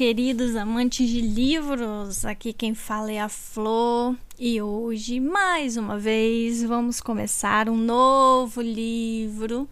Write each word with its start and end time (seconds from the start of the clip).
queridos 0.00 0.56
amantes 0.56 1.10
de 1.10 1.20
livros. 1.20 2.24
Aqui 2.24 2.54
quem 2.54 2.74
fala 2.74 3.12
é 3.12 3.20
a 3.20 3.28
Flor 3.28 4.16
e 4.38 4.62
hoje, 4.62 5.20
mais 5.20 5.76
uma 5.76 5.98
vez, 5.98 6.62
vamos 6.62 7.02
começar 7.02 7.68
um 7.68 7.76
novo 7.76 8.62
livro. 8.62 9.68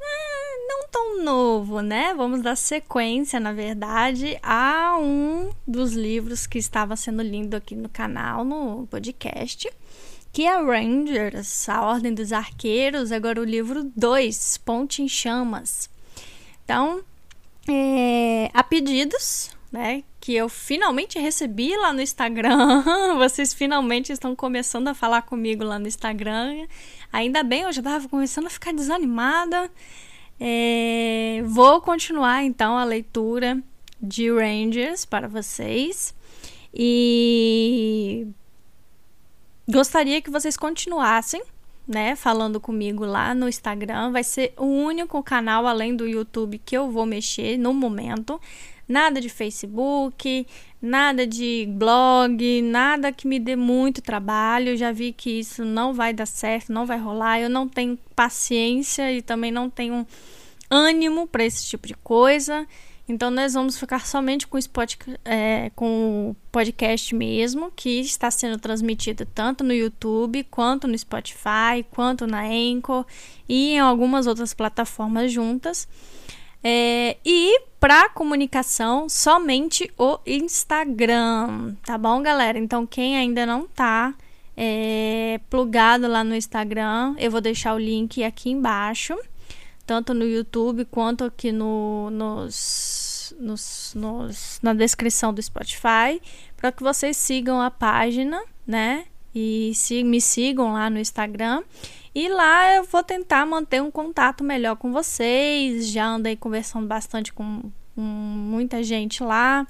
Ah, 0.00 0.66
não 0.66 0.88
tão 0.88 1.22
novo, 1.22 1.82
né? 1.82 2.14
Vamos 2.14 2.40
dar 2.40 2.56
sequência, 2.56 3.38
na 3.38 3.52
verdade, 3.52 4.38
a 4.42 4.96
um 4.98 5.50
dos 5.68 5.92
livros 5.92 6.46
que 6.46 6.56
estava 6.56 6.96
sendo 6.96 7.20
lido 7.20 7.54
aqui 7.54 7.76
no 7.76 7.90
canal, 7.90 8.46
no 8.46 8.86
podcast, 8.86 9.70
que 10.32 10.44
é 10.44 10.56
Rangers, 10.56 11.68
A 11.68 11.82
Ordem 11.82 12.14
dos 12.14 12.32
Arqueiros, 12.32 13.12
agora 13.12 13.42
o 13.42 13.44
livro 13.44 13.92
2, 13.94 14.56
Ponte 14.64 15.02
em 15.02 15.08
Chamas. 15.08 15.90
Então, 16.64 17.04
é, 17.68 18.50
a 18.52 18.62
pedidos, 18.62 19.50
né? 19.70 20.02
Que 20.20 20.34
eu 20.34 20.48
finalmente 20.48 21.18
recebi 21.18 21.76
lá 21.76 21.92
no 21.92 22.00
Instagram. 22.00 22.82
Vocês 23.18 23.52
finalmente 23.52 24.12
estão 24.12 24.34
começando 24.34 24.88
a 24.88 24.94
falar 24.94 25.22
comigo 25.22 25.64
lá 25.64 25.78
no 25.78 25.86
Instagram. 25.86 26.66
Ainda 27.12 27.42
bem, 27.42 27.62
eu 27.62 27.72
já 27.72 27.80
estava 27.80 28.08
começando 28.08 28.46
a 28.46 28.50
ficar 28.50 28.72
desanimada. 28.72 29.70
É, 30.38 31.42
vou 31.44 31.80
continuar 31.80 32.44
então 32.44 32.76
a 32.76 32.84
leitura 32.84 33.62
de 34.00 34.30
Rangers 34.30 35.04
para 35.04 35.28
vocês. 35.28 36.14
E 36.74 38.26
gostaria 39.68 40.20
que 40.20 40.30
vocês 40.30 40.56
continuassem 40.56 41.42
né, 41.86 42.16
falando 42.16 42.60
comigo 42.60 43.04
lá 43.04 43.34
no 43.34 43.48
Instagram. 43.48 44.10
Vai 44.10 44.24
ser 44.24 44.52
o 44.56 44.64
único 44.64 45.22
canal 45.22 45.66
além 45.66 45.94
do 45.94 46.06
YouTube 46.06 46.60
que 46.64 46.76
eu 46.76 46.90
vou 46.90 47.06
mexer 47.06 47.56
no 47.56 47.72
momento. 47.72 48.40
Nada 48.88 49.20
de 49.20 49.28
Facebook, 49.28 50.46
nada 50.80 51.26
de 51.26 51.66
blog, 51.70 52.62
nada 52.62 53.10
que 53.10 53.26
me 53.26 53.38
dê 53.38 53.56
muito 53.56 54.00
trabalho. 54.00 54.76
Já 54.76 54.92
vi 54.92 55.12
que 55.12 55.40
isso 55.40 55.64
não 55.64 55.92
vai 55.92 56.12
dar 56.12 56.26
certo, 56.26 56.72
não 56.72 56.86
vai 56.86 56.98
rolar. 56.98 57.40
Eu 57.40 57.50
não 57.50 57.68
tenho 57.68 57.98
paciência 58.14 59.12
e 59.12 59.22
também 59.22 59.50
não 59.50 59.68
tenho 59.68 60.06
ânimo 60.70 61.26
para 61.26 61.44
esse 61.44 61.66
tipo 61.66 61.86
de 61.86 61.94
coisa. 61.94 62.66
Então, 63.08 63.30
nós 63.30 63.54
vamos 63.54 63.78
ficar 63.78 64.04
somente 64.04 64.48
com, 64.48 64.58
é, 65.24 65.70
com 65.76 66.30
o 66.30 66.36
podcast 66.50 67.14
mesmo, 67.14 67.70
que 67.74 68.00
está 68.00 68.30
sendo 68.30 68.58
transmitido 68.58 69.24
tanto 69.24 69.62
no 69.62 69.72
YouTube, 69.72 70.42
quanto 70.50 70.88
no 70.88 70.98
Spotify, 70.98 71.84
quanto 71.92 72.26
na 72.26 72.42
Anchor 72.42 73.06
e 73.48 73.74
em 73.74 73.78
algumas 73.78 74.26
outras 74.26 74.52
plataformas 74.52 75.30
juntas. 75.30 75.86
É, 76.64 77.16
e 77.24 77.60
para 77.78 78.08
comunicação, 78.08 79.08
somente 79.08 79.88
o 79.96 80.18
Instagram, 80.26 81.76
tá 81.84 81.96
bom, 81.96 82.20
galera? 82.20 82.58
Então, 82.58 82.84
quem 82.84 83.16
ainda 83.16 83.46
não 83.46 83.68
tá 83.68 84.14
é, 84.56 85.38
plugado 85.48 86.08
lá 86.08 86.24
no 86.24 86.34
Instagram, 86.34 87.14
eu 87.18 87.30
vou 87.30 87.40
deixar 87.40 87.72
o 87.72 87.78
link 87.78 88.24
aqui 88.24 88.50
embaixo 88.50 89.16
tanto 89.86 90.12
no 90.12 90.24
YouTube 90.24 90.84
quanto 90.86 91.24
aqui 91.24 91.52
no, 91.52 92.10
nos, 92.10 93.34
nos, 93.38 93.92
nos, 93.94 94.58
na 94.62 94.74
descrição 94.74 95.32
do 95.32 95.40
Spotify, 95.40 96.20
para 96.56 96.72
que 96.72 96.82
vocês 96.82 97.16
sigam 97.16 97.62
a 97.62 97.70
página, 97.70 98.42
né? 98.66 99.04
E 99.34 99.72
se, 99.74 100.02
me 100.02 100.20
sigam 100.20 100.72
lá 100.72 100.90
no 100.90 100.98
Instagram. 100.98 101.62
E 102.14 102.28
lá 102.28 102.74
eu 102.74 102.84
vou 102.84 103.02
tentar 103.02 103.44
manter 103.44 103.82
um 103.82 103.90
contato 103.90 104.42
melhor 104.42 104.76
com 104.76 104.92
vocês. 104.92 105.88
Já 105.88 106.06
andei 106.06 106.34
conversando 106.34 106.86
bastante 106.86 107.32
com, 107.32 107.70
com 107.94 108.00
muita 108.00 108.82
gente 108.82 109.22
lá. 109.22 109.66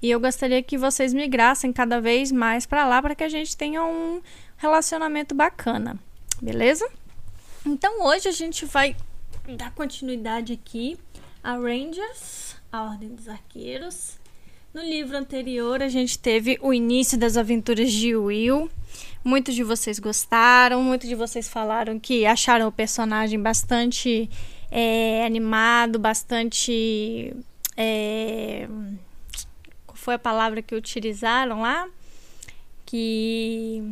E 0.00 0.10
eu 0.10 0.20
gostaria 0.20 0.62
que 0.62 0.78
vocês 0.78 1.12
migrassem 1.12 1.72
cada 1.72 2.00
vez 2.00 2.30
mais 2.30 2.66
para 2.66 2.86
lá 2.86 3.02
para 3.02 3.14
que 3.14 3.24
a 3.24 3.28
gente 3.28 3.56
tenha 3.56 3.82
um 3.82 4.20
relacionamento 4.56 5.34
bacana, 5.34 5.98
beleza? 6.40 6.88
Então 7.66 8.06
hoje 8.06 8.28
a 8.28 8.32
gente 8.32 8.64
vai 8.64 8.94
dar 9.56 9.72
continuidade 9.72 10.52
aqui 10.52 10.98
a 11.42 11.54
Rangers, 11.54 12.56
a 12.70 12.82
Ordem 12.82 13.14
dos 13.14 13.28
Arqueiros. 13.28 14.18
No 14.74 14.82
livro 14.82 15.16
anterior, 15.16 15.82
a 15.82 15.88
gente 15.88 16.18
teve 16.18 16.58
o 16.60 16.74
início 16.74 17.18
das 17.18 17.36
aventuras 17.36 17.90
de 17.90 18.14
Will. 18.14 18.70
Muitos 19.24 19.54
de 19.54 19.62
vocês 19.64 19.98
gostaram, 19.98 20.82
muitos 20.82 21.08
de 21.08 21.14
vocês 21.14 21.48
falaram 21.48 21.98
que 21.98 22.26
acharam 22.26 22.68
o 22.68 22.72
personagem 22.72 23.40
bastante 23.40 24.28
é, 24.70 25.24
animado, 25.24 25.98
bastante. 25.98 27.34
É, 27.76 28.68
qual 29.86 29.96
foi 29.96 30.14
a 30.14 30.18
palavra 30.18 30.60
que 30.60 30.74
utilizaram 30.74 31.62
lá? 31.62 31.88
Que 32.84 33.82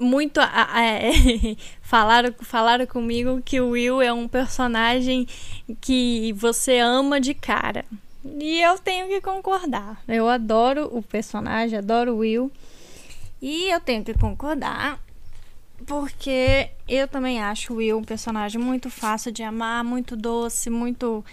muito 0.00 0.40
é, 0.40 1.56
falaram 1.82 2.34
falaram 2.40 2.86
comigo 2.86 3.42
que 3.44 3.60
o 3.60 3.70
Will 3.70 4.00
é 4.00 4.12
um 4.12 4.26
personagem 4.26 5.26
que 5.80 6.32
você 6.32 6.78
ama 6.78 7.20
de 7.20 7.34
cara. 7.34 7.84
E 8.24 8.60
eu 8.60 8.78
tenho 8.78 9.08
que 9.08 9.20
concordar. 9.20 10.02
Eu 10.08 10.28
adoro 10.28 10.88
o 10.90 11.02
personagem 11.02 11.78
adoro 11.78 12.14
o 12.14 12.18
Will. 12.18 12.50
E 13.40 13.70
eu 13.70 13.80
tenho 13.80 14.04
que 14.04 14.14
concordar 14.14 14.98
porque 15.86 16.70
eu 16.86 17.08
também 17.08 17.40
acho 17.40 17.72
o 17.72 17.76
Will 17.76 17.98
um 17.98 18.04
personagem 18.04 18.60
muito 18.60 18.90
fácil 18.90 19.32
de 19.32 19.42
amar 19.42 19.82
muito 19.82 20.14
doce 20.16 20.68
muito 20.68 21.24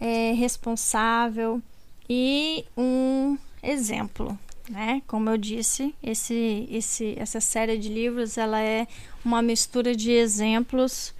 é, 0.00 0.32
responsável. 0.32 1.60
E 2.08 2.64
um 2.76 3.38
exemplo 3.62 4.38
né? 4.70 5.02
Como 5.06 5.28
eu 5.28 5.36
disse, 5.36 5.94
esse, 6.02 6.68
esse, 6.70 7.14
essa 7.18 7.40
série 7.40 7.76
de 7.76 7.88
livros 7.88 8.38
ela 8.38 8.60
é 8.60 8.86
uma 9.24 9.42
mistura 9.42 9.94
de 9.94 10.12
exemplos 10.12 11.12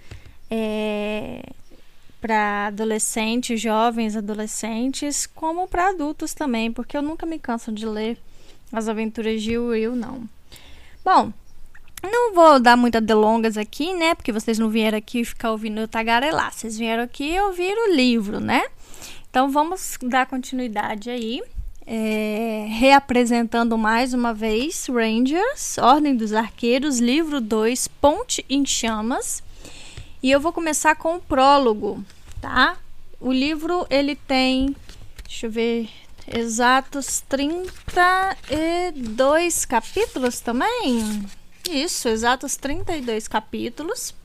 é, 0.49 1.43
para 2.21 2.67
adolescentes, 2.67 3.59
jovens 3.59 4.15
adolescentes, 4.15 5.27
como 5.27 5.67
para 5.67 5.89
adultos 5.89 6.33
também, 6.33 6.71
porque 6.71 6.95
eu 6.95 7.01
nunca 7.01 7.25
me 7.25 7.37
canso 7.37 7.71
de 7.71 7.85
ler 7.85 8.17
as 8.71 8.87
aventuras 8.87 9.41
de 9.41 9.57
Will, 9.57 9.95
não. 9.95 10.23
Bom, 11.03 11.33
não 12.01 12.33
vou 12.33 12.59
dar 12.59 12.77
muitas 12.77 13.03
delongas 13.03 13.57
aqui, 13.57 13.93
né? 13.93 14.15
Porque 14.15 14.31
vocês 14.31 14.57
não 14.57 14.69
vieram 14.69 14.97
aqui 14.97 15.25
ficar 15.25 15.51
ouvindo 15.51 15.81
eu 15.81 15.87
tagarelar. 15.87 16.53
Vocês 16.53 16.77
vieram 16.77 17.03
aqui 17.03 17.37
ouvir 17.41 17.73
o 17.73 17.93
livro, 17.93 18.39
né? 18.39 18.63
Então 19.29 19.51
vamos 19.51 19.97
dar 20.01 20.25
continuidade 20.25 21.09
aí 21.09 21.41
é, 21.85 22.65
reapresentando 22.69 23.77
mais 23.77 24.13
uma 24.13 24.33
vez 24.33 24.87
Rangers, 24.87 25.77
Ordem 25.77 26.15
dos 26.15 26.31
Arqueiros, 26.33 26.99
livro 26.99 27.41
2, 27.41 27.87
Ponte 27.87 28.45
em 28.49 28.65
Chamas. 28.65 29.43
E 30.21 30.31
eu 30.31 30.39
vou 30.39 30.53
começar 30.53 30.95
com 30.95 31.15
o 31.15 31.21
prólogo, 31.21 32.03
tá? 32.39 32.77
O 33.19 33.31
livro 33.31 33.87
ele 33.89 34.15
tem, 34.15 34.75
deixa 35.25 35.47
eu 35.47 35.51
ver, 35.51 35.89
exatos 36.27 37.23
32 37.27 39.65
capítulos 39.65 40.39
também. 40.39 41.25
Isso, 41.69 42.07
exatos 42.07 42.55
32 42.55 43.27
capítulos. 43.27 44.15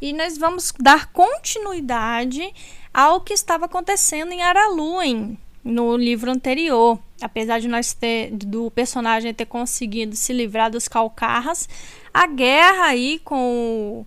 E 0.00 0.12
nós 0.12 0.38
vamos 0.38 0.72
dar 0.78 1.06
continuidade 1.12 2.54
ao 2.92 3.20
que 3.20 3.34
estava 3.34 3.66
acontecendo 3.66 4.32
em 4.32 4.42
Araluen, 4.42 5.38
no 5.62 5.96
livro 5.96 6.30
anterior. 6.30 6.98
Apesar 7.20 7.60
de 7.60 7.68
nós 7.68 7.92
ter 7.92 8.30
do 8.30 8.70
personagem 8.70 9.34
ter 9.34 9.46
conseguido 9.46 10.16
se 10.16 10.32
livrar 10.32 10.70
dos 10.70 10.88
calcarras, 10.88 11.68
a 12.12 12.26
guerra 12.26 12.84
aí 12.84 13.20
com 13.24 14.04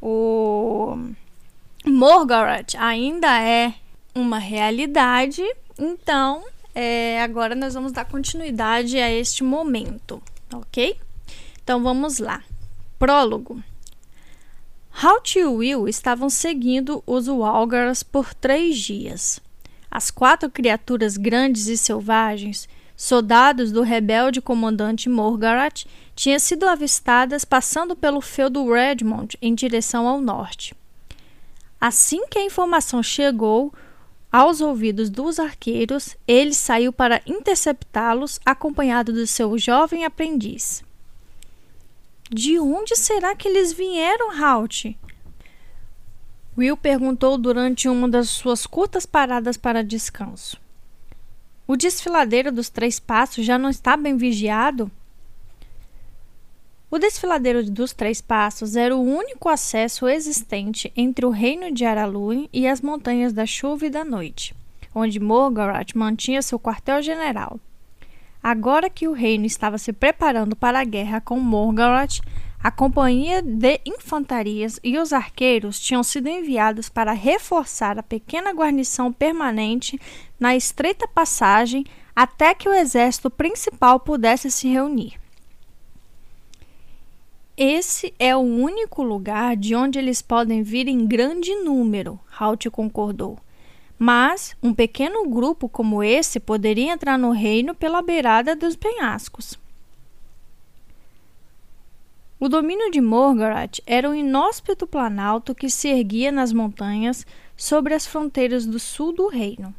o, 0.00 0.96
o 1.84 1.90
Morgoth 1.90 2.76
ainda 2.78 3.40
é 3.42 3.74
uma 4.14 4.38
realidade. 4.38 5.42
Então, 5.78 6.44
é, 6.74 7.20
agora 7.22 7.54
nós 7.54 7.74
vamos 7.74 7.92
dar 7.92 8.04
continuidade 8.04 8.98
a 8.98 9.10
este 9.10 9.42
momento, 9.42 10.22
ok? 10.52 10.96
Então 11.62 11.82
vamos 11.82 12.18
lá. 12.18 12.42
Prólogo. 12.98 13.62
Halt 14.92 15.36
e 15.36 15.44
Will 15.44 15.88
estavam 15.88 16.28
seguindo 16.28 17.02
os 17.06 17.26
Walgars 17.26 18.02
por 18.02 18.34
três 18.34 18.78
dias. 18.78 19.40
As 19.94 20.10
quatro 20.10 20.48
criaturas 20.48 21.18
grandes 21.18 21.66
e 21.66 21.76
selvagens, 21.76 22.66
soldados 22.96 23.70
do 23.70 23.82
rebelde 23.82 24.40
comandante 24.40 25.06
Morgarat, 25.06 25.84
tinham 26.16 26.38
sido 26.38 26.66
avistadas 26.66 27.44
passando 27.44 27.94
pelo 27.94 28.22
feudo 28.22 28.72
Redmond 28.72 29.36
em 29.42 29.54
direção 29.54 30.08
ao 30.08 30.18
norte. 30.18 30.74
Assim 31.78 32.26
que 32.26 32.38
a 32.38 32.44
informação 32.44 33.02
chegou 33.02 33.70
aos 34.32 34.62
ouvidos 34.62 35.10
dos 35.10 35.38
arqueiros, 35.38 36.16
ele 36.26 36.54
saiu 36.54 36.90
para 36.90 37.20
interceptá-los, 37.26 38.40
acompanhado 38.46 39.12
do 39.12 39.26
seu 39.26 39.58
jovem 39.58 40.06
aprendiz. 40.06 40.82
De 42.30 42.58
onde 42.58 42.96
será 42.96 43.36
que 43.36 43.46
eles 43.46 43.74
vieram, 43.74 44.30
Halt? 44.42 44.96
Will 46.56 46.76
perguntou 46.76 47.38
durante 47.38 47.88
uma 47.88 48.06
das 48.06 48.28
suas 48.28 48.66
curtas 48.66 49.06
paradas 49.06 49.56
para 49.56 49.82
descanso. 49.82 50.60
O 51.66 51.76
desfiladeiro 51.76 52.52
dos 52.52 52.68
Três 52.68 53.00
Passos 53.00 53.46
já 53.46 53.56
não 53.56 53.70
está 53.70 53.96
bem 53.96 54.18
vigiado? 54.18 54.90
O 56.90 56.98
desfiladeiro 56.98 57.64
dos 57.70 57.94
Três 57.94 58.20
Passos 58.20 58.76
era 58.76 58.94
o 58.94 59.00
único 59.00 59.48
acesso 59.48 60.06
existente 60.06 60.92
entre 60.94 61.24
o 61.24 61.30
reino 61.30 61.72
de 61.72 61.86
Araluen 61.86 62.50
e 62.52 62.68
as 62.68 62.82
Montanhas 62.82 63.32
da 63.32 63.46
Chuva 63.46 63.86
e 63.86 63.90
da 63.90 64.04
Noite, 64.04 64.54
onde 64.94 65.18
Morgoth 65.18 65.94
mantinha 65.94 66.42
seu 66.42 66.60
quartel-general. 66.60 67.58
Agora 68.42 68.90
que 68.90 69.08
o 69.08 69.12
reino 69.12 69.46
estava 69.46 69.78
se 69.78 69.90
preparando 69.90 70.54
para 70.54 70.80
a 70.80 70.84
guerra 70.84 71.18
com 71.18 71.40
Morgoth, 71.40 72.20
a 72.62 72.70
companhia 72.70 73.42
de 73.42 73.80
infantarias 73.84 74.78
e 74.84 74.96
os 74.96 75.12
arqueiros 75.12 75.80
tinham 75.80 76.02
sido 76.02 76.28
enviados 76.28 76.88
para 76.88 77.12
reforçar 77.12 77.98
a 77.98 78.02
pequena 78.02 78.52
guarnição 78.52 79.12
permanente 79.12 80.00
na 80.38 80.54
estreita 80.54 81.08
passagem 81.08 81.84
até 82.14 82.54
que 82.54 82.68
o 82.68 82.72
exército 82.72 83.28
principal 83.28 83.98
pudesse 83.98 84.50
se 84.50 84.68
reunir. 84.68 85.20
Esse 87.56 88.14
é 88.18 88.34
o 88.34 88.40
único 88.40 89.02
lugar 89.02 89.56
de 89.56 89.74
onde 89.74 89.98
eles 89.98 90.22
podem 90.22 90.62
vir 90.62 90.86
em 90.88 91.04
grande 91.04 91.54
número, 91.56 92.18
Halt 92.38 92.70
concordou. 92.70 93.38
Mas 93.98 94.56
um 94.62 94.72
pequeno 94.72 95.28
grupo 95.28 95.68
como 95.68 96.02
esse 96.02 96.40
poderia 96.40 96.92
entrar 96.92 97.18
no 97.18 97.30
reino 97.30 97.74
pela 97.74 98.02
beirada 98.02 98.56
dos 98.56 98.74
penhascos. 98.74 99.61
O 102.42 102.48
domínio 102.48 102.90
de 102.90 103.00
Morgoth 103.00 103.80
era 103.86 104.10
um 104.10 104.14
inóspito 104.16 104.84
planalto 104.84 105.54
que 105.54 105.70
se 105.70 105.86
erguia 105.86 106.32
nas 106.32 106.52
montanhas 106.52 107.24
sobre 107.56 107.94
as 107.94 108.04
fronteiras 108.04 108.66
do 108.66 108.80
sul 108.80 109.12
do 109.12 109.28
reino. 109.28 109.72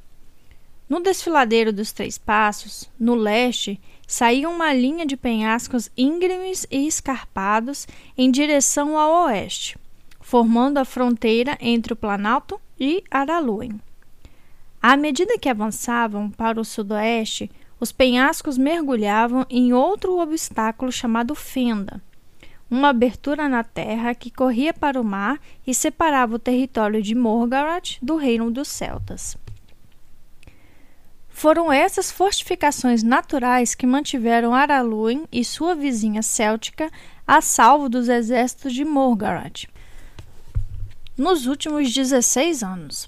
No 0.87 1.01
desfiladeiro 1.01 1.73
dos 1.73 1.91
Três 1.91 2.17
Passos, 2.17 2.89
no 2.97 3.15
leste, 3.15 3.77
saía 4.07 4.47
uma 4.47 4.73
linha 4.73 5.05
de 5.05 5.17
penhascos 5.17 5.91
íngremes 5.97 6.65
e 6.71 6.87
escarpados 6.87 7.85
em 8.17 8.31
direção 8.31 8.97
ao 8.97 9.25
oeste, 9.25 9.77
formando 10.21 10.77
a 10.77 10.85
fronteira 10.85 11.57
entre 11.59 11.91
o 11.91 11.97
Planalto 11.97 12.61
e 12.79 13.03
Araluen. 13.11 13.77
À 14.81 14.95
medida 14.95 15.37
que 15.37 15.49
avançavam 15.49 16.31
para 16.31 16.61
o 16.61 16.63
sudoeste, 16.63 17.51
os 17.77 17.91
penhascos 17.91 18.57
mergulhavam 18.57 19.45
em 19.49 19.73
outro 19.73 20.17
obstáculo 20.17 20.93
chamado 20.93 21.35
Fenda, 21.35 22.01
uma 22.73 22.89
abertura 22.89 23.47
na 23.47 23.63
terra 23.63 24.15
que 24.15 24.31
corria 24.31 24.73
para 24.73 24.99
o 24.99 25.03
mar 25.03 25.39
e 25.65 25.75
separava 25.75 26.35
o 26.35 26.39
território 26.39 27.01
de 27.01 27.13
Morgoth 27.13 27.99
do 28.01 28.15
reino 28.15 28.49
dos 28.49 28.67
celtas. 28.67 29.37
Foram 31.29 31.71
essas 31.71 32.11
fortificações 32.11 33.03
naturais 33.03 33.75
que 33.75 33.85
mantiveram 33.85 34.55
Araluen 34.55 35.25
e 35.31 35.45
sua 35.45 35.75
vizinha 35.75 36.23
céltica 36.23 36.91
a 37.27 37.41
salvo 37.41 37.87
dos 37.87 38.09
exércitos 38.09 38.73
de 38.73 38.83
Morgoth 38.83 39.67
nos 41.15 41.45
últimos 41.45 41.93
16 41.93 42.63
anos. 42.63 43.07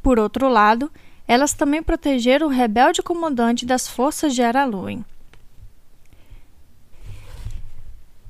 Por 0.00 0.20
outro 0.20 0.48
lado, 0.48 0.90
elas 1.26 1.52
também 1.52 1.82
protegeram 1.82 2.46
o 2.46 2.50
rebelde 2.50 3.02
comandante 3.02 3.66
das 3.66 3.88
forças 3.88 4.34
de 4.34 4.42
Araluen. 4.42 5.04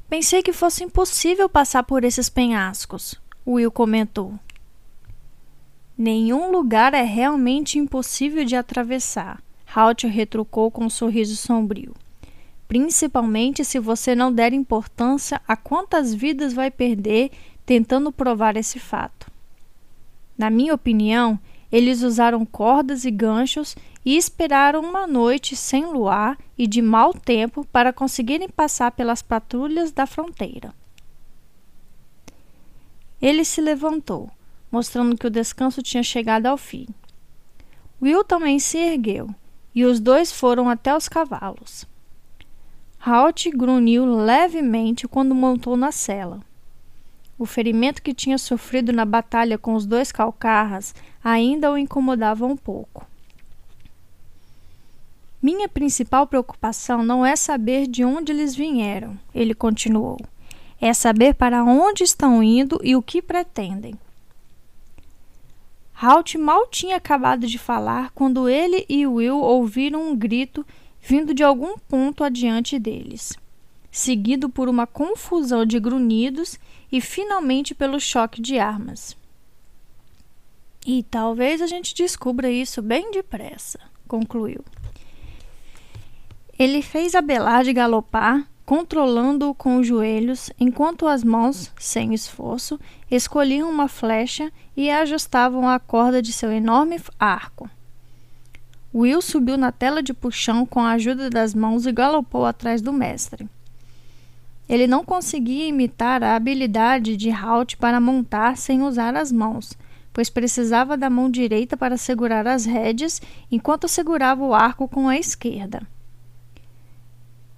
Pensei 0.09 0.43
que 0.43 0.55
fosse 0.55 0.83
impossível 0.83 1.51
passar 1.51 1.83
por 1.83 2.03
esses 2.03 2.31
penhascos, 2.31 3.15
Will 3.47 3.71
comentou. 3.71 4.39
Nenhum 5.97 6.51
lugar 6.51 6.95
é 6.95 7.03
realmente 7.03 7.79
impossível 7.79 8.43
de 8.45 8.57
atravessar, 8.57 9.43
Halt 9.75 10.07
retrucou 10.07 10.71
com 10.71 10.87
um 10.87 10.91
sorriso 10.91 11.37
sombrio. 11.37 11.95
Principalmente 12.67 13.65
se 13.65 13.79
você 13.79 14.15
não 14.15 14.33
der 14.33 14.55
importância 14.55 15.43
a 15.47 15.57
quantas 15.57 16.15
vidas 16.15 16.55
vai 16.55 16.71
perder 16.71 17.31
tentando 17.67 18.11
provar 18.11 18.57
esse 18.57 18.79
fato. 18.79 19.31
Na 20.39 20.49
minha 20.49 20.73
opinião, 20.73 21.39
eles 21.71 22.03
usaram 22.03 22.47
cordas 22.47 23.05
e 23.05 23.11
ganchos 23.11 23.77
e 24.09 24.17
esperaram 24.17 24.81
uma 24.81 25.07
noite 25.07 25.55
sem 25.55 25.85
luar 25.85 26.39
e 26.57 26.67
de 26.67 26.81
mau 26.81 27.13
tempo 27.13 27.67
para 27.67 27.93
conseguirem 27.93 28.49
passar 28.49 28.91
pelas 28.93 29.21
patrulhas 29.21 29.93
da 29.93 30.07
fronteira. 30.07 30.73
Ele 33.21 33.45
se 33.45 33.61
levantou, 33.61 34.31
mostrando 34.73 35.15
que 35.15 35.27
o 35.27 35.31
descanso 35.31 35.83
tinha 35.83 36.03
chegado 36.03 36.47
ao 36.47 36.57
fim. 36.57 36.87
Will 38.01 38.25
também 38.25 38.59
se 38.59 38.79
ergueu 38.79 39.29
e 39.75 39.85
os 39.85 40.01
dois 40.01 40.33
foram 40.33 40.71
até 40.71 40.97
os 40.97 41.07
cavalos. 41.07 41.85
Halt 42.99 43.51
grunhiu 43.51 44.07
levemente 44.07 45.07
quando 45.07 45.35
montou 45.35 45.77
na 45.77 45.93
cela. 45.93 46.41
O 47.39 47.45
ferimento 47.45 48.01
que 48.01 48.15
tinha 48.15 48.39
sofrido 48.39 48.91
na 48.91 49.05
batalha 49.05 49.59
com 49.59 49.75
os 49.75 49.85
dois 49.85 50.11
calcarras 50.11 50.95
ainda 51.23 51.71
o 51.71 51.77
incomodava 51.77 52.47
um 52.47 52.57
pouco. 52.57 53.07
Minha 55.41 55.69
principal 55.69 56.27
preocupação 56.27 57.05
não 57.05 57.25
é 57.25 57.37
saber 57.37 57.87
de 57.87 58.05
onde 58.05 58.33
eles 58.33 58.57
vieram, 58.57 59.17
ele 59.33 59.55
continuou. 59.55 60.19
É 60.81 60.93
saber 60.93 61.35
para 61.35 61.63
onde 61.63 62.03
estão 62.03 62.43
indo 62.43 62.81
e 62.83 62.97
o 62.97 63.03
que 63.03 63.23
pretendem. 63.23 63.95
Halt 66.01 66.37
mal 66.37 66.67
tinha 66.67 66.97
acabado 66.97 67.47
de 67.47 67.59
falar 67.59 68.11
quando 68.11 68.49
ele 68.49 68.85
e 68.89 69.07
Will 69.07 69.39
ouviram 69.39 70.11
um 70.11 70.17
grito 70.17 70.67
vindo 71.01 71.33
de 71.33 71.43
algum 71.43 71.77
ponto 71.77 72.23
adiante 72.23 72.79
deles, 72.79 73.37
seguido 73.91 74.49
por 74.49 74.69
uma 74.69 74.87
confusão 74.87 75.65
de 75.65 75.79
grunhidos 75.79 76.59
e 76.91 77.01
finalmente 77.01 77.75
pelo 77.75 78.01
choque 78.01 78.41
de 78.41 78.59
armas. 78.59 79.17
E 80.87 81.03
talvez 81.03 81.61
a 81.61 81.67
gente 81.67 81.95
descubra 81.95 82.51
isso 82.51 82.81
bem 82.81 83.11
depressa, 83.11 83.81
concluiu. 84.07 84.65
Ele 86.59 86.83
fez 86.83 87.15
Abelard 87.15 87.73
galopar, 87.73 88.45
controlando-o 88.67 89.55
com 89.55 89.77
os 89.77 89.87
joelhos, 89.87 90.51
enquanto 90.59 91.07
as 91.07 91.23
mãos, 91.23 91.73
sem 91.79 92.13
esforço, 92.13 92.81
escolhiam 93.09 93.71
uma 93.71 93.87
flecha 93.87 94.51
e 94.77 94.91
ajustavam 94.91 95.69
a 95.69 95.79
corda 95.79 96.21
de 96.21 96.33
seu 96.33 96.51
enorme 96.51 97.01
arco. 97.17 97.71
Will 98.93 99.23
subiu 99.23 99.57
na 99.57 99.71
tela 99.71 100.03
de 100.03 100.13
puxão 100.13 100.67
com 100.67 100.81
a 100.81 100.91
ajuda 100.93 101.31
das 101.31 101.55
mãos 101.55 101.87
e 101.87 101.93
galopou 101.93 102.45
atrás 102.45 102.83
do 102.83 102.93
mestre. 102.93 103.49
Ele 104.69 104.89
não 104.89 105.05
conseguia 105.05 105.69
imitar 105.69 106.25
a 106.25 106.35
habilidade 106.35 107.17
de 107.17 107.31
Halt 107.31 107.77
para 107.77 108.01
montar 108.01 108.57
sem 108.57 108.83
usar 108.83 109.15
as 109.15 109.31
mãos, 109.31 109.75
pois 110.13 110.29
precisava 110.29 110.97
da 110.97 111.09
mão 111.09 111.31
direita 111.31 111.77
para 111.77 111.97
segurar 111.97 112.49
as 112.49 112.65
rédeas 112.65 113.23
enquanto 113.49 113.87
segurava 113.87 114.45
o 114.45 114.53
arco 114.53 114.89
com 114.89 115.09
a 115.09 115.17
esquerda. 115.17 115.87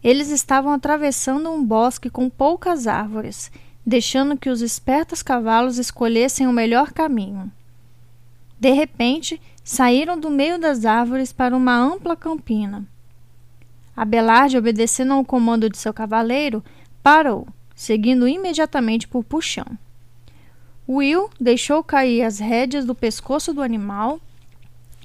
Eles 0.02 0.30
estavam 0.30 0.73
atravessando 0.73 1.50
um 1.50 1.64
bosque 1.64 2.09
com 2.09 2.30
poucas 2.30 2.87
árvores, 2.87 3.50
deixando 3.85 4.37
que 4.37 4.49
os 4.49 4.62
espertos 4.62 5.23
cavalos 5.23 5.78
escolhessem 5.78 6.47
o 6.47 6.52
melhor 6.52 6.92
caminho. 6.92 7.50
De 8.59 8.71
repente, 8.71 9.40
saíram 9.64 10.19
do 10.19 10.30
meio 10.30 10.59
das 10.59 10.85
árvores 10.85 11.33
para 11.33 11.57
uma 11.57 11.76
ampla 11.76 12.16
campina. 12.16 12.87
Abelard, 13.97 14.57
obedecendo 14.57 15.12
ao 15.12 15.25
comando 15.25 15.69
de 15.69 15.76
seu 15.76 15.92
cavaleiro, 15.92 16.64
Parou, 17.02 17.49
seguindo 17.75 18.28
imediatamente 18.28 19.09
por 19.09 19.25
puxão. 19.25 19.66
Will 20.88 21.30
deixou 21.40 21.83
cair 21.83 22.23
as 22.23 22.38
rédeas 22.38 22.85
do 22.85 22.95
pescoço 22.95 23.54
do 23.54 23.62
animal 23.62 24.21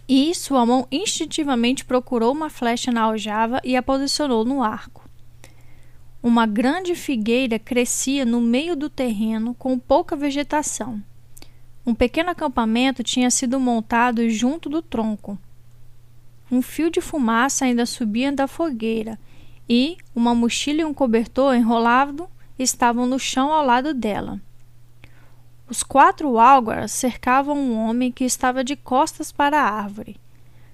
e 0.08 0.34
sua 0.36 0.66
mão 0.66 0.88
instintivamente 0.92 1.84
procurou 1.84 2.32
uma 2.32 2.50
flecha 2.50 2.92
na 2.92 3.02
aljava 3.02 3.60
e 3.64 3.76
a 3.76 3.82
posicionou 3.82 4.46
no 4.46 4.62
arco. 4.62 5.04
Uma 6.22 6.46
grande 6.46 6.96
figueira 6.96 7.60
crescia 7.60 8.26
no 8.26 8.42
meio 8.42 8.76
do 8.76 8.90
terreno 8.90 9.54
com 9.54 9.78
pouca 9.78 10.16
vegetação. 10.16 11.02
Um 11.86 11.94
pequeno 11.94 12.32
acampamento 12.32 13.04
tinha 13.04 13.30
sido 13.30 13.60
montado 13.60 14.28
junto 14.30 14.68
do 14.68 14.82
tronco. 14.82 15.38
Um 16.52 16.62
fio 16.62 16.90
de 16.90 17.02
fumaça 17.02 17.66
ainda 17.66 17.86
subia 17.86 18.32
da 18.32 18.48
fogueira 18.48 19.20
e 19.70 19.98
uma 20.16 20.34
mochila 20.34 20.82
e 20.82 20.86
um 20.86 20.94
cobertor 20.94 21.56
enrolado 21.56 22.28
estavam 22.58 23.06
no 23.06 23.20
chão 23.20 23.52
ao 23.52 23.66
lado 23.66 23.94
dela. 23.94 24.40
Os 25.68 25.82
quatro 25.82 26.38
álgaras 26.38 26.92
cercavam 26.92 27.58
um 27.58 27.76
homem 27.76 28.12
que 28.12 28.24
estava 28.24 28.64
de 28.64 28.76
costas 28.76 29.32
para 29.32 29.60
a 29.60 29.70
árvore. 29.70 30.18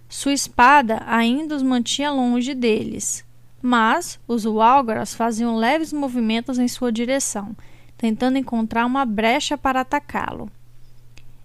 Sua 0.09 0.33
espada 0.33 1.01
ainda 1.05 1.55
os 1.55 1.63
mantinha 1.63 2.11
longe 2.11 2.53
deles, 2.53 3.23
mas 3.61 4.19
os 4.27 4.45
Walgaras 4.45 5.13
faziam 5.13 5.55
leves 5.55 5.93
movimentos 5.93 6.59
em 6.59 6.67
sua 6.67 6.91
direção, 6.91 7.55
tentando 7.97 8.37
encontrar 8.37 8.85
uma 8.85 9.05
brecha 9.05 9.57
para 9.57 9.79
atacá-lo. 9.79 10.51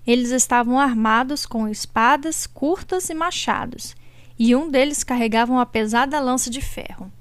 Eles 0.04 0.30
estavam 0.30 0.80
armados 0.80 1.46
com 1.46 1.68
espadas 1.68 2.48
curtas 2.48 3.08
e 3.10 3.14
machados, 3.14 3.94
e 4.36 4.56
um 4.56 4.68
deles 4.68 5.04
carregava 5.04 5.52
uma 5.52 5.66
pesada 5.66 6.18
lança 6.18 6.50
de 6.50 6.60
ferro. 6.60 7.12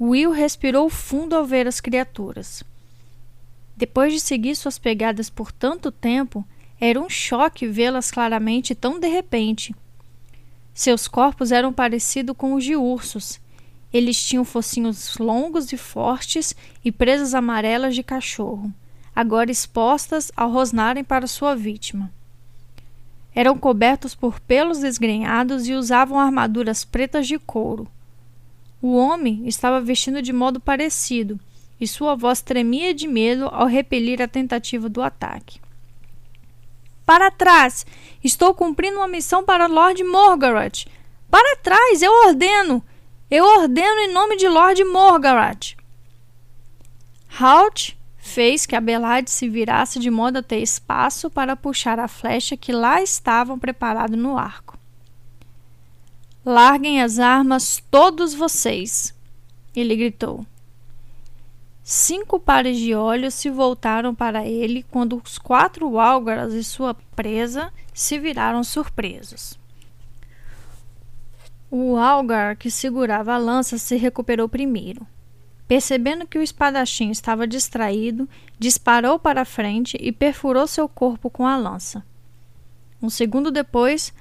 Will 0.00 0.30
respirou 0.30 0.88
fundo 0.88 1.34
ao 1.34 1.44
ver 1.44 1.66
as 1.66 1.80
criaturas. 1.80 2.62
Depois 3.80 4.12
de 4.12 4.20
seguir 4.20 4.54
suas 4.54 4.78
pegadas 4.78 5.28
por 5.28 5.50
tanto 5.50 5.90
tempo, 5.90 6.44
era 6.80 7.00
um 7.00 7.08
choque 7.08 7.66
vê-las 7.66 8.12
claramente 8.12 8.76
tão 8.76 9.00
de 9.00 9.08
repente. 9.08 9.74
Seus 10.72 11.08
corpos 11.08 11.50
eram 11.50 11.72
parecidos 11.72 12.36
com 12.36 12.54
os 12.54 12.62
de 12.62 12.76
ursos. 12.76 13.40
Eles 13.92 14.22
tinham 14.22 14.44
focinhos 14.44 15.16
longos 15.16 15.72
e 15.72 15.76
fortes 15.76 16.54
e 16.84 16.92
presas 16.92 17.34
amarelas 17.34 17.96
de 17.96 18.04
cachorro 18.04 18.72
agora 19.14 19.50
expostas 19.50 20.30
ao 20.36 20.50
rosnarem 20.50 21.04
para 21.04 21.26
sua 21.26 21.54
vítima. 21.54 22.10
Eram 23.34 23.58
cobertos 23.58 24.14
por 24.14 24.40
pelos 24.40 24.78
desgrenhados 24.78 25.68
e 25.68 25.74
usavam 25.74 26.18
armaduras 26.18 26.84
pretas 26.84 27.26
de 27.26 27.38
couro. 27.38 27.86
O 28.80 28.96
homem 28.96 29.46
estava 29.46 29.80
vestindo 29.80 30.22
de 30.22 30.32
modo 30.32 30.58
parecido, 30.58 31.38
e 31.80 31.88
sua 31.88 32.14
voz 32.14 32.42
tremia 32.42 32.92
de 32.92 33.08
medo 33.08 33.46
ao 33.46 33.66
repelir 33.66 34.20
a 34.20 34.28
tentativa 34.28 34.88
do 34.88 35.02
ataque. 35.02 35.60
Para 37.06 37.30
trás! 37.30 37.86
Estou 38.22 38.54
cumprindo 38.54 38.98
uma 38.98 39.08
missão 39.08 39.42
para 39.42 39.66
Lord 39.66 40.04
Morgaret! 40.04 40.86
Para 41.30 41.56
trás! 41.56 42.02
Eu 42.02 42.12
ordeno! 42.26 42.84
Eu 43.30 43.44
ordeno 43.44 44.00
em 44.00 44.12
nome 44.12 44.36
de 44.36 44.46
Lord 44.46 44.84
Morgaret! 44.84 45.76
Halt 47.40 47.96
fez 48.16 48.66
que 48.66 48.76
Abelard 48.76 49.28
se 49.30 49.48
virasse 49.48 49.98
de 49.98 50.10
modo 50.10 50.38
a 50.38 50.42
ter 50.42 50.60
espaço 50.60 51.30
para 51.30 51.56
puxar 51.56 51.98
a 51.98 52.06
flecha 52.06 52.56
que 52.56 52.70
lá 52.70 53.02
estavam 53.02 53.58
preparado 53.58 54.16
no 54.16 54.36
arco. 54.36 54.78
Larguem 56.44 57.02
as 57.02 57.18
armas, 57.18 57.82
todos 57.90 58.34
vocês! 58.34 59.14
Ele 59.74 59.96
gritou. 59.96 60.46
Cinco 61.82 62.38
pares 62.38 62.78
de 62.78 62.94
olhos 62.94 63.34
se 63.34 63.50
voltaram 63.50 64.14
para 64.14 64.46
ele 64.46 64.82
quando 64.82 65.20
os 65.24 65.38
quatro 65.38 65.98
álgaras 65.98 66.52
e 66.52 66.62
sua 66.62 66.94
presa 66.94 67.72
se 67.92 68.18
viraram 68.18 68.62
surpresos. 68.62 69.58
O 71.70 71.96
álgar 71.96 72.56
que 72.56 72.70
segurava 72.70 73.34
a 73.34 73.38
lança 73.38 73.78
se 73.78 73.96
recuperou 73.96 74.48
primeiro. 74.48 75.06
Percebendo 75.66 76.26
que 76.26 76.36
o 76.36 76.42
espadachim 76.42 77.10
estava 77.10 77.46
distraído, 77.46 78.28
disparou 78.58 79.18
para 79.18 79.42
a 79.42 79.44
frente 79.44 79.96
e 80.00 80.10
perfurou 80.10 80.66
seu 80.66 80.88
corpo 80.88 81.30
com 81.30 81.46
a 81.46 81.56
lança. 81.56 82.04
Um 83.00 83.08
segundo 83.08 83.50
depois, 83.50 84.12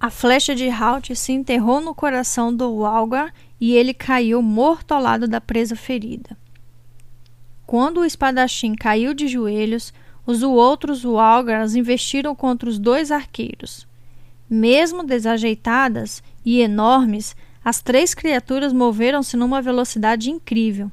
a 0.00 0.10
flecha 0.10 0.54
de 0.54 0.68
Halt 0.68 1.14
se 1.14 1.32
enterrou 1.32 1.80
no 1.80 1.94
coração 1.94 2.54
do 2.54 2.70
Walgar 2.74 3.32
e 3.60 3.74
ele 3.74 3.94
caiu 3.94 4.42
morto 4.42 4.92
ao 4.92 5.00
lado 5.00 5.28
da 5.28 5.40
presa 5.40 5.76
ferida. 5.76 6.36
Quando 7.66 7.98
o 7.98 8.04
espadachim 8.04 8.74
caiu 8.74 9.12
de 9.12 9.26
joelhos, 9.26 9.92
os 10.24 10.42
outros 10.42 11.04
Walgars 11.04 11.74
investiram 11.74 12.34
contra 12.34 12.68
os 12.68 12.78
dois 12.78 13.10
arqueiros. 13.10 13.86
Mesmo 14.48 15.02
desajeitadas 15.02 16.22
e 16.44 16.60
enormes, 16.60 17.34
as 17.64 17.82
três 17.82 18.14
criaturas 18.14 18.72
moveram-se 18.72 19.36
numa 19.36 19.60
velocidade 19.60 20.30
incrível. 20.30 20.90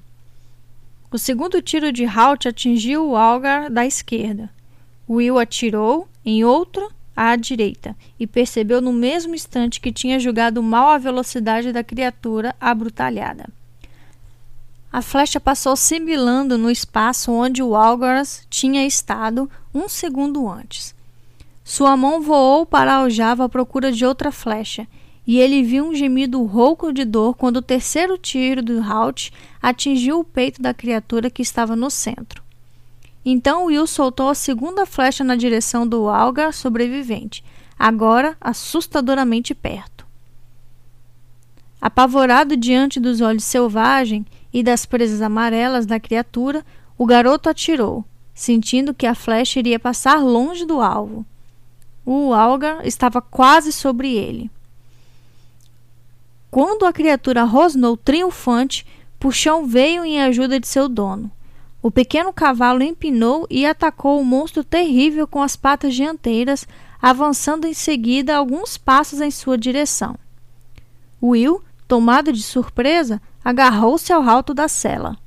O 1.11 1.17
segundo 1.19 1.61
tiro 1.61 1.91
de 1.91 2.05
Halt 2.05 2.47
atingiu 2.47 3.07
o 3.07 3.15
Algar 3.15 3.69
da 3.69 3.85
esquerda. 3.85 4.49
Will 5.07 5.37
atirou 5.37 6.07
em 6.25 6.43
outro 6.43 6.91
à 7.15 7.35
direita 7.35 7.95
e 8.19 8.25
percebeu 8.25 8.81
no 8.81 8.91
mesmo 8.91 9.35
instante 9.35 9.79
que 9.79 9.91
tinha 9.91 10.19
julgado 10.19 10.63
mal 10.63 10.89
a 10.89 10.97
velocidade 10.97 11.71
da 11.71 11.83
criatura 11.83 12.55
abrutalhada. 12.59 13.47
A 14.93 15.01
flecha 15.01 15.39
passou 15.39 15.75
sibilando 15.75 16.55
no 16.55 16.69
espaço 16.69 17.31
onde 17.31 17.63
o 17.63 17.75
Algaras 17.75 18.45
tinha 18.47 18.85
estado 18.85 19.49
um 19.73 19.89
segundo 19.89 20.47
antes. 20.47 20.93
Sua 21.63 21.97
mão 21.97 22.21
voou 22.21 22.63
para 22.63 22.93
a 22.93 22.97
aljava 22.97 23.45
à 23.45 23.49
procura 23.49 23.91
de 23.91 24.05
outra 24.05 24.31
flecha 24.31 24.87
e 25.25 25.39
ele 25.39 25.63
viu 25.63 25.87
um 25.87 25.95
gemido 25.95 26.43
rouco 26.43 26.93
de 26.93 27.05
dor 27.05 27.33
quando 27.33 27.57
o 27.57 27.61
terceiro 27.61 28.19
tiro 28.19 28.61
do 28.61 28.83
Halt 28.83 29.31
atingiu 29.59 30.19
o 30.19 30.23
peito 30.23 30.61
da 30.61 30.75
criatura 30.75 31.27
que 31.27 31.41
estava 31.41 31.75
no 31.75 31.89
centro. 31.89 32.43
Então 33.25 33.65
Will 33.65 33.87
soltou 33.87 34.29
a 34.29 34.35
segunda 34.35 34.85
flecha 34.85 35.23
na 35.23 35.35
direção 35.35 35.87
do 35.87 36.07
Algar 36.07 36.53
sobrevivente, 36.53 37.43
agora 37.79 38.37
assustadoramente 38.39 39.55
perto. 39.55 39.92
Apavorado 41.83 42.55
diante 42.55 42.97
dos 42.97 43.19
olhos 43.19 43.43
selvagens 43.43 44.25
e 44.53 44.63
das 44.63 44.85
presas 44.85 45.21
amarelas 45.21 45.85
da 45.85 45.99
criatura, 45.99 46.65
o 46.97 47.05
garoto 47.05 47.49
atirou, 47.49 48.05
sentindo 48.33 48.93
que 48.93 49.05
a 49.05 49.13
flecha 49.13 49.59
iria 49.59 49.77
passar 49.77 50.23
longe 50.23 50.65
do 50.65 50.79
alvo. 50.79 51.25
O 52.05 52.33
Algar 52.33 52.87
estava 52.87 53.21
quase 53.21 53.73
sobre 53.73 54.13
ele. 54.15 54.49
Quando 56.49 56.85
a 56.85 56.93
criatura 56.93 57.43
rosnou 57.43 57.97
triunfante, 57.97 58.87
Puxão 59.19 59.67
veio 59.67 60.05
em 60.05 60.21
ajuda 60.21 60.61
de 60.61 60.67
seu 60.69 60.87
dono. 60.87 61.29
O 61.81 61.91
pequeno 61.91 62.31
cavalo 62.31 62.81
empinou 62.81 63.45
e 63.49 63.65
atacou 63.65 64.21
o 64.21 64.25
monstro 64.25 64.63
terrível 64.63 65.27
com 65.27 65.41
as 65.41 65.57
patas 65.57 65.93
dianteiras, 65.93 66.65
avançando 67.01 67.67
em 67.67 67.73
seguida 67.73 68.37
alguns 68.37 68.77
passos 68.77 69.19
em 69.19 69.29
sua 69.29 69.57
direção. 69.57 70.15
Will, 71.21 71.61
tomado 71.87 72.31
de 72.31 72.41
surpresa, 72.41 73.21
agarrou-se 73.43 74.11
ao 74.11 74.23
alto 74.23 74.53
da 74.53 74.67
cela. 74.67 75.17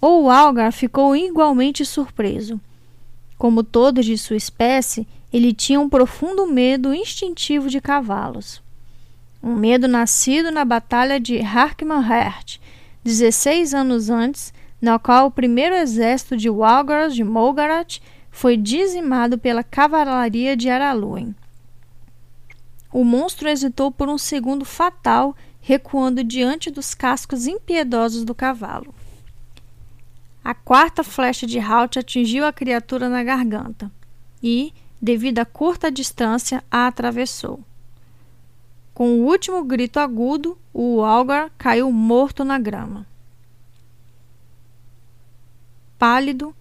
O 0.00 0.30
Algar 0.30 0.72
ficou 0.72 1.16
igualmente 1.16 1.84
surpreso. 1.84 2.60
Como 3.38 3.62
todos 3.62 4.04
de 4.04 4.16
sua 4.16 4.36
espécie, 4.36 5.06
ele 5.32 5.52
tinha 5.52 5.80
um 5.80 5.88
profundo 5.88 6.46
medo 6.46 6.94
instintivo 6.94 7.68
de 7.68 7.80
cavalos 7.80 8.62
um 9.46 9.54
medo 9.54 9.86
nascido 9.86 10.50
na 10.50 10.64
Batalha 10.64 11.20
de 11.20 11.40
Harkmanhert, 11.40 12.58
16 13.04 13.74
anos 13.74 14.10
antes, 14.10 14.52
na 14.82 14.98
qual 14.98 15.28
o 15.28 15.30
primeiro 15.30 15.76
exército 15.76 16.36
de 16.36 16.50
Walgars 16.50 17.14
de 17.14 17.22
Molgarat 17.22 18.00
foi 18.28 18.56
dizimado 18.56 19.38
pela 19.38 19.62
cavalaria 19.62 20.56
de 20.56 20.68
Araluen. 20.68 21.32
O 22.96 23.04
monstro 23.04 23.46
hesitou 23.46 23.92
por 23.92 24.08
um 24.08 24.16
segundo 24.16 24.64
fatal, 24.64 25.36
recuando 25.60 26.24
diante 26.24 26.70
dos 26.70 26.94
cascos 26.94 27.46
impiedosos 27.46 28.24
do 28.24 28.34
cavalo. 28.34 28.94
A 30.42 30.54
quarta 30.54 31.04
flecha 31.04 31.46
de 31.46 31.58
Halt 31.58 31.98
atingiu 31.98 32.46
a 32.46 32.54
criatura 32.54 33.10
na 33.10 33.22
garganta 33.22 33.92
e, 34.42 34.72
devido 34.98 35.40
à 35.40 35.44
curta 35.44 35.90
distância, 35.90 36.64
a 36.70 36.86
atravessou. 36.86 37.60
Com 38.94 39.20
o 39.20 39.26
último 39.26 39.62
grito 39.62 40.00
agudo, 40.00 40.56
o 40.72 41.04
Algar 41.04 41.50
caiu 41.58 41.92
morto 41.92 42.44
na 42.44 42.58
grama. 42.58 43.06
Pálido, 45.98 46.56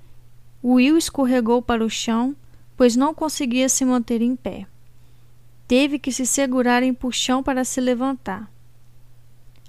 Will 0.61 0.97
escorregou 0.97 1.61
para 1.61 1.85
o 1.85 1.89
chão, 1.89 2.35
pois 2.75 2.97
não 2.97 3.13
conseguia 3.13 3.69
se 3.69 3.85
manter 3.85 4.21
em 4.21 4.35
pé. 4.35 4.67
Teve 5.67 5.97
que 5.97 6.11
se 6.11 6.25
segurar 6.25 6.83
em 6.83 6.93
puxão 6.93 7.41
para 7.41 7.63
se 7.63 7.81
levantar. 7.81 8.51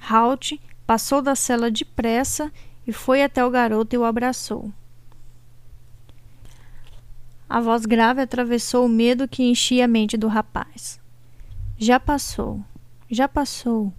Halt 0.09 0.61
passou 0.87 1.23
da 1.23 1.35
cela 1.35 1.71
depressa 1.71 2.53
e 2.87 2.93
foi 2.93 3.23
até 3.23 3.45
o 3.45 3.51
garoto 3.51 3.95
e 3.95 3.99
o 3.99 4.05
abraçou. 4.05 4.73
A 7.49 7.61
voz 7.61 7.87
grave 7.87 8.21
atravessou 8.21 8.87
o 8.87 8.89
medo 8.89 9.29
que 9.29 9.43
enchia 9.43 9.85
a 9.85 9.89
mente 9.89 10.17
do 10.17 10.29
rapaz. 10.29 11.01
Já 11.79 11.99
passou, 11.99 12.63
já 13.11 13.29
passou. 13.29 13.93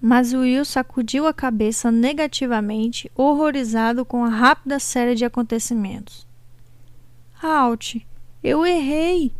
Mas 0.00 0.32
Will 0.32 0.64
sacudiu 0.64 1.26
a 1.26 1.32
cabeça 1.32 1.90
negativamente, 1.90 3.10
horrorizado 3.14 4.04
com 4.04 4.24
a 4.24 4.28
rápida 4.28 4.78
série 4.78 5.14
de 5.14 5.24
acontecimentos. 5.24 6.26
Halt, 7.42 8.06
eu 8.42 8.66
errei. 8.66 9.32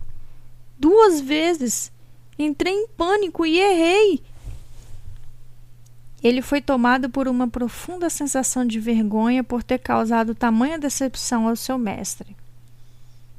Duas 0.79 1.21
vezes. 1.21 1.93
Entrei 2.39 2.73
em 2.73 2.89
pânico 2.89 3.47
e 3.47 3.59
errei. 3.59 4.23
Ele 6.23 6.41
foi 6.41 6.61
tomado 6.61 7.11
por 7.11 7.29
uma 7.29 7.47
profunda 7.47 8.09
sensação 8.09 8.67
de 8.67 8.81
vergonha 8.81 9.45
por 9.45 9.63
ter 9.63 9.79
causado 9.79 10.35
tamanha 10.35 10.79
decepção 10.79 11.49
ao 11.49 11.55
seu 11.55 11.77
mestre. 11.77 12.35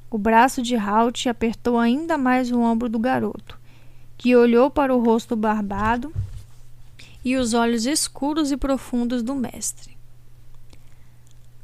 O 0.10 0.18
braço 0.18 0.62
de 0.62 0.75
Halt 0.75 1.27
apertou 1.27 1.80
ainda 1.80 2.18
mais 2.18 2.51
o 2.51 2.60
ombro 2.60 2.88
do 2.88 3.00
garoto 3.00 3.60
que 4.18 4.36
olhou 4.36 4.70
para 4.70 4.96
o 4.96 5.04
rosto 5.04 5.36
barbado 5.36 6.13
e 7.24 7.36
os 7.36 7.54
olhos 7.54 7.86
escuros 7.86 8.51
e 8.51 8.58
profundos 8.58 9.22
do 9.22 9.36
mestre. 9.36 9.98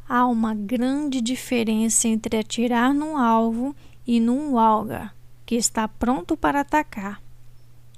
Há 0.09 0.25
uma 0.25 0.53
grande 0.53 1.21
diferença 1.21 2.07
entre 2.07 2.37
atirar 2.37 2.93
num 2.93 3.15
alvo 3.15 3.75
e 4.05 4.19
num 4.19 4.57
alga 4.59 5.13
que 5.51 5.57
está 5.57 5.85
pronto 5.85 6.37
para 6.37 6.61
atacar. 6.61 7.21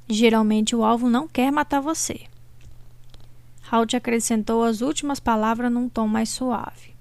Geralmente 0.10 0.76
o 0.76 0.84
alvo 0.84 1.08
não 1.08 1.28
quer 1.28 1.52
matar 1.52 1.82
você. 1.82 2.22
Halt 3.70 3.96
acrescentou 3.96 4.64
as 4.64 4.82
últimas 4.82 5.20
palavras 5.20 5.72
num 5.72 5.88
tom 5.88 6.08
mais 6.08 6.30
suave. 6.30 6.96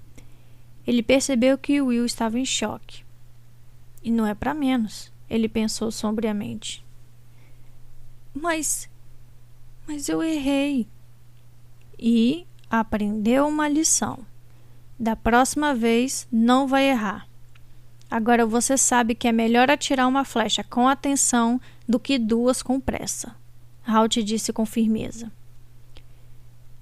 Ele 0.85 1.01
percebeu 1.01 1.57
que 1.57 1.81
Will 1.81 2.05
estava 2.05 2.37
em 2.37 2.45
choque. 2.45 3.03
E 4.03 4.11
não 4.11 4.27
é 4.27 4.35
para 4.35 4.53
menos, 4.53 5.11
ele 5.27 5.49
pensou 5.49 5.91
sombriamente. 5.91 6.85
Mas. 8.31 8.87
Mas 9.87 10.07
eu 10.07 10.21
errei. 10.21 10.87
E 11.97 12.45
aprendeu 12.69 13.47
uma 13.47 13.67
lição. 13.67 14.19
Da 14.99 15.15
próxima 15.15 15.73
vez, 15.73 16.27
não 16.31 16.67
vai 16.67 16.91
errar. 16.91 17.27
Agora 18.13 18.45
você 18.45 18.77
sabe 18.77 19.15
que 19.15 19.27
é 19.27 19.31
melhor 19.31 19.71
atirar 19.71 20.07
uma 20.07 20.23
flecha 20.23 20.63
com 20.63 20.87
atenção 20.87 21.59
do 21.89 21.99
que 21.99 22.19
duas 22.19 22.61
com 22.61 22.79
pressa. 22.79 23.35
Halt 23.83 24.21
disse 24.21 24.53
com 24.53 24.67
firmeza. 24.67 25.31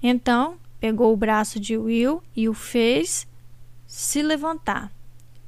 Então, 0.02 0.58
pegou 0.78 1.10
o 1.10 1.16
braço 1.16 1.58
de 1.58 1.74
Will 1.74 2.22
e 2.36 2.50
o 2.50 2.52
fez 2.52 3.26
se 3.86 4.20
levantar, 4.20 4.92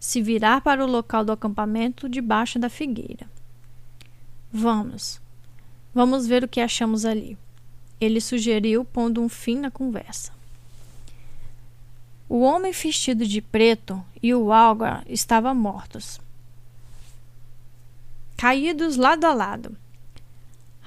se 0.01 0.23
virar 0.23 0.63
para 0.63 0.83
o 0.83 0.91
local 0.91 1.23
do 1.23 1.33
acampamento 1.33 2.09
debaixo 2.09 2.59
da 2.59 2.71
figueira. 2.71 3.29
Vamos. 4.51 5.21
Vamos 5.95 6.27
ver 6.27 6.45
o 6.45 6.49
que 6.49 6.63
achamos 6.63 7.05
ali. 7.05 7.37
Ele 8.01 8.23
sugeriu, 8.23 8.87
pondo 8.87 9.21
um 9.21 9.29
fim 9.29 9.59
na 9.59 9.71
conversa. 9.71 10.33
O 12.35 12.41
homem 12.41 12.73
vestido 12.73 13.25
de 13.25 13.41
preto 13.41 14.05
e 14.21 14.35
o 14.35 14.53
Algar 14.53 15.05
estavam 15.09 15.55
mortos, 15.55 16.21
caídos 18.37 18.97
lado 18.97 19.25
a 19.25 19.33
lado. 19.33 19.77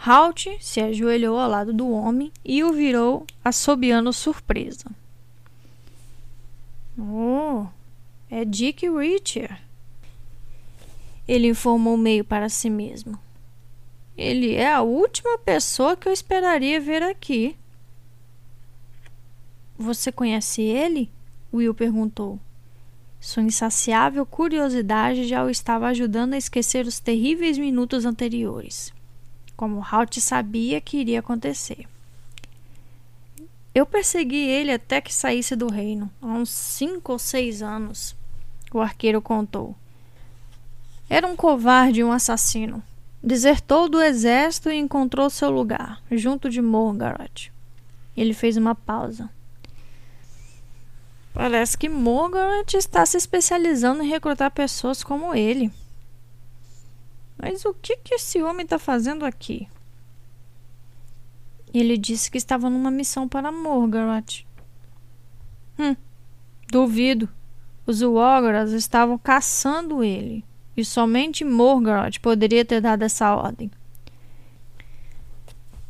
Halt 0.06 0.50
se 0.60 0.82
ajoelhou 0.82 1.40
ao 1.40 1.50
lado 1.50 1.72
do 1.72 1.90
homem 1.90 2.34
e 2.44 2.66
o 2.66 2.74
virou, 2.74 3.26
assobiando 3.46 4.12
surpresa. 4.12 4.92
Oh, 7.00 7.68
é 8.30 8.44
Dick 8.44 8.86
Richard. 8.90 9.64
Ele 11.26 11.48
informou 11.48 11.96
meio 11.96 12.26
para 12.26 12.50
si 12.50 12.70
mesmo. 12.70 13.18
Ele 14.18 14.54
é 14.54 14.70
a 14.70 14.82
última 14.82 15.38
pessoa 15.38 15.96
que 15.96 16.10
eu 16.10 16.12
esperaria 16.12 16.82
ver 16.82 17.04
aqui. 17.04 17.56
Você 19.78 20.12
conhece 20.12 20.62
ele? 20.62 21.10
Will 21.54 21.74
perguntou. 21.74 22.40
Sua 23.20 23.44
insaciável 23.44 24.26
curiosidade 24.26 25.28
já 25.28 25.44
o 25.44 25.50
estava 25.50 25.88
ajudando 25.88 26.34
a 26.34 26.38
esquecer 26.38 26.86
os 26.86 27.00
terríveis 27.00 27.58
minutos 27.58 28.06
anteriores, 28.06 28.94
como 29.56 29.84
Halt 29.84 30.20
sabia 30.20 30.80
que 30.80 30.98
iria 30.98 31.20
acontecer. 31.20 31.88
Eu 33.74 33.86
persegui 33.86 34.48
ele 34.48 34.72
até 34.72 35.02
que 35.02 35.14
saísse 35.14 35.56
do 35.56 35.68
reino, 35.68 36.10
há 36.22 36.28
uns 36.28 36.50
cinco 36.50 37.14
ou 37.14 37.20
seis 37.20 37.62
anos, 37.62 38.16
o 38.74 38.80
arqueiro 38.80 39.22
contou. 39.22 39.76
Era 41.10 41.26
um 41.26 41.36
covarde 41.36 42.02
e 42.02 42.04
um 42.04 42.12
assassino. 42.12 42.84
Desertou 43.24 43.90
do 43.90 44.02
exército 44.02 44.70
e 44.70 44.76
encontrou 44.76 45.30
seu 45.30 45.50
lugar, 45.50 46.02
junto 46.12 46.50
de 46.50 46.62
Morgaroth. 46.62 47.52
Ele 48.16 48.34
fez 48.34 48.58
uma 48.58 48.76
pausa. 48.76 49.30
Parece 51.38 51.78
que 51.78 51.88
Morgoth 51.88 52.74
está 52.74 53.06
se 53.06 53.16
especializando 53.16 54.02
em 54.02 54.10
recrutar 54.10 54.50
pessoas 54.50 55.04
como 55.04 55.36
ele. 55.36 55.72
Mas 57.38 57.64
o 57.64 57.76
que, 57.76 57.96
que 57.98 58.16
esse 58.16 58.42
homem 58.42 58.64
está 58.64 58.80
fazendo 58.80 59.24
aqui? 59.24 59.68
Ele 61.72 61.96
disse 61.96 62.32
que 62.32 62.40
estava 62.40 62.72
numa 62.72 62.90
missão 62.90 63.28
para 63.28 63.52
Morgoth. 63.52 64.48
Hum, 65.78 65.96
duvido. 66.72 67.30
Os 67.86 68.02
Wogoras 68.02 68.72
estavam 68.72 69.16
caçando 69.20 70.04
ele. 70.04 70.44
E 70.76 70.84
somente 70.84 71.46
Morgoth 71.46 72.20
poderia 72.20 72.66
ter 72.66 72.82
dado 72.82 73.04
essa 73.04 73.36
ordem. 73.36 73.70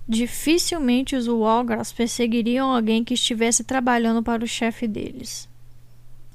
Dificilmente 0.07 1.17
os 1.17 1.27
Walgras 1.27 1.91
perseguiriam 1.91 2.71
alguém 2.73 3.03
que 3.03 3.13
estivesse 3.13 3.63
trabalhando 3.63 4.23
para 4.23 4.43
o 4.43 4.47
chefe 4.47 4.87
deles. 4.87 5.49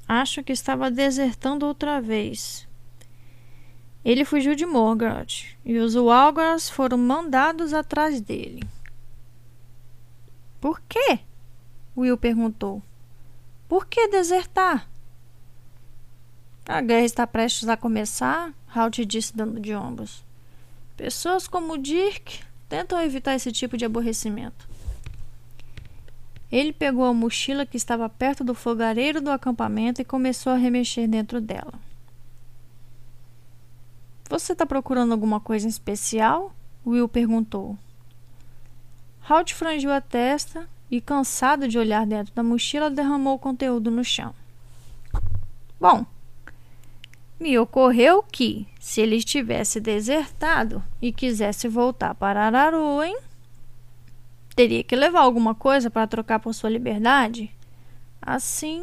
Acho 0.07 0.43
que 0.43 0.51
estava 0.51 0.91
desertando 0.91 1.65
outra 1.65 1.99
vez. 1.99 2.67
Ele 4.05 4.23
fugiu 4.25 4.53
de 4.53 4.65
Morgoth 4.65 5.57
e 5.65 5.77
os 5.79 5.95
Walgras 5.95 6.69
foram 6.69 6.99
mandados 6.99 7.73
atrás 7.73 8.21
dele. 8.21 8.61
Por 10.61 10.79
quê? 10.81 11.19
Will 11.97 12.17
perguntou. 12.17 12.81
Por 13.67 13.87
que 13.87 14.07
desertar? 14.07 14.87
A 16.67 16.79
guerra 16.79 17.05
está 17.05 17.25
prestes 17.25 17.67
a 17.67 17.75
começar, 17.75 18.53
Halt 18.67 19.03
disse 19.05 19.35
dando 19.35 19.59
de 19.59 19.73
ombros. 19.73 20.23
Pessoas 20.95 21.47
como 21.47 21.77
Dirk 21.77 22.43
tentam 22.73 22.99
evitar 22.99 23.35
esse 23.35 23.51
tipo 23.51 23.77
de 23.77 23.85
aborrecimento. 23.85 24.67
Ele 26.51 26.73
pegou 26.73 27.05
a 27.05 27.13
mochila 27.13 27.67
que 27.67 27.77
estava 27.77 28.09
perto 28.09 28.43
do 28.43 28.55
fogareiro 28.55 29.21
do 29.21 29.29
acampamento 29.29 30.01
e 30.01 30.05
começou 30.05 30.51
a 30.51 30.55
remexer 30.55 31.07
dentro 31.07 31.39
dela. 31.39 31.75
Você 34.27 34.53
está 34.53 34.65
procurando 34.65 35.11
alguma 35.11 35.39
coisa 35.39 35.67
em 35.67 35.69
especial? 35.69 36.51
Will 36.83 37.07
perguntou. 37.07 37.77
Halt 39.29 39.53
frangiu 39.53 39.91
a 39.91 40.01
testa 40.01 40.67
e, 40.89 40.99
cansado 40.99 41.67
de 41.67 41.77
olhar 41.77 42.07
dentro 42.07 42.33
da 42.33 42.41
mochila, 42.41 42.89
derramou 42.89 43.35
o 43.35 43.39
conteúdo 43.39 43.91
no 43.91 44.03
chão. 44.03 44.33
Bom, 45.79 46.07
me 47.43 47.59
ocorreu 47.59 48.23
que, 48.23 48.65
se 48.79 49.01
ele 49.01 49.21
tivesse 49.21 49.81
desertado 49.81 50.81
e 51.01 51.11
quisesse 51.11 51.67
voltar 51.67 52.15
para 52.15 52.45
Araru, 52.45 53.03
hein? 53.03 53.17
Teria 54.55 54.81
que 54.81 54.95
levar 54.95 55.19
alguma 55.19 55.53
coisa 55.53 55.91
para 55.91 56.07
trocar 56.07 56.39
por 56.39 56.53
sua 56.53 56.69
liberdade? 56.69 57.51
Assim. 58.21 58.81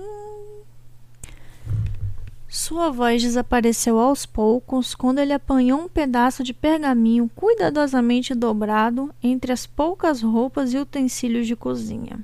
Sua 2.46 2.90
voz 2.90 3.22
desapareceu 3.22 3.98
aos 3.98 4.26
poucos 4.26 4.94
quando 4.94 5.20
ele 5.20 5.32
apanhou 5.32 5.80
um 5.80 5.88
pedaço 5.88 6.42
de 6.44 6.52
pergaminho 6.52 7.30
cuidadosamente 7.34 8.34
dobrado 8.34 9.10
entre 9.22 9.52
as 9.52 9.66
poucas 9.66 10.20
roupas 10.20 10.74
e 10.74 10.78
utensílios 10.78 11.46
de 11.46 11.56
cozinha. 11.56 12.22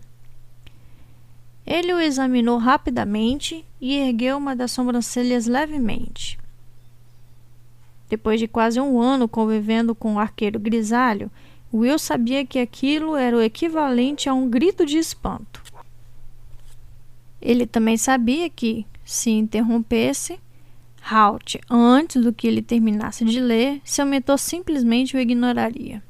Ele 1.66 1.92
o 1.92 2.00
examinou 2.00 2.58
rapidamente 2.58 3.64
e 3.80 3.96
ergueu 3.96 4.36
uma 4.36 4.54
das 4.54 4.70
sobrancelhas 4.70 5.46
levemente. 5.46 6.38
Depois 8.08 8.38
de 8.38 8.46
quase 8.46 8.80
um 8.80 9.00
ano 9.00 9.26
convivendo 9.26 9.94
com 9.94 10.14
o 10.14 10.18
arqueiro 10.18 10.60
grisalho, 10.60 11.30
Will 11.74 11.98
sabia 11.98 12.46
que 12.46 12.60
aquilo 12.60 13.16
era 13.16 13.36
o 13.36 13.42
equivalente 13.42 14.28
a 14.28 14.34
um 14.34 14.48
grito 14.48 14.86
de 14.86 14.96
espanto. 14.96 15.60
Ele 17.42 17.66
também 17.66 17.96
sabia 17.96 18.48
que, 18.48 18.86
se 19.04 19.30
interrompesse, 19.30 20.38
Halt, 21.08 21.60
antes 21.70 22.20
do 22.20 22.32
que 22.32 22.48
ele 22.48 22.60
terminasse 22.60 23.24
de 23.24 23.38
ler, 23.38 23.80
seu 23.84 24.04
mentor 24.04 24.38
simplesmente 24.38 25.16
o 25.16 25.20
ignoraria. 25.20 26.02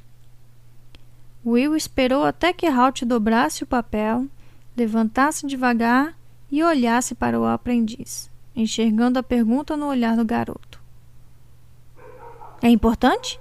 Will 1.45 1.77
esperou 1.77 2.25
até 2.25 2.53
que 2.53 2.67
Halt 2.67 3.05
dobrasse 3.05 3.63
o 3.63 3.67
papel 3.67 4.27
levantasse 4.77 5.47
devagar 5.47 6.17
e 6.51 6.63
olhasse 6.63 7.15
para 7.15 7.41
o 7.41 7.47
aprendiz, 7.47 8.31
enxergando 8.55 9.19
a 9.19 9.23
pergunta 9.23 9.77
no 9.77 9.89
olhar 9.89 10.17
do 10.17 10.25
garoto. 10.25 10.81
É 12.63 12.69
importante? 12.69 13.41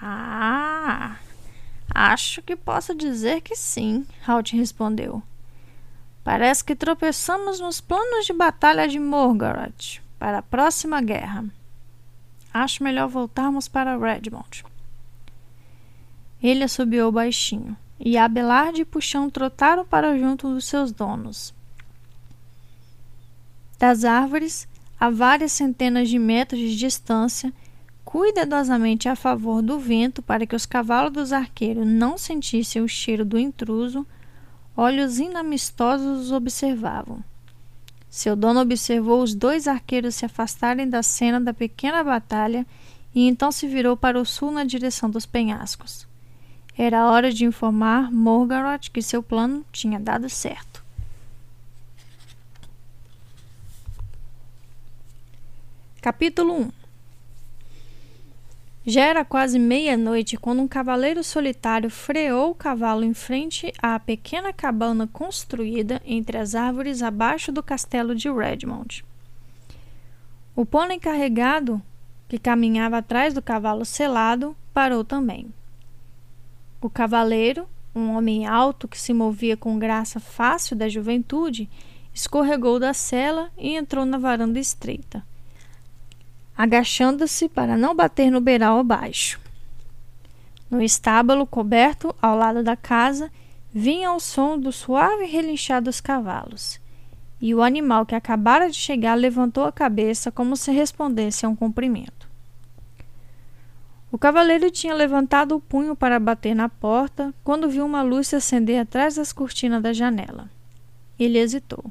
Ah, 0.00 1.16
acho 1.88 2.42
que 2.42 2.56
posso 2.56 2.94
dizer 2.94 3.40
que 3.40 3.56
sim, 3.56 4.06
Halt 4.26 4.52
respondeu. 4.52 5.22
Parece 6.22 6.64
que 6.64 6.74
tropeçamos 6.74 7.60
nos 7.60 7.80
planos 7.80 8.26
de 8.26 8.32
batalha 8.32 8.88
de 8.88 8.98
Morgoth 8.98 10.00
para 10.18 10.38
a 10.38 10.42
próxima 10.42 11.00
guerra. 11.00 11.44
Acho 12.52 12.82
melhor 12.82 13.08
voltarmos 13.08 13.68
para 13.68 13.96
Redmond. 13.96 14.64
Ele 16.42 16.64
assobiou 16.64 17.10
baixinho 17.10 17.76
e 17.98 18.16
Abelard 18.18 18.80
e 18.80 18.84
Puxão 18.84 19.30
trotaram 19.30 19.84
para 19.84 20.18
junto 20.18 20.52
dos 20.52 20.66
seus 20.66 20.92
donos. 20.92 21.54
Das 23.78 24.04
árvores, 24.04 24.68
a 24.98 25.10
várias 25.10 25.52
centenas 25.52 26.08
de 26.08 26.18
metros 26.18 26.60
de 26.60 26.76
distância, 26.76 27.52
cuidadosamente 28.04 29.08
a 29.08 29.16
favor 29.16 29.60
do 29.60 29.78
vento 29.78 30.22
para 30.22 30.46
que 30.46 30.54
os 30.54 30.66
cavalos 30.66 31.12
dos 31.12 31.32
arqueiros 31.32 31.86
não 31.86 32.16
sentissem 32.16 32.80
o 32.80 32.88
cheiro 32.88 33.24
do 33.24 33.38
intruso, 33.38 34.06
olhos 34.76 35.18
inamistosos 35.18 36.26
os 36.26 36.32
observavam. 36.32 37.22
Seu 38.08 38.36
dono 38.36 38.60
observou 38.60 39.20
os 39.22 39.34
dois 39.34 39.66
arqueiros 39.66 40.14
se 40.14 40.24
afastarem 40.24 40.88
da 40.88 41.02
cena 41.02 41.40
da 41.40 41.52
pequena 41.52 42.04
batalha 42.04 42.64
e 43.12 43.26
então 43.26 43.50
se 43.50 43.66
virou 43.66 43.96
para 43.96 44.20
o 44.20 44.24
sul 44.24 44.52
na 44.52 44.62
direção 44.62 45.10
dos 45.10 45.26
penhascos. 45.26 46.06
Era 46.76 47.08
hora 47.08 47.32
de 47.32 47.44
informar 47.44 48.10
Morgaroth 48.10 48.90
que 48.92 49.00
seu 49.00 49.22
plano 49.22 49.64
tinha 49.70 50.00
dado 50.00 50.28
certo. 50.28 50.82
Capítulo 56.02 56.52
1 56.62 56.70
Já 58.84 59.04
era 59.04 59.24
quase 59.24 59.56
meia-noite 59.56 60.36
quando 60.36 60.60
um 60.60 60.68
cavaleiro 60.68 61.22
solitário 61.22 61.88
freou 61.88 62.50
o 62.50 62.54
cavalo 62.56 63.04
em 63.04 63.14
frente 63.14 63.72
à 63.78 63.98
pequena 64.00 64.52
cabana 64.52 65.06
construída 65.06 66.02
entre 66.04 66.36
as 66.36 66.56
árvores 66.56 67.02
abaixo 67.02 67.52
do 67.52 67.62
castelo 67.62 68.16
de 68.16 68.28
Redmond. 68.28 69.04
O 70.56 70.66
pônei 70.66 70.98
carregado, 70.98 71.80
que 72.28 72.38
caminhava 72.38 72.98
atrás 72.98 73.32
do 73.32 73.40
cavalo 73.40 73.84
selado, 73.84 74.56
parou 74.74 75.04
também. 75.04 75.52
O 76.84 76.90
cavaleiro, 76.90 77.66
um 77.96 78.14
homem 78.14 78.46
alto 78.46 78.86
que 78.86 79.00
se 79.00 79.14
movia 79.14 79.56
com 79.56 79.78
graça 79.78 80.20
fácil 80.20 80.76
da 80.76 80.86
juventude, 80.86 81.66
escorregou 82.12 82.78
da 82.78 82.92
cela 82.92 83.50
e 83.56 83.74
entrou 83.74 84.04
na 84.04 84.18
varanda 84.18 84.60
estreita 84.60 85.24
agachando-se 86.56 87.48
para 87.48 87.76
não 87.76 87.94
bater 87.94 88.30
no 88.30 88.40
beiral 88.40 88.78
abaixo. 88.78 89.40
No 90.70 90.80
estábulo 90.80 91.46
coberto 91.46 92.14
ao 92.22 92.36
lado 92.36 92.62
da 92.62 92.76
casa, 92.76 93.30
vinha 93.72 94.12
o 94.12 94.20
som 94.20 94.58
do 94.58 94.70
suave 94.70 95.24
relinchar 95.24 95.82
dos 95.82 96.00
cavalos, 96.00 96.80
e 97.40 97.54
o 97.54 97.62
animal 97.62 98.06
que 98.06 98.14
acabara 98.14 98.70
de 98.70 98.76
chegar 98.76 99.14
levantou 99.14 99.64
a 99.64 99.72
cabeça 99.72 100.30
como 100.30 100.56
se 100.56 100.70
respondesse 100.70 101.44
a 101.44 101.48
um 101.48 101.56
cumprimento. 101.56 102.23
O 104.14 104.18
cavaleiro 104.24 104.70
tinha 104.70 104.94
levantado 104.94 105.56
o 105.56 105.60
punho 105.60 105.96
para 105.96 106.20
bater 106.20 106.54
na 106.54 106.68
porta 106.68 107.34
quando 107.42 107.68
viu 107.68 107.84
uma 107.84 108.00
luz 108.00 108.28
se 108.28 108.36
acender 108.36 108.80
atrás 108.80 109.16
das 109.16 109.32
cortinas 109.32 109.82
da 109.82 109.92
janela. 109.92 110.48
Ele 111.18 111.36
hesitou. 111.36 111.90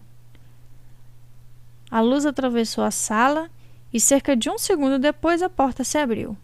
A 1.92 2.00
luz 2.00 2.26
atravessou 2.26 2.82
a 2.82 2.92
sala 2.92 3.50
e 3.92 4.00
cerca 4.00 4.38
de 4.38 4.50
um 4.50 4.58
segundo 4.58 4.98
depois 4.98 5.42
a 5.42 5.50
porta 5.50 5.84
se 5.84 5.98
abriu. 5.98 6.38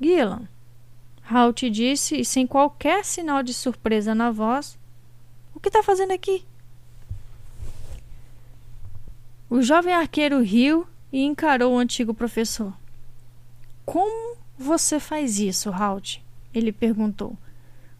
Gillan, 0.00 0.48
Halt 1.30 1.70
disse, 1.70 2.16
e 2.18 2.24
sem 2.24 2.44
qualquer 2.44 3.04
sinal 3.04 3.44
de 3.44 3.54
surpresa 3.54 4.16
na 4.16 4.32
voz: 4.32 4.76
O 5.54 5.60
que 5.60 5.68
está 5.68 5.80
fazendo 5.80 6.10
aqui? 6.10 6.44
O 9.48 9.62
jovem 9.62 9.94
arqueiro 9.94 10.42
riu 10.42 10.88
e 11.12 11.22
encarou 11.22 11.72
o 11.72 11.78
antigo 11.78 12.12
professor. 12.12 12.74
Como 13.84 14.36
você 14.58 14.98
faz 14.98 15.38
isso, 15.38 15.70
Halt? 15.70 16.24
Ele 16.54 16.72
perguntou. 16.72 17.36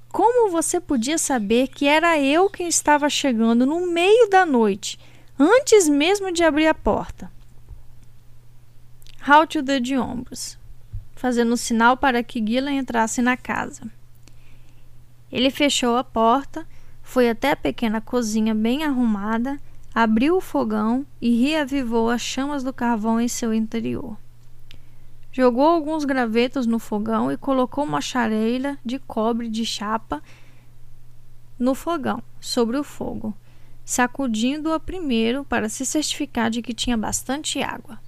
Como 0.08 0.50
você 0.50 0.80
podia 0.80 1.18
saber 1.18 1.68
que 1.68 1.86
era 1.86 2.18
eu 2.18 2.48
quem 2.48 2.68
estava 2.68 3.10
chegando 3.10 3.66
no 3.66 3.86
meio 3.86 4.30
da 4.30 4.46
noite, 4.46 4.98
antes 5.38 5.88
mesmo 5.88 6.32
de 6.32 6.42
abrir 6.42 6.66
a 6.66 6.74
porta? 6.74 7.30
Halt 9.20 9.58
o 9.58 9.62
deu 9.62 9.78
de 9.78 9.98
ombros, 9.98 10.58
fazendo 11.14 11.52
um 11.52 11.56
sinal 11.56 11.96
para 11.96 12.22
que 12.22 12.42
Gillan 12.44 12.72
entrasse 12.72 13.20
na 13.20 13.36
casa. 13.36 13.82
Ele 15.30 15.50
fechou 15.50 15.96
a 15.96 16.04
porta, 16.04 16.66
foi 17.02 17.28
até 17.28 17.50
a 17.50 17.56
pequena 17.56 18.00
cozinha 18.00 18.54
bem 18.54 18.84
arrumada, 18.84 19.60
abriu 19.94 20.36
o 20.36 20.40
fogão 20.40 21.04
e 21.20 21.42
reavivou 21.42 22.08
as 22.08 22.22
chamas 22.22 22.62
do 22.62 22.72
carvão 22.72 23.20
em 23.20 23.28
seu 23.28 23.52
interior. 23.52 24.16
Jogou 25.36 25.66
alguns 25.66 26.06
gravetos 26.06 26.64
no 26.66 26.78
fogão 26.78 27.30
e 27.30 27.36
colocou 27.36 27.84
uma 27.84 28.00
chareira 28.00 28.78
de 28.82 28.98
cobre 28.98 29.50
de 29.50 29.66
chapa 29.66 30.22
no 31.58 31.74
fogão, 31.74 32.22
sobre 32.40 32.78
o 32.78 32.82
fogo, 32.82 33.34
sacudindo-a 33.84 34.80
primeiro 34.80 35.44
para 35.44 35.68
se 35.68 35.84
certificar 35.84 36.48
de 36.48 36.62
que 36.62 36.72
tinha 36.72 36.96
bastante 36.96 37.62
água. 37.62 38.00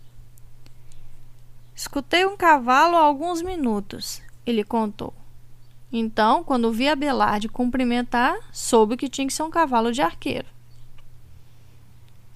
Escutei 1.77 2.25
um 2.25 2.35
cavalo 2.35 2.97
há 2.97 3.01
alguns 3.01 3.43
minutos, 3.43 4.23
ele 4.47 4.65
contou. 4.65 5.13
Então, 5.93 6.43
quando 6.43 6.73
vi 6.73 6.89
Abelarde 6.89 7.47
cumprimentar, 7.47 8.39
soube 8.51 8.97
que 8.97 9.07
tinha 9.07 9.27
que 9.27 9.35
ser 9.35 9.43
um 9.43 9.51
cavalo 9.51 9.93
de 9.93 10.01
arqueiro. 10.01 10.49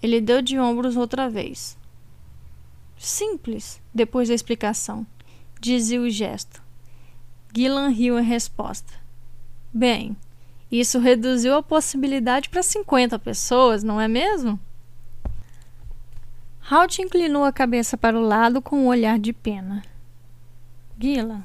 Ele 0.03 0.21
deu 0.21 0.43
de 0.43 0.59
ombros 0.59 0.99
outra 0.99 1.31
vez. 1.31 1.79
Simples, 2.99 3.82
depois 3.95 4.29
da 4.29 4.35
explicação, 4.35 5.07
dizia 5.61 6.01
o 6.01 6.11
gesto. 6.11 6.63
Gillan 7.55 7.89
riu 7.89 8.19
em 8.19 8.25
resposta. 8.25 8.93
Bem, 9.73 10.17
isso 10.71 10.99
reduziu 10.99 11.55
a 11.55 11.63
possibilidade 11.63 12.49
para 12.49 12.63
50 12.63 13.19
pessoas, 13.19 13.83
não 13.83 14.01
é 14.01 14.09
mesmo? 14.09 14.59
Halt 16.71 16.99
inclinou 17.01 17.45
a 17.45 17.53
cabeça 17.53 17.97
para 17.97 18.19
o 18.19 18.23
lado 18.23 18.63
com 18.63 18.77
um 18.77 18.87
olhar 18.87 19.19
de 19.19 19.33
pena. 19.33 19.83
Gila, 20.99 21.45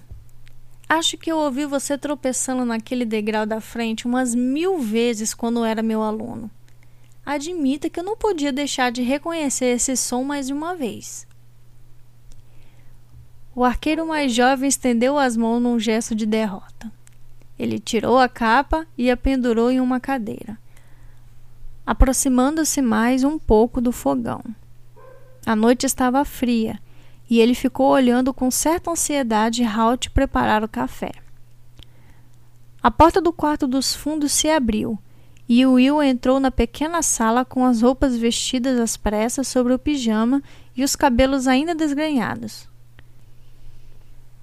acho 0.87 1.17
que 1.17 1.29
eu 1.29 1.37
ouvi 1.37 1.65
você 1.65 1.97
tropeçando 1.97 2.63
naquele 2.63 3.03
degrau 3.03 3.45
da 3.45 3.59
frente 3.59 4.05
umas 4.05 4.33
mil 4.33 4.79
vezes 4.79 5.33
quando 5.33 5.65
era 5.65 5.83
meu 5.83 6.01
aluno. 6.01 6.49
Admita 7.25 7.89
que 7.89 7.99
eu 7.99 8.03
não 8.05 8.15
podia 8.15 8.53
deixar 8.53 8.89
de 8.89 9.01
reconhecer 9.01 9.65
esse 9.65 9.97
som 9.97 10.23
mais 10.23 10.47
de 10.47 10.53
uma 10.53 10.73
vez. 10.75 11.27
O 13.57 13.63
arqueiro 13.63 14.05
mais 14.05 14.31
jovem 14.35 14.69
estendeu 14.69 15.17
as 15.17 15.35
mãos 15.35 15.59
num 15.59 15.79
gesto 15.79 16.13
de 16.13 16.27
derrota. 16.27 16.91
Ele 17.57 17.79
tirou 17.79 18.19
a 18.19 18.29
capa 18.29 18.85
e 18.95 19.09
a 19.09 19.17
pendurou 19.17 19.71
em 19.71 19.81
uma 19.81 19.99
cadeira, 19.99 20.59
aproximando-se 21.83 22.83
mais 22.83 23.23
um 23.23 23.39
pouco 23.39 23.81
do 23.81 23.91
fogão. 23.91 24.43
A 25.43 25.55
noite 25.55 25.87
estava 25.87 26.23
fria 26.23 26.79
e 27.27 27.39
ele 27.39 27.55
ficou 27.55 27.87
olhando 27.87 28.31
com 28.31 28.51
certa 28.51 28.91
ansiedade 28.91 29.63
Halt 29.63 30.11
preparar 30.11 30.63
o 30.63 30.69
café. 30.69 31.13
A 32.83 32.91
porta 32.91 33.19
do 33.19 33.33
quarto 33.33 33.65
dos 33.65 33.91
fundos 33.91 34.33
se 34.33 34.51
abriu 34.51 34.99
e 35.49 35.65
Will 35.65 36.03
entrou 36.03 36.39
na 36.39 36.51
pequena 36.51 37.01
sala 37.01 37.43
com 37.43 37.65
as 37.65 37.81
roupas 37.81 38.15
vestidas 38.15 38.79
às 38.79 38.95
pressas 38.95 39.47
sobre 39.47 39.73
o 39.73 39.79
pijama 39.79 40.43
e 40.75 40.83
os 40.83 40.95
cabelos 40.95 41.47
ainda 41.47 41.73
desgrenhados. 41.73 42.66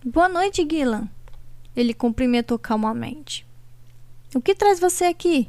Boa 0.06 0.28
noite, 0.28 0.68
Gillan. 0.70 1.08
Ele 1.74 1.94
cumprimentou 1.94 2.58
calmamente. 2.58 3.46
O 4.34 4.40
que 4.40 4.54
traz 4.54 4.78
você 4.78 5.06
aqui? 5.06 5.48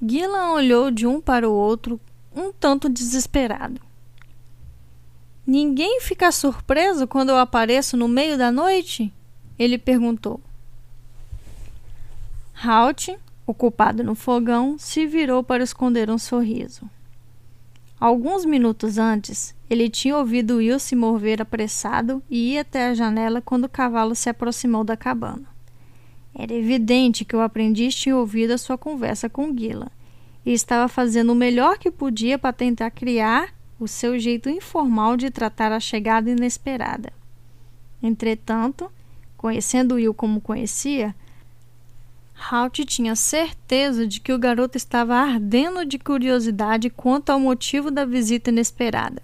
Gillan 0.00 0.52
olhou 0.52 0.92
de 0.92 1.08
um 1.08 1.20
para 1.20 1.48
o 1.50 1.52
outro 1.52 2.00
um 2.32 2.52
tanto 2.52 2.88
desesperado. 2.88 3.80
Ninguém 5.44 6.00
fica 6.00 6.30
surpreso 6.30 7.04
quando 7.08 7.30
eu 7.30 7.36
apareço 7.36 7.96
no 7.96 8.06
meio 8.06 8.38
da 8.38 8.52
noite? 8.52 9.12
Ele 9.58 9.76
perguntou. 9.76 10.40
Halt, 12.54 13.18
ocupado 13.44 14.04
no 14.04 14.14
fogão, 14.14 14.78
se 14.78 15.04
virou 15.04 15.42
para 15.42 15.64
esconder 15.64 16.10
um 16.10 16.18
sorriso. 16.18 16.88
Alguns 17.98 18.44
minutos 18.44 18.98
antes, 18.98 19.54
ele 19.70 19.88
tinha 19.88 20.18
ouvido 20.18 20.56
Will 20.56 20.78
se 20.78 20.94
mover 20.94 21.40
apressado 21.40 22.22
e 22.28 22.52
ir 22.52 22.58
até 22.58 22.88
a 22.88 22.94
janela 22.94 23.40
quando 23.40 23.64
o 23.64 23.68
cavalo 23.70 24.14
se 24.14 24.28
aproximou 24.28 24.84
da 24.84 24.96
cabana. 24.96 25.48
Era 26.34 26.52
evidente 26.52 27.24
que 27.24 27.34
o 27.34 27.40
aprendiz 27.40 27.94
tinha 27.94 28.14
ouvido 28.14 28.52
a 28.52 28.58
sua 28.58 28.76
conversa 28.76 29.30
com 29.30 29.56
Gila 29.56 29.90
e 30.44 30.52
estava 30.52 30.88
fazendo 30.88 31.32
o 31.32 31.34
melhor 31.34 31.78
que 31.78 31.90
podia 31.90 32.38
para 32.38 32.52
tentar 32.52 32.90
criar 32.90 33.54
o 33.80 33.88
seu 33.88 34.18
jeito 34.18 34.50
informal 34.50 35.16
de 35.16 35.30
tratar 35.30 35.72
a 35.72 35.80
chegada 35.80 36.30
inesperada. 36.30 37.10
Entretanto, 38.02 38.92
conhecendo 39.38 39.94
Will 39.94 40.12
como 40.12 40.40
conhecia, 40.40 41.14
Halt 42.38 42.84
tinha 42.84 43.16
certeza 43.16 44.06
de 44.06 44.20
que 44.20 44.32
o 44.32 44.38
garoto 44.38 44.76
estava 44.76 45.14
ardendo 45.14 45.84
de 45.84 45.98
curiosidade 45.98 46.90
quanto 46.90 47.30
ao 47.30 47.40
motivo 47.40 47.90
da 47.90 48.04
visita 48.04 48.50
inesperada. 48.50 49.22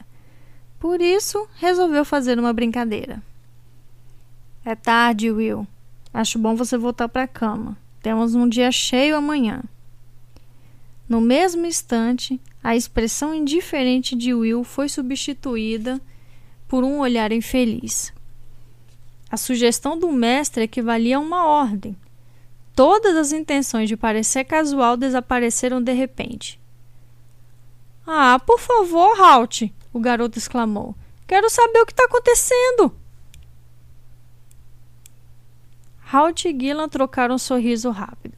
Por 0.80 1.00
isso, 1.00 1.46
resolveu 1.56 2.04
fazer 2.04 2.38
uma 2.38 2.52
brincadeira. 2.52 3.22
É 4.64 4.74
tarde, 4.74 5.30
Will. 5.30 5.66
Acho 6.12 6.38
bom 6.38 6.56
você 6.56 6.76
voltar 6.76 7.08
para 7.08 7.22
a 7.22 7.28
cama. 7.28 7.76
Temos 8.02 8.34
um 8.34 8.48
dia 8.48 8.72
cheio 8.72 9.16
amanhã. 9.16 9.62
No 11.08 11.20
mesmo 11.20 11.66
instante, 11.66 12.40
a 12.62 12.74
expressão 12.74 13.34
indiferente 13.34 14.16
de 14.16 14.32
Will 14.32 14.64
foi 14.64 14.88
substituída 14.88 16.00
por 16.66 16.84
um 16.84 16.98
olhar 16.98 17.32
infeliz. 17.32 18.12
A 19.30 19.36
sugestão 19.36 19.98
do 19.98 20.10
mestre 20.10 20.64
equivalia 20.64 21.16
a 21.16 21.20
uma 21.20 21.46
ordem. 21.46 21.96
Todas 22.74 23.16
as 23.16 23.32
intenções 23.32 23.88
de 23.88 23.96
parecer 23.96 24.44
casual 24.44 24.96
desapareceram 24.96 25.82
de 25.82 25.92
repente, 25.92 26.60
Ah, 28.06 28.38
por 28.44 28.58
favor, 28.58 29.20
Halt, 29.20 29.72
o 29.92 30.00
garoto 30.00 30.38
exclamou. 30.38 30.94
Quero 31.26 31.48
saber 31.48 31.80
o 31.80 31.86
que 31.86 31.92
está 31.92 32.04
acontecendo. 32.04 32.94
Halt 36.12 36.46
e 36.48 36.52
Gillan 36.58 36.88
trocaram 36.88 37.36
um 37.36 37.38
sorriso 37.38 37.90
rápido. 37.90 38.36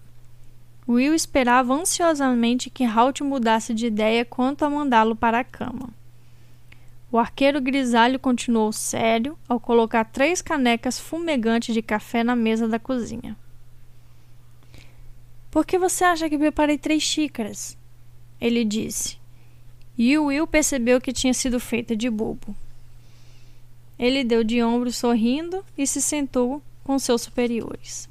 Will 0.86 1.14
esperava 1.14 1.72
ansiosamente 1.72 2.68
que 2.68 2.84
Halt 2.84 3.22
mudasse 3.22 3.72
de 3.72 3.86
ideia 3.86 4.24
quanto 4.24 4.64
a 4.64 4.70
mandá-lo 4.70 5.16
para 5.16 5.40
a 5.40 5.44
cama. 5.44 5.88
O 7.10 7.18
arqueiro 7.18 7.60
grisalho 7.60 8.18
continuou 8.18 8.72
sério 8.72 9.38
ao 9.48 9.58
colocar 9.58 10.04
três 10.04 10.42
canecas 10.42 10.98
fumegantes 11.00 11.74
de 11.74 11.80
café 11.80 12.22
na 12.22 12.36
mesa 12.36 12.68
da 12.68 12.78
cozinha. 12.78 13.36
Por 15.54 15.64
que 15.64 15.78
você 15.78 16.02
acha 16.02 16.28
que 16.28 16.36
preparei 16.36 16.76
três 16.76 17.00
xícaras? 17.04 17.78
Ele 18.40 18.64
disse. 18.64 19.16
E 19.96 20.18
o 20.18 20.24
Will 20.24 20.48
percebeu 20.48 21.00
que 21.00 21.12
tinha 21.12 21.32
sido 21.32 21.60
feita 21.60 21.94
de 21.94 22.10
bobo. 22.10 22.56
Ele 23.96 24.24
deu 24.24 24.42
de 24.42 24.60
ombros 24.60 24.96
sorrindo 24.96 25.64
e 25.78 25.86
se 25.86 26.02
sentou 26.02 26.60
com 26.82 26.98
seus 26.98 27.22
superiores. 27.22 28.08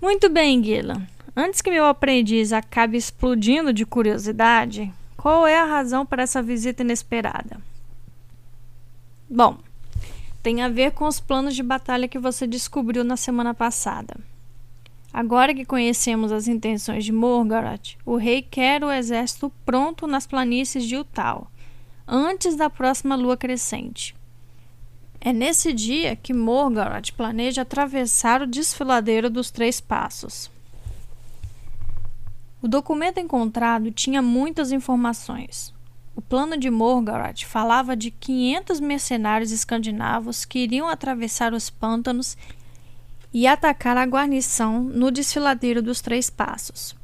Muito 0.00 0.28
bem, 0.28 0.60
Gillan. 0.64 1.06
Antes 1.36 1.62
que 1.62 1.70
meu 1.70 1.86
aprendiz 1.86 2.52
acabe 2.52 2.96
explodindo 2.96 3.72
de 3.72 3.86
curiosidade, 3.86 4.92
qual 5.16 5.46
é 5.46 5.60
a 5.60 5.64
razão 5.64 6.04
para 6.04 6.24
essa 6.24 6.42
visita 6.42 6.82
inesperada? 6.82 7.60
Bom, 9.30 9.58
tem 10.42 10.60
a 10.60 10.68
ver 10.68 10.90
com 10.90 11.06
os 11.06 11.20
planos 11.20 11.54
de 11.54 11.62
batalha 11.62 12.08
que 12.08 12.18
você 12.18 12.48
descobriu 12.48 13.04
na 13.04 13.16
semana 13.16 13.54
passada. 13.54 14.16
Agora 15.12 15.54
que 15.54 15.66
conhecemos 15.66 16.32
as 16.32 16.48
intenções 16.48 17.04
de 17.04 17.12
Morgoth, 17.12 17.98
o 18.06 18.16
rei 18.16 18.40
quer 18.40 18.82
o 18.82 18.90
exército 18.90 19.52
pronto 19.64 20.06
nas 20.06 20.26
planícies 20.26 20.84
de 20.84 20.96
Utal, 20.96 21.50
antes 22.08 22.56
da 22.56 22.70
próxima 22.70 23.14
lua 23.14 23.36
crescente. 23.36 24.16
É 25.20 25.32
nesse 25.32 25.72
dia 25.72 26.16
que 26.16 26.32
Morgoth 26.32 27.12
planeja 27.14 27.60
atravessar 27.60 28.40
o 28.40 28.46
desfiladeiro 28.46 29.28
dos 29.28 29.50
Três 29.50 29.80
Passos. 29.80 30.50
O 32.62 32.66
documento 32.66 33.20
encontrado 33.20 33.90
tinha 33.90 34.22
muitas 34.22 34.72
informações. 34.72 35.74
O 36.16 36.22
plano 36.22 36.56
de 36.56 36.70
Morgoth 36.70 37.44
falava 37.44 37.94
de 37.94 38.10
500 38.10 38.80
mercenários 38.80 39.52
escandinavos 39.52 40.44
que 40.44 40.60
iriam 40.60 40.88
atravessar 40.88 41.52
os 41.52 41.68
pântanos 41.68 42.36
e 43.32 43.46
atacar 43.46 43.96
a 43.96 44.04
guarnição 44.04 44.82
no 44.82 45.10
desfiladeiro 45.10 45.80
dos 45.82 46.00
Três 46.00 46.28
Passos. 46.28 46.94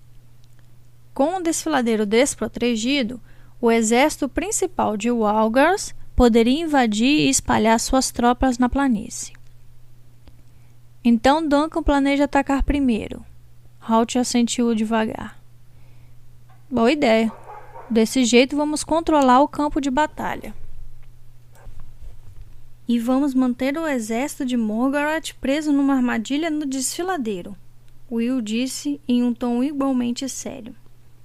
Com 1.15 1.37
o 1.37 1.43
desfiladeiro 1.43 2.05
desprotegido, 2.05 3.21
o 3.61 3.71
exército 3.71 4.29
principal 4.29 4.97
de 4.97 5.11
Walgars 5.11 5.95
poderia 6.15 6.61
invadir 6.61 7.07
e 7.07 7.29
espalhar 7.29 7.79
suas 7.81 8.11
tropas 8.11 8.59
na 8.59 8.69
planície. 8.69 9.33
Então 11.03 11.47
Duncan 11.47 11.83
planeja 11.83 12.25
atacar 12.25 12.63
primeiro. 12.63 13.25
Halt 13.81 14.19
assentiu 14.19 14.75
devagar. 14.75 15.39
Boa 16.71 16.93
ideia. 16.93 17.33
Desse 17.89 18.25
jeito 18.25 18.57
vamos 18.57 18.85
controlar 18.85 19.41
o 19.41 19.49
campo 19.49 19.81
de 19.81 19.91
batalha 19.91 20.55
e 22.89 22.99
vamos 22.99 23.35
manter 23.35 23.77
o 23.77 23.87
exército 23.87 24.47
de 24.47 24.57
Morgoth 24.57 25.35
preso 25.39 25.71
numa 25.71 25.95
armadilha 25.95 26.49
no 26.49 26.65
desfiladeiro. 26.65 27.55
Will 28.11 28.41
disse 28.41 28.99
em 29.07 29.23
um 29.23 29.35
tom 29.35 29.63
igualmente 29.63 30.27
sério, 30.27 30.75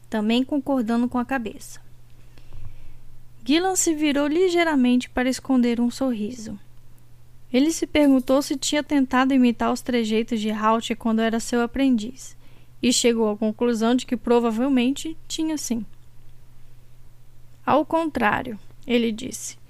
também 0.10 0.44
concordando 0.44 1.08
com 1.08 1.18
a 1.18 1.24
cabeça. 1.24 1.82
Gillan 3.46 3.78
se 3.78 3.96
virou 3.96 4.28
ligeiramente 4.28 5.10
para 5.10 5.30
esconder 5.30 5.80
um 5.80 5.90
sorriso. 5.90 6.60
Ele 7.52 7.72
se 7.72 7.88
perguntou 7.88 8.42
se 8.42 8.58
tinha 8.58 8.84
tentado 8.84 9.34
imitar 9.34 9.72
os 9.72 9.82
trejeitos 9.82 10.42
de 10.42 10.52
Halt 10.52 10.94
quando 10.96 11.22
era 11.22 11.40
seu 11.40 11.62
aprendiz, 11.62 12.36
e 12.82 12.92
chegou 12.92 13.30
à 13.30 13.38
conclusão 13.38 13.96
de 13.96 14.06
que 14.06 14.18
provavelmente 14.18 15.16
tinha 15.28 15.58
sim. 15.58 15.86
Ao 17.66 17.86
contrário, 17.86 18.60
ele 18.86 19.10
disse. 19.10 19.63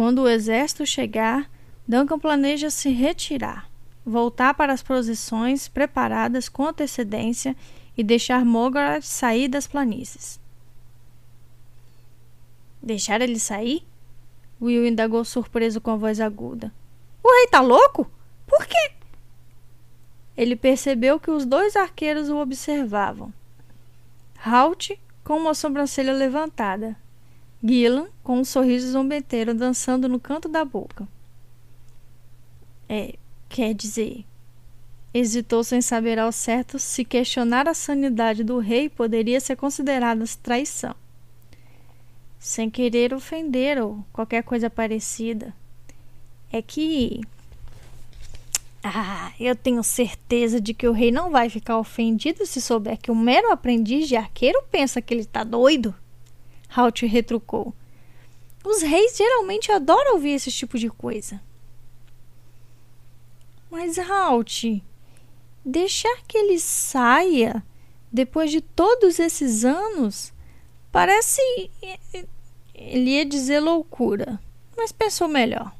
Quando 0.00 0.22
o 0.22 0.28
exército 0.28 0.86
chegar, 0.86 1.50
Duncan 1.86 2.18
planeja 2.18 2.70
se 2.70 2.88
retirar, 2.88 3.70
voltar 4.02 4.54
para 4.54 4.72
as 4.72 4.82
posições 4.82 5.68
preparadas 5.68 6.48
com 6.48 6.64
antecedência 6.64 7.54
e 7.94 8.02
deixar 8.02 8.42
Morgoth 8.42 9.02
sair 9.02 9.46
das 9.46 9.66
planícies. 9.66 10.40
Deixar 12.82 13.20
ele 13.20 13.38
sair? 13.38 13.86
Will 14.58 14.86
indagou 14.86 15.22
surpreso 15.22 15.82
com 15.82 15.90
a 15.90 15.96
voz 15.96 16.18
aguda. 16.18 16.72
O 17.22 17.30
rei 17.30 17.48
tá 17.48 17.60
louco? 17.60 18.10
Por 18.46 18.64
quê? 18.66 18.92
Ele 20.34 20.56
percebeu 20.56 21.20
que 21.20 21.30
os 21.30 21.44
dois 21.44 21.76
arqueiros 21.76 22.30
o 22.30 22.38
observavam. 22.38 23.30
Halt, 24.42 24.98
com 25.22 25.36
uma 25.36 25.52
sobrancelha 25.52 26.14
levantada, 26.14 26.96
Gillan, 27.62 28.06
com 28.22 28.38
um 28.38 28.44
sorriso 28.44 28.90
zombeteiro, 28.90 29.54
dançando 29.54 30.08
no 30.08 30.18
canto 30.18 30.48
da 30.48 30.64
boca. 30.64 31.06
É, 32.88 33.14
quer 33.48 33.74
dizer. 33.74 34.24
Hesitou 35.12 35.64
sem 35.64 35.82
saber 35.82 36.18
ao 36.18 36.30
certo 36.30 36.78
se 36.78 37.04
questionar 37.04 37.68
a 37.68 37.74
sanidade 37.74 38.44
do 38.44 38.58
rei 38.58 38.88
poderia 38.88 39.40
ser 39.40 39.56
considerada 39.56 40.24
traição. 40.42 40.94
Sem 42.38 42.70
querer 42.70 43.12
ofender 43.12 43.82
ou 43.82 44.04
qualquer 44.12 44.42
coisa 44.42 44.70
parecida. 44.70 45.54
É 46.52 46.62
que. 46.62 47.20
Ah, 48.82 49.32
eu 49.38 49.54
tenho 49.54 49.82
certeza 49.82 50.60
de 50.60 50.72
que 50.72 50.88
o 50.88 50.92
rei 50.92 51.10
não 51.10 51.30
vai 51.30 51.50
ficar 51.50 51.76
ofendido 51.78 52.46
se 52.46 52.60
souber 52.60 52.96
que 52.96 53.10
um 53.10 53.16
mero 53.16 53.52
aprendiz 53.52 54.08
de 54.08 54.16
arqueiro 54.16 54.62
pensa 54.70 55.02
que 55.02 55.12
ele 55.12 55.20
está 55.20 55.44
doido. 55.44 55.94
Halt 56.74 57.02
retrucou. 57.02 57.74
Os 58.64 58.82
reis 58.82 59.16
geralmente 59.16 59.72
adoram 59.72 60.14
ouvir 60.14 60.30
esse 60.30 60.50
tipo 60.50 60.78
de 60.78 60.88
coisa. 60.88 61.40
Mas, 63.70 63.98
Halt, 63.98 64.82
deixar 65.64 66.22
que 66.26 66.36
ele 66.36 66.58
saia 66.58 67.64
depois 68.12 68.50
de 68.50 68.60
todos 68.60 69.18
esses 69.18 69.64
anos 69.64 70.32
parece. 70.90 71.40
Ele 72.74 73.10
ia 73.10 73.24
dizer 73.24 73.60
loucura, 73.60 74.40
mas 74.76 74.90
pensou 74.90 75.28
melhor. 75.28 75.72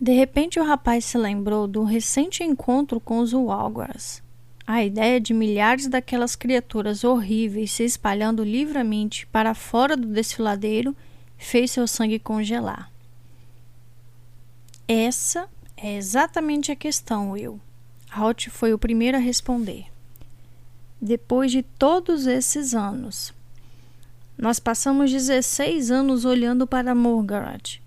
De 0.00 0.12
repente, 0.12 0.58
o 0.60 0.64
rapaz 0.64 1.04
se 1.04 1.16
lembrou 1.16 1.66
do 1.66 1.82
recente 1.82 2.42
encontro 2.42 3.00
com 3.00 3.18
os 3.20 3.32
Walgars. 3.32 4.22
A 4.66 4.82
ideia 4.82 5.20
de 5.20 5.34
milhares 5.34 5.86
daquelas 5.88 6.34
criaturas 6.34 7.04
horríveis 7.04 7.70
se 7.70 7.84
espalhando 7.84 8.42
livremente 8.42 9.26
para 9.26 9.54
fora 9.54 9.94
do 9.94 10.06
desfiladeiro 10.06 10.96
fez 11.36 11.70
seu 11.70 11.86
sangue 11.86 12.18
congelar. 12.18 12.90
Essa 14.88 15.48
é 15.76 15.96
exatamente 15.96 16.72
a 16.72 16.76
questão, 16.76 17.32
Will. 17.32 17.60
Halt 18.10 18.48
foi 18.48 18.72
o 18.72 18.78
primeiro 18.78 19.18
a 19.18 19.20
responder. 19.20 19.86
Depois 21.00 21.52
de 21.52 21.62
todos 21.62 22.26
esses 22.26 22.74
anos, 22.74 23.34
nós 24.38 24.58
passamos 24.58 25.10
16 25.10 25.90
anos 25.90 26.24
olhando 26.24 26.66
para 26.66 26.94
Morgoth 26.94 27.80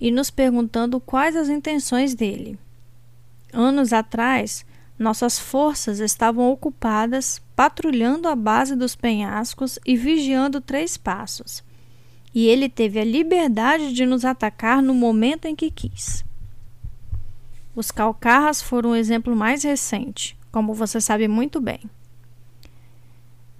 e 0.00 0.10
nos 0.10 0.30
perguntando 0.30 0.98
quais 0.98 1.36
as 1.36 1.48
intenções 1.48 2.14
dele. 2.14 2.58
Anos 3.52 3.92
atrás, 3.92 4.64
nossas 5.02 5.38
forças 5.38 5.98
estavam 5.98 6.50
ocupadas 6.50 7.42
patrulhando 7.54 8.28
a 8.28 8.34
base 8.34 8.74
dos 8.74 8.94
penhascos 8.94 9.78
e 9.84 9.96
vigiando 9.96 10.60
três 10.60 10.96
passos. 10.96 11.62
E 12.34 12.46
ele 12.46 12.68
teve 12.68 12.98
a 12.98 13.04
liberdade 13.04 13.92
de 13.92 14.06
nos 14.06 14.24
atacar 14.24 14.80
no 14.80 14.94
momento 14.94 15.44
em 15.46 15.54
que 15.54 15.70
quis. 15.70 16.24
Os 17.74 17.90
calcarras 17.90 18.62
foram 18.62 18.90
o 18.90 18.96
exemplo 18.96 19.34
mais 19.34 19.64
recente, 19.64 20.38
como 20.50 20.72
você 20.72 21.00
sabe 21.00 21.28
muito 21.28 21.60
bem. 21.60 21.80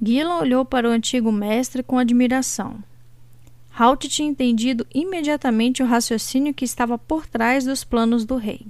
Gillan 0.03 0.39
olhou 0.39 0.65
para 0.65 0.89
o 0.89 0.93
antigo 0.93 1.31
mestre 1.31 1.83
com 1.83 1.99
admiração. 1.99 2.83
Halt 3.79 4.09
tinha 4.09 4.29
entendido 4.29 4.87
imediatamente 4.93 5.83
o 5.83 5.87
raciocínio 5.87 6.53
que 6.53 6.65
estava 6.65 6.99
por 6.99 7.27
trás 7.27 7.65
dos 7.65 7.85
planos 7.85 8.25
do 8.25 8.37
rei. 8.37 8.67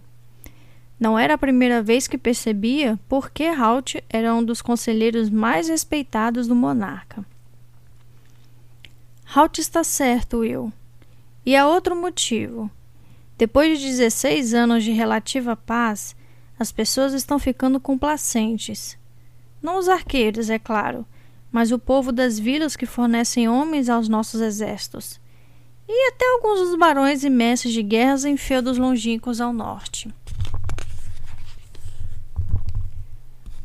Não 1.03 1.19
era 1.19 1.35
a 1.35 1.39
primeira 1.39 1.83
vez 1.83 2.07
que 2.07 2.17
percebia 2.17 2.97
por 3.09 3.29
que 3.29 3.43
Halt 3.43 3.97
era 4.09 4.33
um 4.33 4.45
dos 4.45 4.63
conselheiros 4.63 5.29
mais 5.29 5.69
respeitados 5.69 6.47
do 6.47 6.55
monarca. 6.55 7.27
Halt 9.35 9.59
está 9.59 9.83
certo, 9.83 10.39
Will. 10.39 10.73
E 11.45 11.57
há 11.57 11.67
outro 11.67 11.97
motivo. 11.97 12.71
Depois 13.37 13.81
de 13.81 13.87
16 13.87 14.55
anos 14.55 14.85
de 14.85 14.93
relativa 14.93 15.57
paz, 15.57 16.15
as 16.57 16.71
pessoas 16.71 17.15
estão 17.15 17.37
ficando 17.37 17.81
complacentes. 17.81 18.97
Não 19.61 19.79
os 19.79 19.89
arqueiros, 19.89 20.51
é 20.51 20.59
claro, 20.61 21.05
mas 21.51 21.73
o 21.73 21.81
povo 21.81 22.13
das 22.13 22.39
vilas 22.39 22.77
que 22.77 22.87
fornecem 22.87 23.49
homens 23.49 23.89
aos 23.89 24.09
nossos 24.09 24.41
exércitos. 24.41 25.21
E 25.89 26.11
até 26.11 26.25
alguns 26.35 26.61
dos 26.61 26.79
barões 26.79 27.25
e 27.25 27.29
mestres 27.29 27.75
de 27.75 27.83
guerras 27.83 28.25
em 28.25 28.37
feudos 28.37 28.79
longínquos 28.79 29.41
ao 29.41 29.53
norte. 29.53 30.09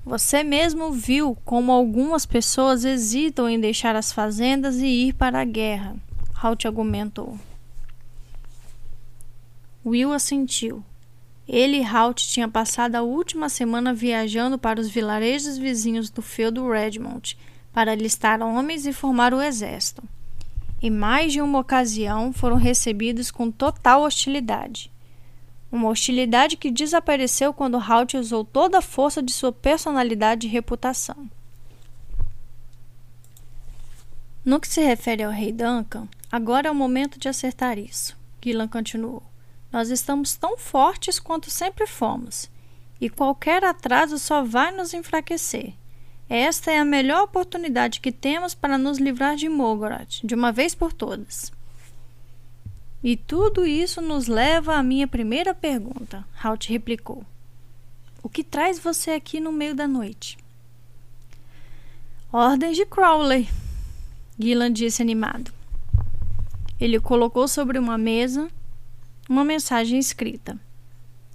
Você 0.07 0.41
mesmo 0.41 0.89
viu 0.89 1.37
como 1.43 1.69
algumas 1.69 2.25
pessoas 2.25 2.85
hesitam 2.85 3.49
em 3.49 3.59
deixar 3.59 3.93
as 3.93 4.09
fazendas 4.09 4.77
e 4.77 4.85
ir 4.85 5.13
para 5.13 5.41
a 5.41 5.43
guerra, 5.43 5.97
Halt 6.41 6.65
argumentou. 6.65 7.37
Will 9.85 10.13
assentiu. 10.13 10.81
Ele 11.45 11.79
e 11.79 11.83
Halt 11.83 12.25
tinham 12.25 12.49
passado 12.49 12.95
a 12.95 13.01
última 13.01 13.49
semana 13.49 13.93
viajando 13.93 14.57
para 14.57 14.79
os 14.79 14.87
vilarejos 14.87 15.57
vizinhos 15.57 16.09
do 16.09 16.21
feudo 16.21 16.69
Redmond 16.69 17.37
para 17.73 17.91
alistar 17.91 18.41
homens 18.41 18.85
e 18.85 18.93
formar 18.93 19.33
o 19.33 19.41
exército. 19.41 20.01
Em 20.81 20.89
mais 20.89 21.33
de 21.33 21.41
uma 21.41 21.59
ocasião 21.59 22.31
foram 22.31 22.55
recebidos 22.55 23.29
com 23.29 23.51
total 23.51 24.03
hostilidade. 24.03 24.89
Uma 25.71 25.89
hostilidade 25.89 26.55
que 26.55 26.71
desapareceu 26.71 27.53
quando 27.53 27.77
Halt 27.77 28.15
usou 28.15 28.45
toda 28.45 28.77
a 28.77 28.81
força 28.81 29.21
de 29.21 29.33
sua 29.33 29.51
personalidade 29.51 30.47
e 30.47 30.49
reputação. 30.49 31.29
No 34.45 34.61
que 34.61 34.67
se 34.67 34.81
refere 34.81 35.23
ao 35.23 35.31
rei 35.31 35.51
Duncan, 35.51 36.07
agora 36.31 36.69
é 36.69 36.71
o 36.71 36.75
momento 36.75 37.19
de 37.19 37.27
acertar 37.27 37.77
isso. 37.77 38.17
Gillan 38.41 38.69
continuou. 38.69 39.21
Nós 39.69 39.89
estamos 39.89 40.37
tão 40.37 40.57
fortes 40.57 41.19
quanto 41.19 41.51
sempre 41.51 41.85
fomos, 41.85 42.49
e 43.01 43.09
qualquer 43.09 43.65
atraso 43.65 44.17
só 44.17 44.43
vai 44.43 44.71
nos 44.71 44.93
enfraquecer. 44.93 45.73
Esta 46.29 46.71
é 46.71 46.77
a 46.77 46.85
melhor 46.85 47.23
oportunidade 47.23 47.99
que 47.99 48.11
temos 48.11 48.55
para 48.55 48.77
nos 48.77 48.97
livrar 48.97 49.35
de 49.35 49.49
Mogoroth, 49.49 50.21
de 50.23 50.33
uma 50.33 50.51
vez 50.51 50.73
por 50.73 50.93
todas. 50.93 51.51
E 53.03 53.15
tudo 53.15 53.65
isso 53.65 54.01
nos 54.01 54.27
leva 54.27 54.75
à 54.75 54.83
minha 54.83 55.07
primeira 55.07 55.53
pergunta, 55.53 56.25
Halt 56.43 56.67
replicou. 56.69 57.23
O 58.23 58.29
que 58.29 58.43
traz 58.43 58.79
você 58.79 59.11
aqui 59.11 59.39
no 59.39 59.51
meio 59.51 59.75
da 59.75 59.87
noite? 59.87 60.37
Ordens 62.31 62.75
de 62.75 62.85
Crowley, 62.85 63.47
Gillan 64.37 64.71
disse 64.71 65.01
animado. 65.01 65.53
Ele 66.79 66.99
colocou 66.99 67.47
sobre 67.47 67.79
uma 67.79 67.97
mesa 67.97 68.49
uma 69.29 69.43
mensagem 69.43 69.99
escrita. 69.99 70.57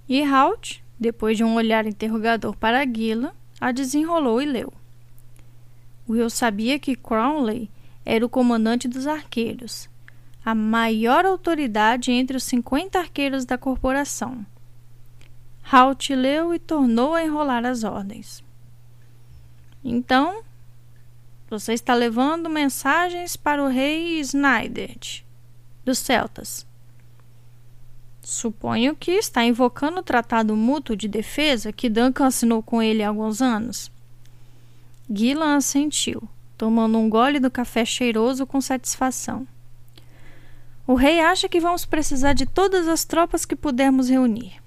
E 0.09 0.21
Halt, 0.23 0.81
depois 0.99 1.37
de 1.37 1.43
um 1.43 1.55
olhar 1.55 1.85
interrogador 1.85 2.55
para 2.55 2.85
Gillan, 2.85 3.31
a 3.61 3.71
desenrolou 3.71 4.41
e 4.41 4.45
leu. 4.45 4.73
Will 6.09 6.29
sabia 6.29 6.79
que 6.79 6.95
Crowley 6.95 7.69
era 8.03 8.25
o 8.25 8.29
comandante 8.29 8.87
dos 8.87 9.07
arqueiros, 9.07 9.87
a 10.45 10.53
maior 10.53 11.25
autoridade 11.25 12.11
entre 12.11 12.35
os 12.35 12.43
50 12.43 12.99
arqueiros 12.99 13.45
da 13.45 13.57
corporação. 13.57 14.45
Halt 15.71 16.13
leu 16.13 16.53
e 16.53 16.59
tornou 16.59 17.13
a 17.13 17.23
enrolar 17.23 17.65
as 17.65 17.83
ordens. 17.83 18.43
Então, 19.83 20.43
você 21.49 21.73
está 21.73 21.93
levando 21.93 22.49
mensagens 22.49 23.37
para 23.37 23.63
o 23.63 23.67
rei 23.67 24.19
Snyder, 24.19 24.97
dos 25.85 25.99
Celtas. 25.99 26.65
Suponho 28.21 28.95
que 28.95 29.11
está 29.11 29.43
invocando 29.43 29.99
o 29.99 30.03
tratado 30.03 30.55
mútuo 30.55 30.95
de 30.95 31.07
defesa 31.07 31.73
que 31.73 31.89
Duncan 31.89 32.27
assinou 32.27 32.63
com 32.63 32.81
ele 32.81 33.03
há 33.03 33.09
alguns 33.09 33.41
anos. 33.41 33.91
Gillan 35.09 35.57
assentiu, 35.57 36.27
tomando 36.57 36.97
um 36.97 37.09
gole 37.09 37.39
do 37.39 37.51
café 37.51 37.83
cheiroso 37.83 38.47
com 38.47 38.61
satisfação. 38.61 39.45
O 40.85 40.95
rei 40.95 41.19
acha 41.21 41.47
que 41.47 41.59
vamos 41.59 41.85
precisar 41.85 42.33
de 42.33 42.45
todas 42.45 42.87
as 42.87 43.05
tropas 43.05 43.45
que 43.45 43.55
pudermos 43.55 44.09
reunir. 44.09 44.61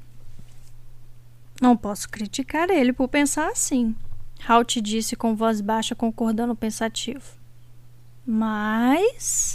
Não 1.60 1.76
posso 1.76 2.08
criticar 2.08 2.70
ele 2.70 2.92
por 2.92 3.08
pensar 3.08 3.48
assim, 3.48 3.94
Halt 4.46 4.80
disse 4.80 5.16
com 5.16 5.34
voz 5.34 5.60
baixa, 5.60 5.94
concordando 5.94 6.54
pensativo. 6.54 7.24
Mas. 8.24 9.54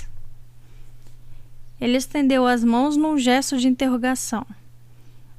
Ele 1.79 1.97
estendeu 1.97 2.45
as 2.45 2.63
mãos 2.63 2.95
num 2.95 3.17
gesto 3.17 3.57
de 3.57 3.67
interrogação. 3.67 4.45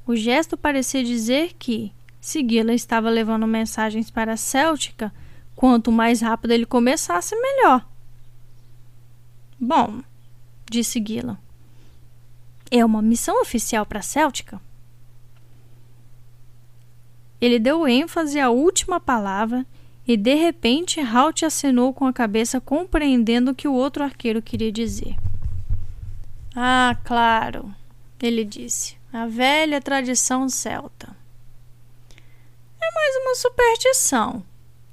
O 0.05 0.15
gesto 0.15 0.57
parecia 0.57 1.03
dizer 1.03 1.53
que, 1.57 1.91
se 2.19 2.45
Gila 2.45 2.73
estava 2.73 3.09
levando 3.09 3.47
mensagens 3.47 4.11
para 4.11 4.33
a 4.33 4.37
Céltica, 4.37 5.13
quanto 5.55 5.91
mais 5.91 6.21
rápido 6.21 6.51
ele 6.51 6.65
começasse, 6.65 7.35
melhor. 7.35 7.87
Bom, 9.59 10.01
disse 10.69 11.03
Gillan. 11.05 11.37
É 12.71 12.83
uma 12.83 13.01
missão 13.01 13.41
oficial 13.41 13.85
para 13.85 13.99
a 13.99 14.03
Céltica? 14.03 14.59
Ele 17.39 17.59
deu 17.59 17.87
ênfase 17.87 18.39
à 18.39 18.49
última 18.49 18.99
palavra 18.99 19.65
e 20.07 20.17
de 20.17 20.33
repente 20.33 20.99
Halt 20.99 21.43
acenou 21.43 21.93
com 21.93 22.05
a 22.05 22.13
cabeça, 22.13 22.59
compreendendo 22.59 23.51
o 23.51 23.55
que 23.55 23.67
o 23.67 23.73
outro 23.73 24.03
arqueiro 24.03 24.41
queria 24.41 24.71
dizer. 24.71 25.15
Ah, 26.55 26.97
claro, 27.03 27.73
ele 28.21 28.43
disse. 28.43 28.97
A 29.11 29.27
velha 29.27 29.81
tradição 29.81 30.49
celta. 30.49 31.15
É 32.81 32.93
mais 32.93 33.15
uma 33.17 33.35
superstição, 33.35 34.43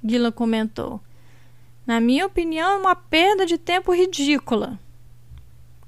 Gila 0.03 0.31
comentou. 0.31 1.01
Na 1.85 1.99
minha 1.99 2.25
opinião, 2.25 2.71
é 2.71 2.77
uma 2.77 2.95
perda 2.95 3.45
de 3.45 3.57
tempo 3.57 3.93
ridícula. 3.93 4.79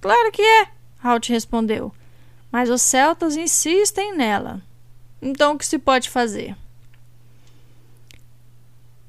Claro 0.03 0.33
que 0.33 0.41
é, 0.41 0.67
Halt 1.01 1.29
respondeu. 1.29 1.89
Mas 2.51 2.69
os 2.69 2.81
celtas 2.81 3.37
insistem 3.37 4.13
nela. 4.13 4.61
Então 5.21 5.53
o 5.53 5.57
que 5.57 5.65
se 5.65 5.79
pode 5.79 6.09
fazer? 6.09 6.57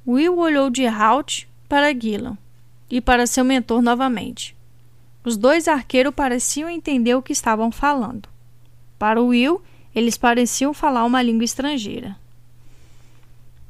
Will 0.06 0.38
olhou 0.38 0.70
de 0.70 0.86
Halt 0.86 1.48
para 1.68 1.92
Gillan 1.92 2.38
e 2.88 3.00
para 3.00 3.26
seu 3.26 3.44
mentor 3.44 3.82
novamente. 3.82 4.56
Os 5.24 5.36
dois 5.36 5.66
arqueiros 5.66 6.14
pareciam 6.14 6.70
entender 6.70 7.16
o 7.16 7.22
que 7.22 7.32
estavam 7.32 7.72
falando. 7.72 8.28
Para 8.96 9.20
Will, 9.20 9.60
eles 9.92 10.16
pareciam 10.16 10.72
falar 10.72 11.04
uma 11.04 11.22
língua 11.22 11.44
estrangeira. 11.44 12.16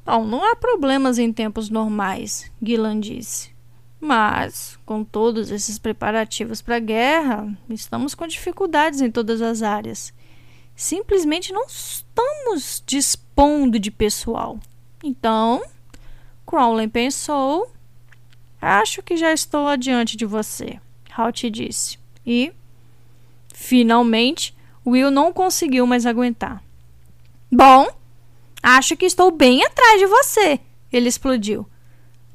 Bom, 0.05 0.27
não 0.27 0.45
há 0.45 0.55
problemas 0.55 1.17
em 1.17 1.33
tempos 1.33 1.71
normais, 1.71 2.53
Gillan 2.63 3.01
disse. 3.01 3.54
Mas, 4.05 4.79
com 4.85 5.03
todos 5.03 5.51
esses 5.51 5.79
preparativos 5.79 6.61
para 6.61 6.77
a 6.77 6.79
guerra, 6.79 7.57
estamos 7.71 8.15
com 8.15 8.27
dificuldades 8.27 9.01
em 9.01 9.11
todas 9.11 9.41
as 9.41 9.63
áreas. 9.63 10.13
Simplesmente 10.77 11.55
não 11.55 11.65
estamos 11.65 12.83
dispondo 12.85 13.79
de 13.79 13.91
pessoal. 13.91 14.61
Então, 15.03 15.63
Crowley 16.47 16.87
pensou: 16.87 17.73
Acho 18.61 19.03
que 19.03 19.17
já 19.17 19.33
estou 19.33 19.69
adiante 19.69 20.19
de 20.19 20.27
você, 20.27 20.79
Halt 21.17 21.49
disse. 21.49 21.99
E, 22.27 22.53
finalmente, 23.55 24.55
Will 24.87 25.11
não 25.11 25.33
conseguiu 25.33 25.87
mais 25.87 26.05
aguentar. 26.05 26.63
Bom, 27.51 27.89
acho 28.63 28.99
que 28.99 29.07
estou 29.07 29.31
bem 29.31 29.65
atrás 29.65 29.99
de 29.99 30.07
você, 30.07 30.61
ele 30.93 31.09
explodiu. 31.09 31.67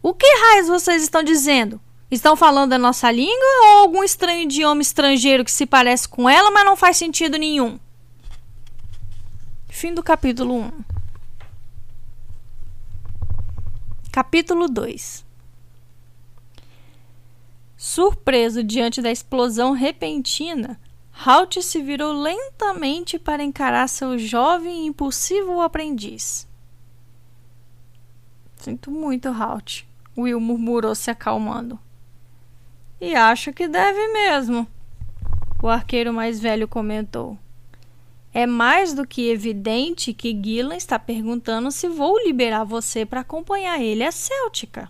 O 0.01 0.13
que 0.13 0.25
raios 0.25 0.67
vocês 0.67 1.03
estão 1.03 1.21
dizendo? 1.21 1.79
Estão 2.09 2.35
falando 2.35 2.73
a 2.73 2.77
nossa 2.77 3.11
língua 3.11 3.45
ou 3.65 3.77
algum 3.79 4.03
estranho 4.03 4.43
idioma 4.43 4.81
estrangeiro 4.81 5.43
que 5.43 5.51
se 5.51 5.65
parece 5.65 6.07
com 6.07 6.27
ela, 6.29 6.49
mas 6.51 6.65
não 6.65 6.75
faz 6.75 6.97
sentido 6.97 7.37
nenhum? 7.37 7.77
Fim 9.67 9.93
do 9.93 10.01
capítulo 10.01 10.55
1. 10.55 10.71
Capítulo 14.11 14.67
2 14.67 15.25
Surpreso 17.77 18.63
diante 18.63 19.01
da 19.01 19.11
explosão 19.11 19.73
repentina, 19.73 20.79
Halt 21.25 21.61
se 21.61 21.81
virou 21.81 22.13
lentamente 22.13 23.19
para 23.19 23.43
encarar 23.43 23.87
seu 23.89 24.17
jovem 24.17 24.83
e 24.83 24.87
impulsivo 24.87 25.59
aprendiz. 25.61 26.47
Sinto 28.57 28.89
muito, 28.89 29.29
Halt. 29.29 29.88
Will 30.22 30.39
murmurou 30.39 30.95
se 30.95 31.11
acalmando. 31.11 31.80
E 32.99 33.15
acho 33.15 33.53
que 33.53 33.67
deve 33.67 34.07
mesmo, 34.09 34.67
o 35.61 35.67
arqueiro 35.67 36.13
mais 36.13 36.39
velho 36.39 36.67
comentou. 36.67 37.38
É 38.34 38.45
mais 38.45 38.93
do 38.93 39.07
que 39.07 39.30
evidente 39.30 40.13
que 40.13 40.39
Gillan 40.39 40.76
está 40.76 40.99
perguntando 40.99 41.72
se 41.72 41.88
vou 41.88 42.17
liberar 42.20 42.63
você 42.63 43.05
para 43.05 43.22
acompanhar 43.22 43.82
ele 43.82 44.03
à 44.03 44.11
Céltica. 44.11 44.89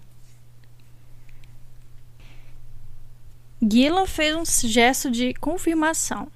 Gillan 3.61 4.05
fez 4.05 4.35
um 4.35 4.43
gesto 4.45 5.09
de 5.09 5.33
confirmação. 5.35 6.27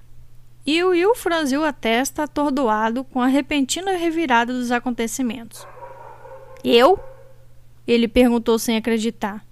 E 0.66 0.82
Will 0.82 1.14
franziu 1.14 1.66
a 1.66 1.74
testa 1.74 2.24
atordoado 2.24 3.04
com 3.04 3.22
a 3.22 3.28
repentina 3.28 3.98
revirada 3.98 4.54
dos 4.54 4.72
acontecimentos. 4.72 5.68
Eu? 6.64 6.98
Ele 7.88 8.08
perguntou 8.08 8.58
sem 8.58 8.78
acreditar. 8.78 9.46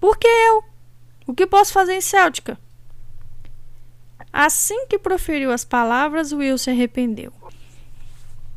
Por 0.00 0.16
que 0.16 0.28
eu? 0.28 0.64
O 1.26 1.34
que 1.34 1.46
posso 1.46 1.72
fazer 1.72 1.94
em 1.94 2.00
Céltica? 2.00 2.58
Assim 4.32 4.86
que 4.86 4.98
proferiu 4.98 5.50
as 5.50 5.64
palavras, 5.64 6.32
Will 6.32 6.56
se 6.56 6.70
arrependeu. 6.70 7.32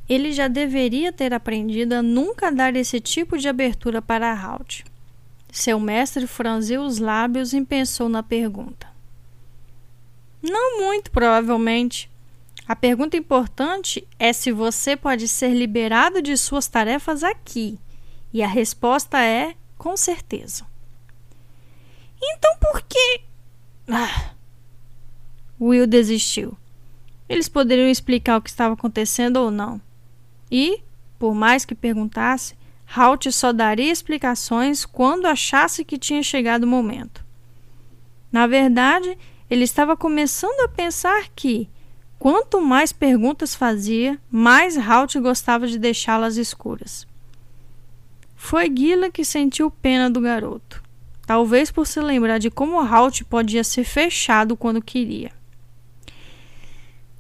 Ele 0.08 0.32
já 0.32 0.48
deveria 0.48 1.12
ter 1.12 1.34
aprendido 1.34 1.94
a 1.94 2.02
nunca 2.02 2.52
dar 2.52 2.76
esse 2.76 3.00
tipo 3.00 3.38
de 3.38 3.50
abertura 3.50 4.02
para 4.02 4.32
Halt. 4.32 4.86
Seu 5.52 5.80
mestre 5.80 6.28
franziu 6.28 6.82
os 6.84 7.00
lábios 7.00 7.54
e 7.54 7.62
pensou 7.66 8.08
na 8.08 8.22
pergunta. 8.22 8.88
Não 10.42 10.80
muito, 10.80 11.10
provavelmente. 11.10 12.10
A 12.68 12.76
pergunta 12.76 13.18
importante 13.18 14.08
é 14.20 14.32
se 14.32 14.52
você 14.52 14.96
pode 14.96 15.28
ser 15.28 15.54
liberado 15.54 16.22
de 16.22 16.38
suas 16.38 16.68
tarefas 16.68 17.24
aqui. 17.24 17.80
E 18.36 18.44
a 18.44 18.48
resposta 18.48 19.18
é 19.18 19.56
com 19.78 19.96
certeza. 19.96 20.66
Então 22.22 22.58
por 22.60 22.82
que. 22.82 23.22
Ah. 23.88 24.32
Will 25.58 25.88
desistiu. 25.88 26.58
Eles 27.30 27.48
poderiam 27.48 27.88
explicar 27.88 28.38
o 28.38 28.42
que 28.42 28.50
estava 28.50 28.74
acontecendo 28.74 29.38
ou 29.38 29.50
não. 29.50 29.80
E, 30.52 30.84
por 31.18 31.34
mais 31.34 31.64
que 31.64 31.74
perguntasse, 31.74 32.58
Halt 32.94 33.32
só 33.32 33.54
daria 33.54 33.90
explicações 33.90 34.86
quando 34.86 35.28
achasse 35.28 35.86
que 35.86 35.98
tinha 35.98 36.22
chegado 36.22 36.66
o 36.66 36.68
momento. 36.68 37.24
Na 38.34 38.48
verdade, 38.48 39.18
ele 39.50 39.64
estava 39.64 39.96
começando 39.96 40.60
a 40.60 40.68
pensar 40.68 41.30
que, 41.34 41.70
quanto 42.20 42.60
mais 42.60 42.92
perguntas 42.92 43.56
fazia, 43.56 44.20
mais 44.30 44.78
Halt 44.78 45.18
gostava 45.22 45.66
de 45.68 45.80
deixá-las 45.80 46.36
escuras. 46.36 47.08
Foi 48.46 48.70
Gila 48.70 49.10
que 49.10 49.26
sentiu 49.26 49.72
pena 49.72 50.08
do 50.08 50.22
garoto, 50.22 50.80
talvez 51.26 51.72
por 51.72 51.88
se 51.88 52.00
lembrar 52.00 52.38
de 52.38 52.52
como 52.52 52.80
Halt 52.80 53.24
podia 53.24 53.64
ser 53.64 53.84
fechado 53.84 54.56
quando 54.56 54.84
queria. 54.84 55.32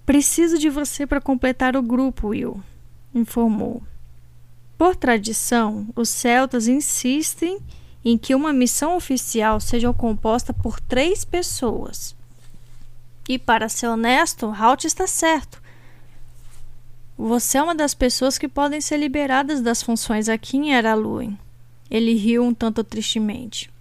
Preciso 0.05 0.59
de 0.59 0.69
você 0.69 1.07
para 1.07 1.19
completar 1.19 1.76
o 1.76 1.82
grupo, 1.82 2.28
Will, 2.28 2.61
informou. 3.11 3.82
Por 4.78 4.95
tradição, 4.95 5.88
os 5.95 6.09
celtas 6.09 6.67
insistem 6.67 7.57
em 8.03 8.19
que 8.19 8.36
uma 8.36 8.53
missão 8.53 8.95
oficial 8.95 9.59
seja 9.59 9.91
composta 9.91 10.53
por 10.53 10.80
três 10.80 11.26
pessoas. 11.26 12.15
E 13.28 13.39
para 13.39 13.67
ser 13.67 13.88
honesto, 13.88 14.45
Halt 14.45 14.86
está 14.86 15.07
certo. 15.07 15.59
Você 17.18 17.57
é 17.57 17.63
uma 17.63 17.74
das 17.74 17.93
pessoas 17.93 18.38
que 18.38 18.47
podem 18.47 18.82
ser 18.82 18.97
liberadas 18.97 19.61
das 19.61 19.82
funções 19.82 20.28
aqui 20.28 20.57
em 20.57 20.74
Eraluin. 20.74 21.38
Ele 21.89 22.13
riu 22.13 22.43
um 22.43 22.53
tanto 22.53 22.84
tristemente. 22.84 23.72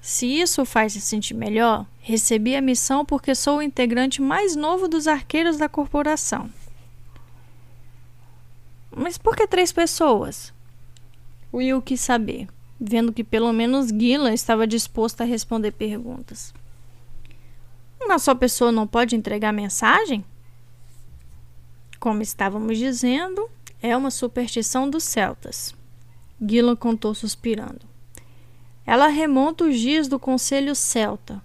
Se 0.00 0.26
isso 0.26 0.64
faz 0.64 0.94
se 0.94 1.02
sentir 1.02 1.34
melhor, 1.34 1.84
recebi 2.00 2.56
a 2.56 2.62
missão 2.62 3.04
porque 3.04 3.34
sou 3.34 3.58
o 3.58 3.62
integrante 3.62 4.22
mais 4.22 4.56
novo 4.56 4.88
dos 4.88 5.06
arqueiros 5.06 5.58
da 5.58 5.68
corporação. 5.68 6.48
Mas 8.90 9.18
por 9.18 9.36
que 9.36 9.46
três 9.46 9.70
pessoas? 9.70 10.52
Will 11.52 11.82
quis 11.82 12.00
saber, 12.00 12.48
vendo 12.80 13.12
que 13.12 13.22
pelo 13.22 13.52
menos 13.52 13.88
Gillan 13.88 14.32
estava 14.32 14.66
disposto 14.66 15.20
a 15.20 15.24
responder 15.24 15.72
perguntas. 15.72 16.54
Uma 18.00 18.18
só 18.18 18.34
pessoa 18.34 18.72
não 18.72 18.86
pode 18.86 19.14
entregar 19.14 19.52
mensagem? 19.52 20.24
Como 21.98 22.22
estávamos 22.22 22.78
dizendo, 22.78 23.48
é 23.82 23.96
uma 23.96 24.10
superstição 24.10 24.88
dos 24.88 25.04
celtas. 25.04 25.74
Gillan 26.40 26.76
contou 26.76 27.14
suspirando. 27.14 27.80
Ela 28.86 29.08
remonta 29.08 29.64
os 29.64 29.78
dias 29.78 30.08
do 30.08 30.18
Conselho 30.18 30.74
Celta, 30.74 31.42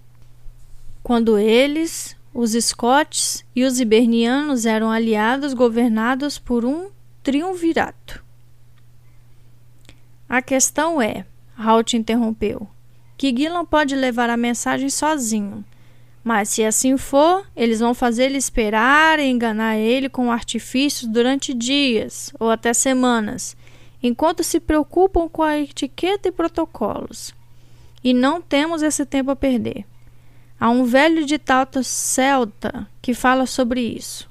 quando 1.02 1.36
eles, 1.36 2.16
os 2.32 2.52
Scots 2.52 3.44
e 3.54 3.64
os 3.64 3.78
Hibernianos 3.78 4.64
eram 4.64 4.90
aliados 4.90 5.52
governados 5.52 6.38
por 6.38 6.64
um 6.64 6.88
triunvirato. 7.22 8.24
A 10.26 10.40
questão 10.40 11.02
é, 11.02 11.26
Halt 11.56 11.94
interrompeu, 11.94 12.66
que 13.18 13.34
Gillan 13.36 13.64
pode 13.64 13.94
levar 13.94 14.30
a 14.30 14.36
mensagem 14.36 14.88
sozinho. 14.88 15.64
Mas 16.24 16.48
se 16.48 16.64
assim 16.64 16.96
for, 16.96 17.46
eles 17.54 17.80
vão 17.80 17.92
fazer 17.92 18.24
ele 18.24 18.38
esperar 18.38 19.18
e 19.18 19.28
enganar 19.28 19.76
ele 19.76 20.08
com 20.08 20.32
artifícios 20.32 21.06
durante 21.06 21.52
dias 21.52 22.32
ou 22.40 22.50
até 22.50 22.72
semanas, 22.72 23.54
enquanto 24.02 24.42
se 24.42 24.58
preocupam 24.58 25.28
com 25.28 25.42
a 25.42 25.58
etiqueta 25.58 26.28
e 26.28 26.32
protocolos. 26.32 27.34
E 28.02 28.14
não 28.14 28.40
temos 28.40 28.82
esse 28.82 29.04
tempo 29.04 29.30
a 29.30 29.36
perder. 29.36 29.84
Há 30.58 30.70
um 30.70 30.84
velho 30.84 31.26
ditado 31.26 31.84
celta 31.84 32.88
que 33.02 33.12
fala 33.12 33.44
sobre 33.44 33.82
isso. 33.82 34.30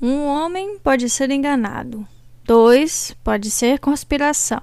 Um 0.00 0.24
homem 0.24 0.78
pode 0.78 1.10
ser 1.10 1.30
enganado. 1.30 2.08
Dois 2.44 3.14
pode 3.22 3.50
ser 3.50 3.78
conspiração. 3.78 4.62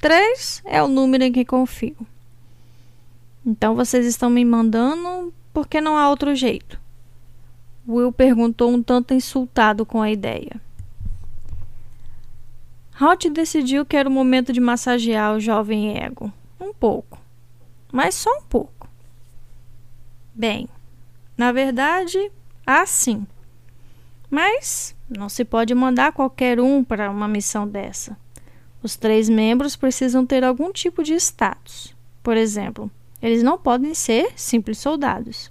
Três 0.00 0.60
é 0.64 0.82
o 0.82 0.88
número 0.88 1.24
em 1.24 1.32
que 1.32 1.44
confio. 1.44 1.96
Então 3.44 3.74
vocês 3.74 4.06
estão 4.06 4.28
me 4.28 4.44
mandando 4.44 5.32
porque 5.52 5.80
não 5.80 5.96
há 5.96 6.08
outro 6.08 6.34
jeito. 6.34 6.80
Will 7.86 8.12
perguntou 8.12 8.70
um 8.70 8.82
tanto 8.82 9.14
insultado 9.14 9.86
com 9.86 10.02
a 10.02 10.10
ideia. 10.10 10.60
Halt 13.00 13.30
decidiu 13.30 13.86
que 13.86 13.96
era 13.96 14.08
o 14.08 14.12
momento 14.12 14.52
de 14.52 14.60
massagear 14.60 15.34
o 15.34 15.40
jovem 15.40 15.96
ego. 15.96 16.32
Um 16.60 16.74
pouco. 16.74 17.18
Mas 17.92 18.14
só 18.14 18.30
um 18.38 18.42
pouco. 18.42 18.88
Bem, 20.34 20.68
na 21.36 21.52
verdade, 21.52 22.30
assim. 22.66 23.26
Mas 24.30 24.94
não 25.08 25.28
se 25.28 25.44
pode 25.44 25.74
mandar 25.74 26.12
qualquer 26.12 26.60
um 26.60 26.84
para 26.84 27.10
uma 27.10 27.26
missão 27.26 27.66
dessa. 27.66 28.16
Os 28.82 28.96
três 28.96 29.28
membros 29.28 29.74
precisam 29.76 30.26
ter 30.26 30.44
algum 30.44 30.72
tipo 30.72 31.02
de 31.02 31.14
status. 31.14 31.96
Por 32.22 32.36
exemplo, 32.36 32.90
eles 33.20 33.42
não 33.42 33.58
podem 33.58 33.94
ser 33.94 34.32
simples 34.36 34.78
soldados. 34.78 35.50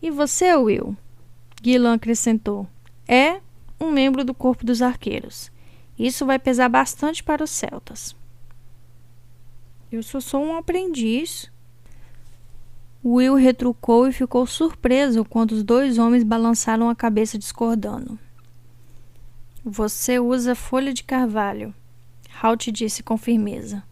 E 0.00 0.10
você, 0.10 0.54
Will? 0.54 0.96
Gillan 1.62 1.94
acrescentou. 1.94 2.66
É 3.06 3.40
um 3.80 3.90
membro 3.90 4.24
do 4.24 4.32
corpo 4.34 4.64
dos 4.64 4.80
arqueiros. 4.80 5.50
Isso 5.98 6.24
vai 6.24 6.38
pesar 6.38 6.68
bastante 6.68 7.22
para 7.22 7.42
os 7.42 7.50
celtas. 7.50 8.14
Eu 9.90 10.02
só 10.02 10.20
sou 10.20 10.44
um 10.44 10.56
aprendiz, 10.56 11.50
Will 13.04 13.36
retrucou 13.36 14.08
e 14.08 14.12
ficou 14.12 14.46
surpreso 14.46 15.24
quando 15.24 15.52
os 15.52 15.62
dois 15.62 15.98
homens 15.98 16.24
balançaram 16.24 16.90
a 16.90 16.94
cabeça 16.94 17.38
discordando. 17.38 18.18
Você 19.64 20.18
usa 20.18 20.54
folha 20.54 20.92
de 20.92 21.04
carvalho, 21.04 21.74
Halt 22.42 22.70
disse 22.70 23.02
com 23.02 23.16
firmeza. 23.16 23.82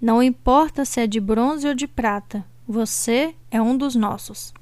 Não 0.00 0.22
importa 0.22 0.84
se 0.84 1.00
é 1.00 1.06
de 1.06 1.18
bronze 1.18 1.66
ou 1.66 1.74
de 1.74 1.86
prata, 1.86 2.44
você 2.68 3.34
é 3.50 3.60
um 3.60 3.76
dos 3.76 3.94
nossos. 3.94 4.52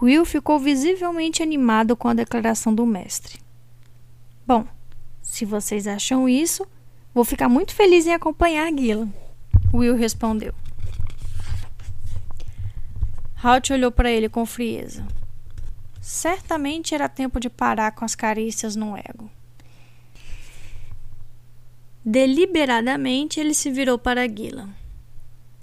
Will 0.00 0.24
ficou 0.24 0.58
visivelmente 0.58 1.42
animado 1.42 1.96
com 1.96 2.08
a 2.08 2.14
declaração 2.14 2.74
do 2.74 2.84
mestre. 2.84 3.40
Bom, 4.44 4.66
se 5.22 5.44
vocês 5.44 5.86
acham 5.86 6.28
isso, 6.28 6.66
vou 7.14 7.24
ficar 7.24 7.48
muito 7.48 7.72
feliz 7.72 8.06
em 8.06 8.12
acompanhar 8.12 8.72
Gillan. 8.76 9.08
Will 9.72 9.94
respondeu. 9.94 10.52
Halt 13.42 13.72
olhou 13.72 13.92
para 13.92 14.10
ele 14.10 14.28
com 14.28 14.44
frieza. 14.44 15.06
Certamente 16.00 16.94
era 16.94 17.08
tempo 17.08 17.38
de 17.38 17.48
parar 17.48 17.92
com 17.92 18.04
as 18.04 18.16
carícias 18.16 18.74
no 18.74 18.96
ego. 18.96 19.30
Deliberadamente 22.04 23.38
ele 23.38 23.54
se 23.54 23.70
virou 23.70 23.96
para 23.96 24.28
Gillan. 24.28 24.70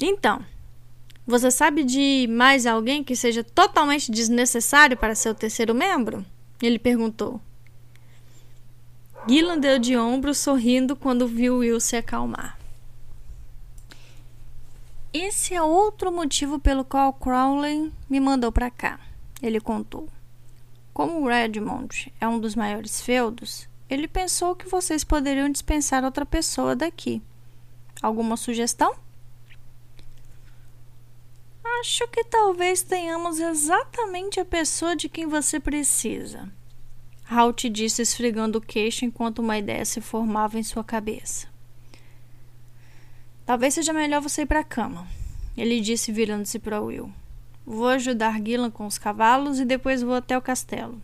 Então, 0.02 0.44
você 1.28 1.52
sabe 1.52 1.84
de 1.84 2.28
mais 2.28 2.66
alguém 2.66 3.04
que 3.04 3.16
seja 3.16 3.44
totalmente 3.44 4.10
desnecessário 4.10 4.98
para 4.98 5.14
ser 5.14 5.30
o 5.30 5.36
terceiro 5.36 5.76
membro? 5.76 6.26
Ele 6.60 6.80
perguntou. 6.80 7.40
Gillan 9.28 9.60
deu 9.60 9.78
de 9.78 9.96
ombro 9.96 10.34
sorrindo 10.34 10.96
quando 10.96 11.28
viu 11.28 11.58
Will 11.58 11.80
se 11.80 11.96
acalmar. 11.96 12.58
Esse 15.14 15.54
é 15.54 15.62
outro 15.62 16.12
motivo 16.12 16.58
pelo 16.58 16.84
qual 16.84 17.14
Crowley 17.14 17.92
me 18.10 18.20
mandou 18.20 18.52
para 18.52 18.72
cá, 18.72 19.00
ele 19.40 19.60
contou. 19.60 20.10
Como 20.92 21.28
Redmond 21.28 22.12
é 22.20 22.28
um 22.28 22.40
dos 22.40 22.56
maiores 22.56 23.02
feudos, 23.02 23.69
ele 23.90 24.08
pensou 24.08 24.56
que 24.56 24.70
vocês 24.70 25.04
poderiam 25.04 25.50
dispensar 25.50 26.04
outra 26.04 26.26
pessoa 26.26 26.76
daqui. 26.76 27.22
Alguma 28.02 28.38
sugestão? 28.38 28.96
Acho 31.82 32.08
que 32.10 32.24
talvez 32.24 32.84
tenhamos 32.84 33.40
exatamente 33.40 34.40
a 34.40 34.46
pessoa 34.46 34.96
de 34.96 35.08
quem 35.08 35.28
você 35.28 35.60
precisa. 35.60 36.52
Halt 37.30 37.70
disse 37.70 38.02
esfregando 38.02 38.58
o 38.58 38.62
queixo 38.62 39.06
enquanto 39.06 39.40
uma 39.40 39.58
ideia 39.58 39.86
se 39.86 40.02
formava 40.02 40.60
em 40.60 40.64
sua 40.64 40.84
cabeça. 40.84 41.48
Talvez 43.46 43.74
seja 43.74 43.94
melhor 43.94 44.22
você 44.22 44.44
ir 44.44 44.46
para 44.46 44.60
a 44.60 44.64
cama, 44.64 45.08
ele 45.58 45.80
disse 45.80 46.12
virando-se 46.12 46.60
para 46.60 46.82
Will. 46.82 47.12
Vou 47.66 47.88
ajudar 47.88 48.42
Gillan 48.44 48.72
com 48.72 48.86
os 48.86 48.98
cavalos 48.98 49.60
e 49.60 49.66
depois 49.66 50.02
vou 50.02 50.16
até 50.16 50.38
o 50.38 50.42
castelo. 50.42 51.02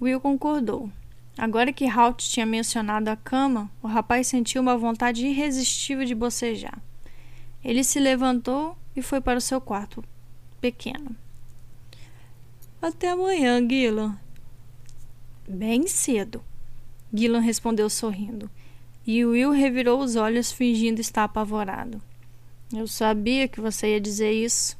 Will 0.00 0.20
concordou. 0.20 0.90
Agora 1.38 1.72
que 1.72 1.86
Halt 1.86 2.28
tinha 2.28 2.44
mencionado 2.44 3.08
a 3.08 3.16
cama, 3.16 3.70
o 3.82 3.86
rapaz 3.86 4.26
sentiu 4.26 4.60
uma 4.60 4.76
vontade 4.76 5.26
irresistível 5.26 6.04
de 6.04 6.14
bocejar. 6.14 6.82
Ele 7.64 7.84
se 7.84 7.98
levantou 7.98 8.76
e 8.94 9.02
foi 9.02 9.20
para 9.20 9.38
o 9.38 9.42
seu 9.42 9.60
quarto 9.60 10.04
pequeno. 10.60 11.16
Até 12.80 13.10
amanhã, 13.10 13.60
Gillan. 13.66 14.18
Bem 15.48 15.86
cedo, 15.86 16.42
Gillan 17.12 17.40
respondeu 17.40 17.90
sorrindo, 17.90 18.50
e 19.06 19.24
Will 19.24 19.50
revirou 19.50 20.00
os 20.00 20.16
olhos 20.16 20.52
fingindo 20.52 21.00
estar 21.00 21.24
apavorado. 21.24 22.00
Eu 22.72 22.86
sabia 22.86 23.48
que 23.48 23.60
você 23.60 23.94
ia 23.94 24.00
dizer 24.00 24.32
isso. 24.32 24.78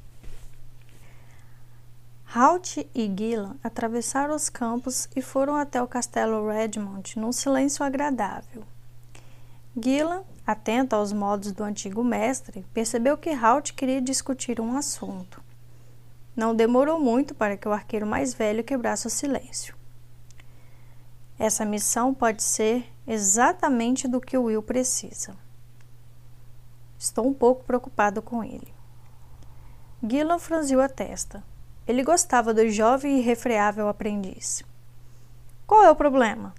Halt 2.32 2.88
e 2.94 3.12
Gillan 3.12 3.56
atravessaram 3.60 4.36
os 4.36 4.48
campos 4.48 5.08
e 5.16 5.20
foram 5.20 5.56
até 5.56 5.82
o 5.82 5.88
castelo 5.88 6.48
Redmond 6.48 7.18
num 7.18 7.32
silêncio 7.32 7.84
agradável. 7.84 8.62
Gillan, 9.76 10.22
atento 10.46 10.94
aos 10.94 11.12
modos 11.12 11.50
do 11.50 11.64
antigo 11.64 12.04
mestre, 12.04 12.64
percebeu 12.72 13.18
que 13.18 13.30
Halt 13.30 13.72
queria 13.74 14.00
discutir 14.00 14.60
um 14.60 14.76
assunto. 14.76 15.42
Não 16.36 16.54
demorou 16.54 17.00
muito 17.00 17.34
para 17.34 17.56
que 17.56 17.66
o 17.66 17.72
arqueiro 17.72 18.06
mais 18.06 18.32
velho 18.32 18.62
quebrasse 18.62 19.08
o 19.08 19.10
silêncio. 19.10 19.74
Essa 21.36 21.64
missão 21.64 22.14
pode 22.14 22.44
ser 22.44 22.88
exatamente 23.08 24.06
do 24.06 24.20
que 24.20 24.38
o 24.38 24.44
Will 24.44 24.62
precisa. 24.62 25.36
Estou 26.96 27.26
um 27.26 27.34
pouco 27.34 27.64
preocupado 27.64 28.22
com 28.22 28.44
ele. 28.44 28.72
Gillan 30.00 30.38
franziu 30.38 30.80
a 30.80 30.88
testa. 30.88 31.42
Ele 31.86 32.02
gostava 32.02 32.54
do 32.54 32.68
jovem 32.68 33.18
e 33.18 33.22
refreável 33.22 33.88
aprendiz. 33.88 34.62
Qual 35.66 35.82
é 35.84 35.90
o 35.90 35.96
problema? 35.96 36.54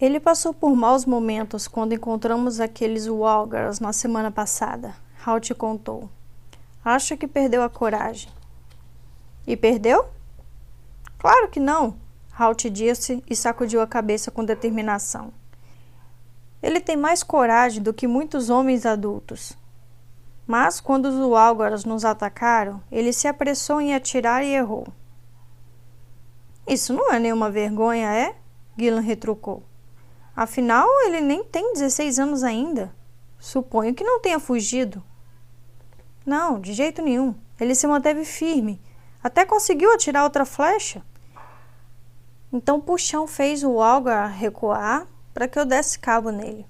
Ele 0.00 0.18
passou 0.18 0.54
por 0.54 0.74
maus 0.74 1.04
momentos 1.04 1.68
quando 1.68 1.92
encontramos 1.92 2.58
aqueles 2.58 3.06
Walgars 3.06 3.80
na 3.80 3.92
semana 3.92 4.30
passada. 4.30 4.94
Halt 5.24 5.52
contou. 5.54 6.08
Acho 6.82 7.16
que 7.16 7.28
perdeu 7.28 7.62
a 7.62 7.68
coragem. 7.68 8.32
E 9.46 9.56
perdeu? 9.56 10.08
Claro 11.18 11.48
que 11.48 11.60
não. 11.60 11.96
Halt 12.32 12.70
disse 12.70 13.22
e 13.28 13.36
sacudiu 13.36 13.82
a 13.82 13.86
cabeça 13.86 14.30
com 14.30 14.42
determinação. 14.42 15.30
Ele 16.62 16.80
tem 16.80 16.96
mais 16.96 17.22
coragem 17.22 17.82
do 17.82 17.92
que 17.92 18.06
muitos 18.06 18.48
homens 18.48 18.86
adultos. 18.86 19.52
Mas 20.50 20.80
quando 20.80 21.06
os 21.06 21.14
Walgaras 21.14 21.84
nos 21.84 22.04
atacaram, 22.04 22.82
ele 22.90 23.12
se 23.12 23.28
apressou 23.28 23.80
em 23.80 23.94
atirar 23.94 24.42
e 24.42 24.48
errou. 24.48 24.84
Isso 26.66 26.92
não 26.92 27.12
é 27.12 27.20
nenhuma 27.20 27.48
vergonha, 27.48 28.12
é? 28.12 28.34
Gillan 28.76 29.00
retrucou. 29.00 29.62
Afinal, 30.34 30.88
ele 31.06 31.20
nem 31.20 31.44
tem 31.44 31.72
16 31.72 32.18
anos 32.18 32.42
ainda. 32.42 32.92
Suponho 33.38 33.94
que 33.94 34.02
não 34.02 34.18
tenha 34.18 34.40
fugido. 34.40 35.00
Não, 36.26 36.58
de 36.58 36.72
jeito 36.72 37.00
nenhum. 37.00 37.32
Ele 37.60 37.72
se 37.76 37.86
manteve 37.86 38.24
firme. 38.24 38.82
Até 39.22 39.46
conseguiu 39.46 39.94
atirar 39.94 40.24
outra 40.24 40.44
flecha. 40.44 41.00
Então 42.52 42.80
Puxão 42.80 43.24
fez 43.28 43.62
o 43.62 43.80
Algar 43.80 44.36
recuar 44.36 45.06
para 45.32 45.46
que 45.46 45.56
eu 45.56 45.64
desse 45.64 45.96
cabo 45.96 46.32
nele. 46.32 46.66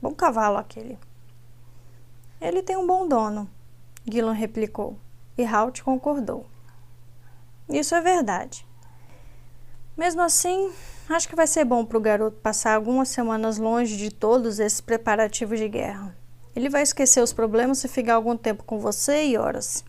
Bom 0.00 0.14
cavalo 0.14 0.56
aquele. 0.56 0.98
Ele 2.42 2.60
tem 2.60 2.76
um 2.76 2.84
bom 2.84 3.06
dono, 3.06 3.48
Gillan 4.04 4.32
replicou, 4.32 4.98
e 5.38 5.44
Halt 5.44 5.80
concordou. 5.80 6.44
Isso 7.68 7.94
é 7.94 8.00
verdade. 8.00 8.66
Mesmo 9.96 10.22
assim, 10.22 10.72
acho 11.08 11.28
que 11.28 11.36
vai 11.36 11.46
ser 11.46 11.64
bom 11.64 11.84
para 11.84 11.96
o 11.96 12.00
garoto 12.00 12.36
passar 12.38 12.74
algumas 12.74 13.10
semanas 13.10 13.58
longe 13.58 13.96
de 13.96 14.10
todos 14.10 14.58
esses 14.58 14.80
preparativos 14.80 15.56
de 15.56 15.68
guerra. 15.68 16.16
Ele 16.56 16.68
vai 16.68 16.82
esquecer 16.82 17.22
os 17.22 17.32
problemas 17.32 17.78
se 17.78 17.86
ficar 17.86 18.14
algum 18.14 18.36
tempo 18.36 18.64
com 18.64 18.80
você 18.80 19.24
e 19.24 19.38
horas. 19.38 19.84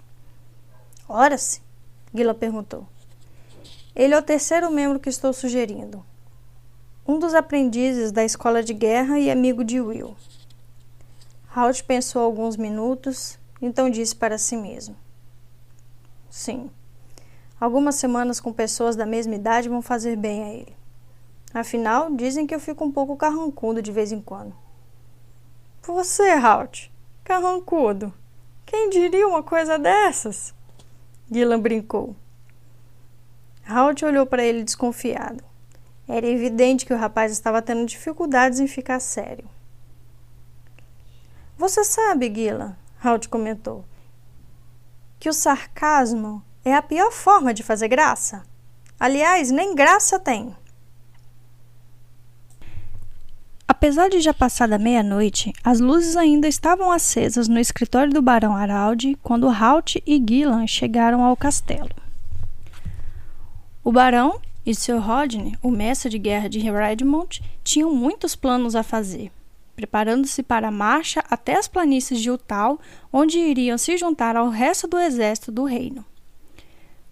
Horas? 1.10 1.60
Gila 2.14 2.36
perguntou. 2.36 2.86
Ele 3.96 4.14
é 4.14 4.18
o 4.18 4.22
terceiro 4.22 4.70
membro 4.70 5.00
que 5.00 5.10
estou 5.10 5.34
sugerindo. 5.34 6.06
Um 7.08 7.18
dos 7.18 7.34
aprendizes 7.34 8.12
da 8.12 8.24
escola 8.24 8.62
de 8.62 8.76
guerra 8.76 9.18
e 9.18 9.32
amigo 9.32 9.64
de 9.64 9.82
Will. 9.82 10.16
Halt 11.56 11.84
pensou 11.84 12.24
alguns 12.24 12.58
minutos, 12.58 13.38
então 13.62 13.88
disse 13.88 14.16
para 14.16 14.40
si 14.40 14.58
mesmo: 14.58 14.96
Sim, 16.28 16.72
algumas 17.60 17.94
semanas 17.94 18.40
com 18.40 18.52
pessoas 18.52 18.96
da 18.96 19.06
mesma 19.06 19.36
idade 19.36 19.70
vão 19.70 19.80
fazer 19.80 20.16
bem 20.16 20.44
a 20.44 20.50
ele. 20.52 20.76
Afinal, 21.54 22.10
dizem 22.16 22.48
que 22.48 22.56
eu 22.56 22.60
fico 22.60 22.84
um 22.84 22.92
pouco 22.92 23.16
carrancudo 23.16 23.84
de 23.84 23.92
vez 23.92 24.12
em 24.12 24.20
quando. 24.20 24.56
Você, 25.84 26.32
Halt, 26.32 26.92
carrancudo. 27.24 28.12
Quem 28.66 28.90
diria 28.90 29.28
uma 29.28 29.44
coisa 29.44 29.78
dessas? 29.78 30.56
Gillan 31.32 31.60
brincou. 31.60 32.16
Halt 33.64 34.04
olhou 34.04 34.26
para 34.26 34.44
ele 34.44 34.64
desconfiado. 34.64 35.44
Era 36.08 36.26
evidente 36.26 36.84
que 36.84 36.94
o 36.94 36.98
rapaz 36.98 37.32
estava 37.32 37.62
tendo 37.62 37.86
dificuldades 37.86 38.60
em 38.60 38.68
ficar 38.68 39.00
sério. 39.00 39.48
Você 41.58 41.84
sabe, 41.84 42.34
Gillan, 42.34 42.76
Halt 43.04 43.28
comentou, 43.30 43.86
que 45.20 45.30
o 45.30 45.34
sarcasmo 45.34 46.44
é 46.66 46.74
a 46.74 46.82
pior 46.82 47.12
forma 47.12 47.54
de 47.54 47.64
fazer 47.64 47.88
graça? 47.88 48.44
Aliás, 49.00 49.52
nem 49.52 49.76
graça 49.76 50.20
tem. 50.20 50.56
Apesar 53.68 54.10
de 54.10 54.22
já 54.22 54.34
passada 54.34 54.78
meia-noite, 54.78 55.54
as 55.64 55.80
luzes 55.80 56.16
ainda 56.16 56.48
estavam 56.48 56.92
acesas 56.92 57.48
no 57.48 57.60
escritório 57.60 58.14
do 58.14 58.22
Barão 58.22 58.56
Araldi 58.56 59.18
quando 59.22 59.50
Halt 59.50 60.02
e 60.06 60.24
Gillan 60.26 60.66
chegaram 60.68 61.24
ao 61.24 61.36
castelo. 61.36 61.90
O 63.84 63.92
barão 63.92 64.40
e 64.66 64.74
Sir 64.74 64.98
Rodney, 64.98 65.58
o 65.62 65.70
mestre 65.70 66.10
de 66.10 66.18
guerra 66.18 66.48
de 66.48 66.60
Redmond, 66.60 67.42
tinham 67.64 67.94
muitos 67.94 68.36
planos 68.36 68.76
a 68.76 68.84
fazer, 68.84 69.32
preparando-se 69.76 70.44
para 70.44 70.68
a 70.68 70.72
marcha 70.72 71.24
até 71.30 71.56
as 71.56 71.68
planícies 71.68 72.20
de 72.20 72.30
Utal, 72.30 72.80
onde 73.12 73.40
iriam 73.40 73.78
se 73.78 73.98
juntar 73.98 74.36
ao 74.36 74.50
resto 74.50 74.88
do 74.88 75.00
exército 75.00 75.52
do 75.52 75.64
reino. 75.64 76.06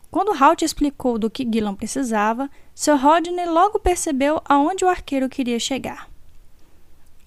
Quando 0.09 0.33
Halt 0.33 0.61
explicou 0.61 1.17
do 1.17 1.29
que 1.29 1.47
Gillan 1.49 1.73
precisava, 1.73 2.49
Sir 2.75 2.95
Rodney 2.95 3.45
logo 3.45 3.79
percebeu 3.79 4.41
aonde 4.43 4.83
o 4.83 4.89
arqueiro 4.89 5.29
queria 5.29 5.59
chegar. 5.59 6.09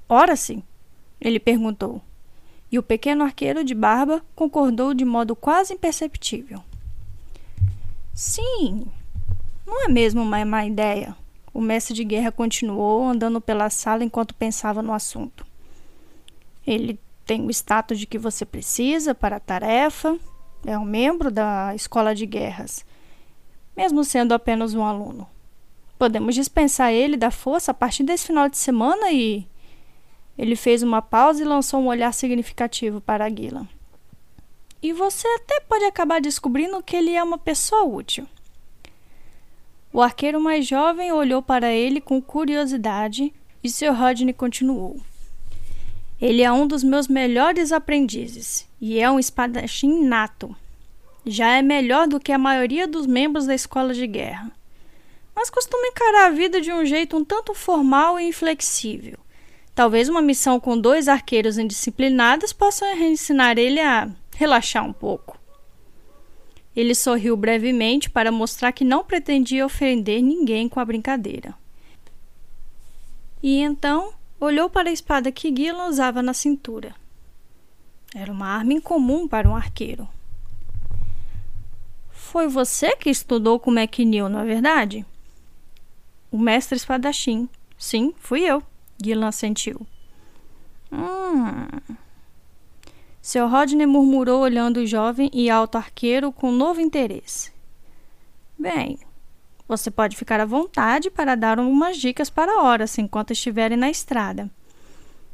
Ora 0.08 0.36
sim, 0.36 0.62
ele 1.18 1.40
perguntou, 1.40 2.02
e 2.70 2.78
o 2.78 2.82
pequeno 2.82 3.24
arqueiro 3.24 3.64
de 3.64 3.74
barba 3.74 4.22
concordou 4.34 4.92
de 4.92 5.04
modo 5.04 5.34
quase 5.34 5.72
imperceptível. 5.72 6.62
Sim, 8.12 8.86
não 9.66 9.84
é 9.84 9.88
mesmo 9.88 10.22
uma 10.22 10.44
má 10.44 10.66
ideia? 10.66 11.16
O 11.54 11.60
mestre 11.60 11.94
de 11.94 12.02
guerra 12.02 12.32
continuou 12.32 13.04
andando 13.04 13.40
pela 13.40 13.70
sala 13.70 14.02
enquanto 14.02 14.34
pensava 14.34 14.82
no 14.82 14.92
assunto. 14.92 15.46
Ele 16.66 16.98
tem 17.24 17.46
o 17.46 17.50
status 17.50 17.96
de 17.96 18.06
que 18.06 18.18
você 18.18 18.44
precisa 18.44 19.14
para 19.14 19.36
a 19.36 19.40
tarefa, 19.40 20.18
é 20.66 20.76
um 20.76 20.84
membro 20.84 21.30
da 21.30 21.72
escola 21.72 22.12
de 22.12 22.26
guerras, 22.26 22.84
mesmo 23.76 24.02
sendo 24.02 24.34
apenas 24.34 24.74
um 24.74 24.82
aluno. 24.82 25.28
Podemos 25.96 26.34
dispensar 26.34 26.92
ele 26.92 27.16
da 27.16 27.30
força 27.30 27.70
a 27.70 27.74
partir 27.74 28.02
desse 28.02 28.26
final 28.26 28.48
de 28.48 28.58
semana 28.58 29.12
e. 29.12 29.46
Ele 30.36 30.56
fez 30.56 30.82
uma 30.82 31.00
pausa 31.00 31.40
e 31.40 31.46
lançou 31.46 31.80
um 31.80 31.86
olhar 31.86 32.12
significativo 32.12 33.00
para 33.00 33.24
Aguila. 33.24 33.68
E 34.82 34.92
você 34.92 35.28
até 35.28 35.60
pode 35.60 35.84
acabar 35.84 36.20
descobrindo 36.20 36.82
que 36.82 36.96
ele 36.96 37.12
é 37.12 37.22
uma 37.22 37.38
pessoa 37.38 37.84
útil. 37.84 38.26
O 39.94 40.02
arqueiro 40.02 40.40
mais 40.40 40.66
jovem 40.66 41.12
olhou 41.12 41.40
para 41.40 41.70
ele 41.70 42.00
com 42.00 42.20
curiosidade 42.20 43.32
e 43.62 43.70
Sir 43.70 43.92
Rodney 43.92 44.34
continuou. 44.34 45.00
Ele 46.20 46.42
é 46.42 46.50
um 46.50 46.66
dos 46.66 46.82
meus 46.82 47.06
melhores 47.06 47.70
aprendizes 47.70 48.68
e 48.80 48.98
é 48.98 49.08
um 49.08 49.20
espadachim 49.20 50.04
nato. 50.04 50.54
Já 51.24 51.56
é 51.56 51.62
melhor 51.62 52.08
do 52.08 52.18
que 52.18 52.32
a 52.32 52.38
maioria 52.38 52.88
dos 52.88 53.06
membros 53.06 53.46
da 53.46 53.54
escola 53.54 53.94
de 53.94 54.04
guerra. 54.08 54.50
Mas 55.32 55.48
costuma 55.48 55.86
encarar 55.86 56.26
a 56.26 56.30
vida 56.30 56.60
de 56.60 56.72
um 56.72 56.84
jeito 56.84 57.16
um 57.16 57.24
tanto 57.24 57.54
formal 57.54 58.18
e 58.18 58.26
inflexível. 58.26 59.16
Talvez 59.76 60.08
uma 60.08 60.20
missão 60.20 60.58
com 60.58 60.76
dois 60.76 61.06
arqueiros 61.06 61.56
indisciplinados 61.56 62.52
possa 62.52 62.84
ensinar 62.96 63.58
ele 63.58 63.78
a 63.78 64.10
relaxar 64.34 64.84
um 64.84 64.92
pouco. 64.92 65.43
Ele 66.74 66.94
sorriu 66.94 67.36
brevemente 67.36 68.10
para 68.10 68.32
mostrar 68.32 68.72
que 68.72 68.84
não 68.84 69.04
pretendia 69.04 69.64
ofender 69.64 70.22
ninguém 70.22 70.68
com 70.68 70.80
a 70.80 70.84
brincadeira. 70.84 71.54
E 73.42 73.60
então 73.60 74.12
olhou 74.40 74.68
para 74.68 74.88
a 74.88 74.92
espada 74.92 75.30
que 75.30 75.54
Gillan 75.54 75.86
usava 75.86 76.22
na 76.22 76.34
cintura. 76.34 76.94
Era 78.14 78.32
uma 78.32 78.46
arma 78.46 78.72
incomum 78.72 79.28
para 79.28 79.48
um 79.48 79.54
arqueiro. 79.54 80.08
Foi 82.10 82.48
você 82.48 82.96
que 82.96 83.10
estudou 83.10 83.60
com 83.60 83.70
McNeil, 83.70 84.28
não 84.28 84.40
é 84.40 84.44
verdade? 84.44 85.06
O 86.30 86.38
mestre 86.38 86.76
espadachim. 86.76 87.48
Sim, 87.78 88.12
fui 88.18 88.40
eu. 88.40 88.62
Gillan 89.02 89.28
assentiu. 89.28 89.86
Hum. 90.90 91.66
Seu 93.24 93.48
Rodney 93.48 93.86
murmurou 93.86 94.42
olhando 94.42 94.80
o 94.80 94.86
jovem 94.86 95.30
e 95.32 95.48
alto 95.48 95.78
arqueiro 95.78 96.30
com 96.30 96.52
novo 96.52 96.78
interesse. 96.78 97.50
Bem, 98.58 98.98
você 99.66 99.90
pode 99.90 100.14
ficar 100.14 100.40
à 100.40 100.44
vontade 100.44 101.10
para 101.10 101.34
dar 101.34 101.58
algumas 101.58 101.96
dicas 101.96 102.28
para 102.28 102.60
horas 102.60 102.98
enquanto 102.98 103.30
estiverem 103.30 103.78
na 103.78 103.88
estrada. 103.88 104.50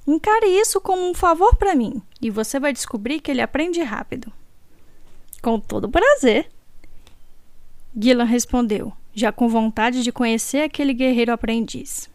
Encare 0.06 0.46
isso 0.46 0.80
como 0.80 1.02
um 1.02 1.12
favor 1.12 1.56
para 1.56 1.74
mim 1.74 2.00
e 2.22 2.30
você 2.30 2.60
vai 2.60 2.72
descobrir 2.72 3.18
que 3.18 3.28
ele 3.28 3.40
aprende 3.40 3.82
rápido. 3.82 4.32
Com 5.42 5.58
todo 5.58 5.90
prazer. 5.90 6.48
Gillan 8.00 8.22
respondeu, 8.22 8.92
já 9.12 9.32
com 9.32 9.48
vontade 9.48 10.04
de 10.04 10.12
conhecer 10.12 10.62
aquele 10.62 10.94
guerreiro 10.94 11.32
aprendiz. 11.32 12.08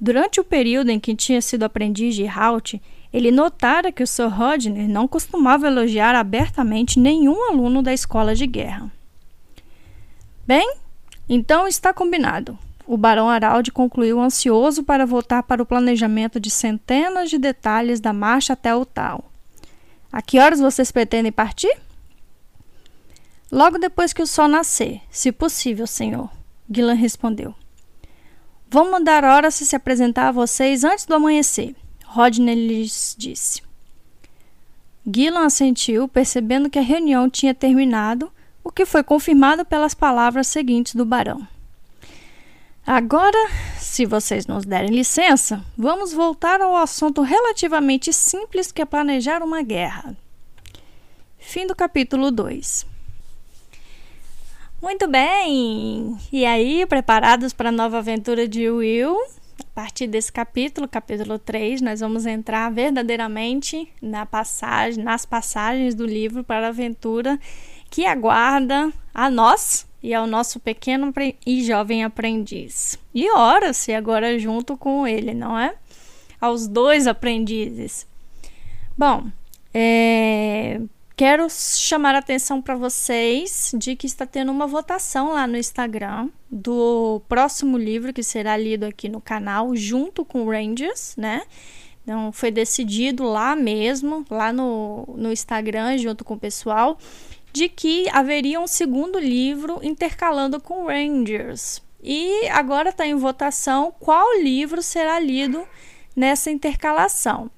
Durante 0.00 0.40
o 0.40 0.44
período 0.44 0.88
em 0.88 0.98
que 0.98 1.14
tinha 1.14 1.42
sido 1.42 1.64
aprendiz 1.64 2.14
de 2.14 2.26
Halt, 2.26 2.80
ele 3.12 3.30
notara 3.30 3.90
que 3.90 4.02
o 4.02 4.06
Sr. 4.06 4.28
Rodney 4.28 4.86
não 4.86 5.08
costumava 5.08 5.66
elogiar 5.66 6.14
abertamente 6.14 6.98
nenhum 6.98 7.50
aluno 7.50 7.82
da 7.82 7.92
escola 7.92 8.34
de 8.34 8.46
guerra. 8.46 8.90
Bem, 10.46 10.76
então 11.28 11.66
está 11.66 11.92
combinado. 11.92 12.58
O 12.86 12.96
barão 12.96 13.28
Araldi 13.28 13.70
concluiu 13.70 14.20
ansioso 14.20 14.82
para 14.82 15.06
voltar 15.06 15.44
para 15.44 15.62
o 15.62 15.66
planejamento 15.66 16.40
de 16.40 16.50
centenas 16.50 17.30
de 17.30 17.38
detalhes 17.38 18.00
da 18.00 18.12
marcha 18.12 18.52
até 18.52 18.74
o 18.74 18.84
tal. 18.84 19.30
A 20.12 20.20
que 20.20 20.40
horas 20.40 20.58
vocês 20.58 20.90
pretendem 20.90 21.30
partir? 21.30 21.72
Logo 23.50 23.78
depois 23.78 24.12
que 24.12 24.22
o 24.22 24.26
sol 24.26 24.48
nascer, 24.48 25.00
se 25.10 25.30
possível, 25.30 25.86
senhor, 25.86 26.30
Guilan 26.68 26.94
respondeu. 26.94 27.54
Vamos 28.68 29.04
dar 29.04 29.24
hora 29.24 29.50
se 29.50 29.66
se 29.66 29.74
apresentar 29.74 30.28
a 30.28 30.32
vocês 30.32 30.84
antes 30.84 31.04
do 31.04 31.14
amanhecer, 31.14 31.74
Rodney 32.12 32.56
lhes 32.56 33.14
disse. 33.16 33.62
Guilan 35.06 35.46
assentiu, 35.46 36.08
percebendo 36.08 36.68
que 36.68 36.78
a 36.78 36.82
reunião 36.82 37.30
tinha 37.30 37.54
terminado, 37.54 38.32
o 38.64 38.72
que 38.72 38.84
foi 38.84 39.04
confirmado 39.04 39.64
pelas 39.64 39.94
palavras 39.94 40.48
seguintes 40.48 40.96
do 40.96 41.04
barão. 41.04 41.46
Agora, 42.84 43.38
se 43.78 44.04
vocês 44.06 44.48
nos 44.48 44.64
derem 44.64 44.90
licença, 44.90 45.64
vamos 45.78 46.12
voltar 46.12 46.60
ao 46.60 46.76
assunto 46.76 47.22
relativamente 47.22 48.12
simples 48.12 48.72
que 48.72 48.82
é 48.82 48.84
planejar 48.84 49.40
uma 49.40 49.62
guerra. 49.62 50.16
Fim 51.38 51.64
do 51.64 51.76
capítulo 51.76 52.32
2. 52.32 52.86
Muito 54.82 55.06
bem! 55.06 56.18
E 56.32 56.44
aí, 56.44 56.84
preparados 56.86 57.52
para 57.52 57.68
a 57.68 57.72
nova 57.72 57.98
aventura 57.98 58.48
de 58.48 58.68
Will? 58.68 59.16
A 59.60 59.74
partir 59.74 60.06
desse 60.06 60.32
capítulo, 60.32 60.88
capítulo 60.88 61.38
3, 61.38 61.82
nós 61.82 62.00
vamos 62.00 62.24
entrar 62.24 62.72
verdadeiramente 62.72 63.92
na 64.00 64.24
passagem, 64.24 65.04
nas 65.04 65.26
passagens 65.26 65.94
do 65.94 66.06
livro 66.06 66.42
para 66.42 66.66
a 66.66 66.70
aventura 66.70 67.38
que 67.90 68.06
aguarda 68.06 68.90
a 69.12 69.28
nós 69.28 69.86
e 70.02 70.14
ao 70.14 70.26
nosso 70.26 70.58
pequeno 70.58 71.12
e 71.46 71.62
jovem 71.62 72.04
aprendiz. 72.04 72.98
E 73.14 73.30
ora-se 73.30 73.92
agora 73.92 74.38
junto 74.38 74.76
com 74.76 75.06
ele, 75.06 75.34
não 75.34 75.58
é? 75.58 75.74
Aos 76.40 76.66
dois 76.66 77.06
aprendizes. 77.06 78.06
Bom, 78.96 79.30
é, 79.74 80.80
Quero 81.20 81.48
chamar 81.50 82.14
a 82.14 82.18
atenção 82.20 82.62
para 82.62 82.76
vocês 82.76 83.72
de 83.76 83.94
que 83.94 84.06
está 84.06 84.24
tendo 84.24 84.50
uma 84.50 84.66
votação 84.66 85.34
lá 85.34 85.46
no 85.46 85.58
Instagram 85.58 86.30
do 86.50 87.20
próximo 87.28 87.76
livro 87.76 88.10
que 88.10 88.22
será 88.22 88.56
lido 88.56 88.84
aqui 88.84 89.06
no 89.06 89.20
canal, 89.20 89.76
junto 89.76 90.24
com 90.24 90.48
Rangers, 90.48 91.14
né? 91.18 91.42
Então, 92.02 92.32
foi 92.32 92.50
decidido 92.50 93.22
lá 93.22 93.54
mesmo, 93.54 94.24
lá 94.30 94.50
no, 94.50 95.04
no 95.14 95.30
Instagram, 95.30 95.98
junto 95.98 96.24
com 96.24 96.32
o 96.32 96.40
pessoal, 96.40 96.96
de 97.52 97.68
que 97.68 98.08
haveria 98.08 98.58
um 98.58 98.66
segundo 98.66 99.18
livro 99.18 99.78
intercalando 99.82 100.58
com 100.58 100.86
Rangers. 100.86 101.82
E 102.02 102.48
agora 102.48 102.88
está 102.88 103.06
em 103.06 103.14
votação 103.14 103.92
qual 104.00 104.38
livro 104.38 104.80
será 104.80 105.20
lido 105.20 105.68
nessa 106.16 106.50
intercalação. 106.50 107.50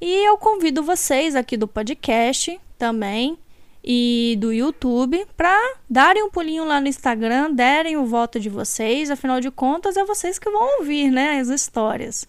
E 0.00 0.24
eu 0.24 0.38
convido 0.38 0.84
vocês 0.84 1.34
aqui 1.34 1.56
do 1.56 1.66
podcast 1.66 2.60
também 2.78 3.38
e 3.84 4.36
do 4.40 4.52
YouTube 4.52 5.26
para 5.36 5.58
darem 5.88 6.22
um 6.22 6.30
pulinho 6.30 6.64
lá 6.64 6.80
no 6.80 6.88
Instagram, 6.88 7.52
derem 7.52 7.96
o 7.96 8.04
voto 8.04 8.38
de 8.38 8.48
vocês, 8.48 9.10
afinal 9.10 9.40
de 9.40 9.50
contas 9.50 9.96
é 9.96 10.04
vocês 10.04 10.38
que 10.38 10.50
vão 10.50 10.78
ouvir, 10.78 11.10
né, 11.10 11.38
as 11.40 11.48
histórias. 11.48 12.26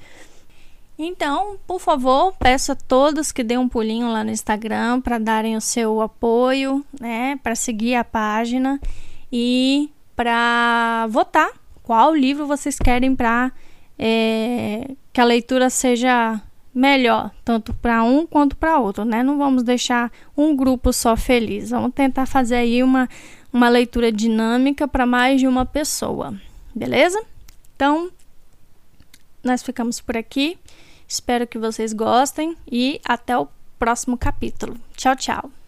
Então, 0.98 1.58
por 1.66 1.80
favor, 1.80 2.34
peço 2.38 2.74
a 2.74 2.76
todos 2.76 3.32
que 3.32 3.44
deem 3.44 3.58
um 3.58 3.70
pulinho 3.70 4.12
lá 4.12 4.24
no 4.24 4.32
Instagram 4.32 5.00
para 5.02 5.18
darem 5.18 5.56
o 5.56 5.62
seu 5.62 6.02
apoio, 6.02 6.84
né, 7.00 7.40
para 7.42 7.56
seguir 7.56 7.96
a 7.96 8.04
página 8.04 8.80
e 9.32 9.90
para 10.16 11.08
votar 11.10 11.52
qual 11.84 12.14
livro 12.14 12.46
vocês 12.46 12.78
querem 12.78 13.16
para 13.16 13.52
é, 13.98 14.86
eh, 14.88 14.96
que 15.12 15.20
a 15.20 15.26
leitura 15.26 15.70
seja 15.70 16.42
melhor, 16.80 17.32
tanto 17.44 17.74
para 17.74 18.04
um 18.04 18.26
quanto 18.26 18.56
para 18.56 18.80
outro, 18.80 19.04
né? 19.04 19.22
Não 19.22 19.38
vamos 19.38 19.64
deixar 19.64 20.12
um 20.36 20.56
grupo 20.56 20.94
só 20.94 21.18
feliz. 21.18 21.72
Vamos 21.72 21.94
tentar 21.94 22.26
fazer 22.26 22.56
aí 22.56 22.82
uma, 22.82 23.10
uma 23.52 23.68
leitura 23.68 24.12
dinâmica 24.12 24.88
para 24.88 25.06
mais 25.06 25.42
de 25.42 25.48
uma 25.48 25.66
pessoa, 25.66 26.34
beleza? 26.74 27.22
Então, 27.76 28.10
nós 29.44 29.62
ficamos 29.62 30.00
por 30.00 30.16
aqui. 30.16 30.58
Espero 31.06 31.46
que 31.46 31.58
vocês 31.58 31.92
gostem 31.92 32.56
e 32.72 33.02
até 33.04 33.38
o 33.38 33.48
próximo 33.78 34.18
capítulo. 34.18 34.78
Tchau, 34.96 35.16
tchau. 35.16 35.59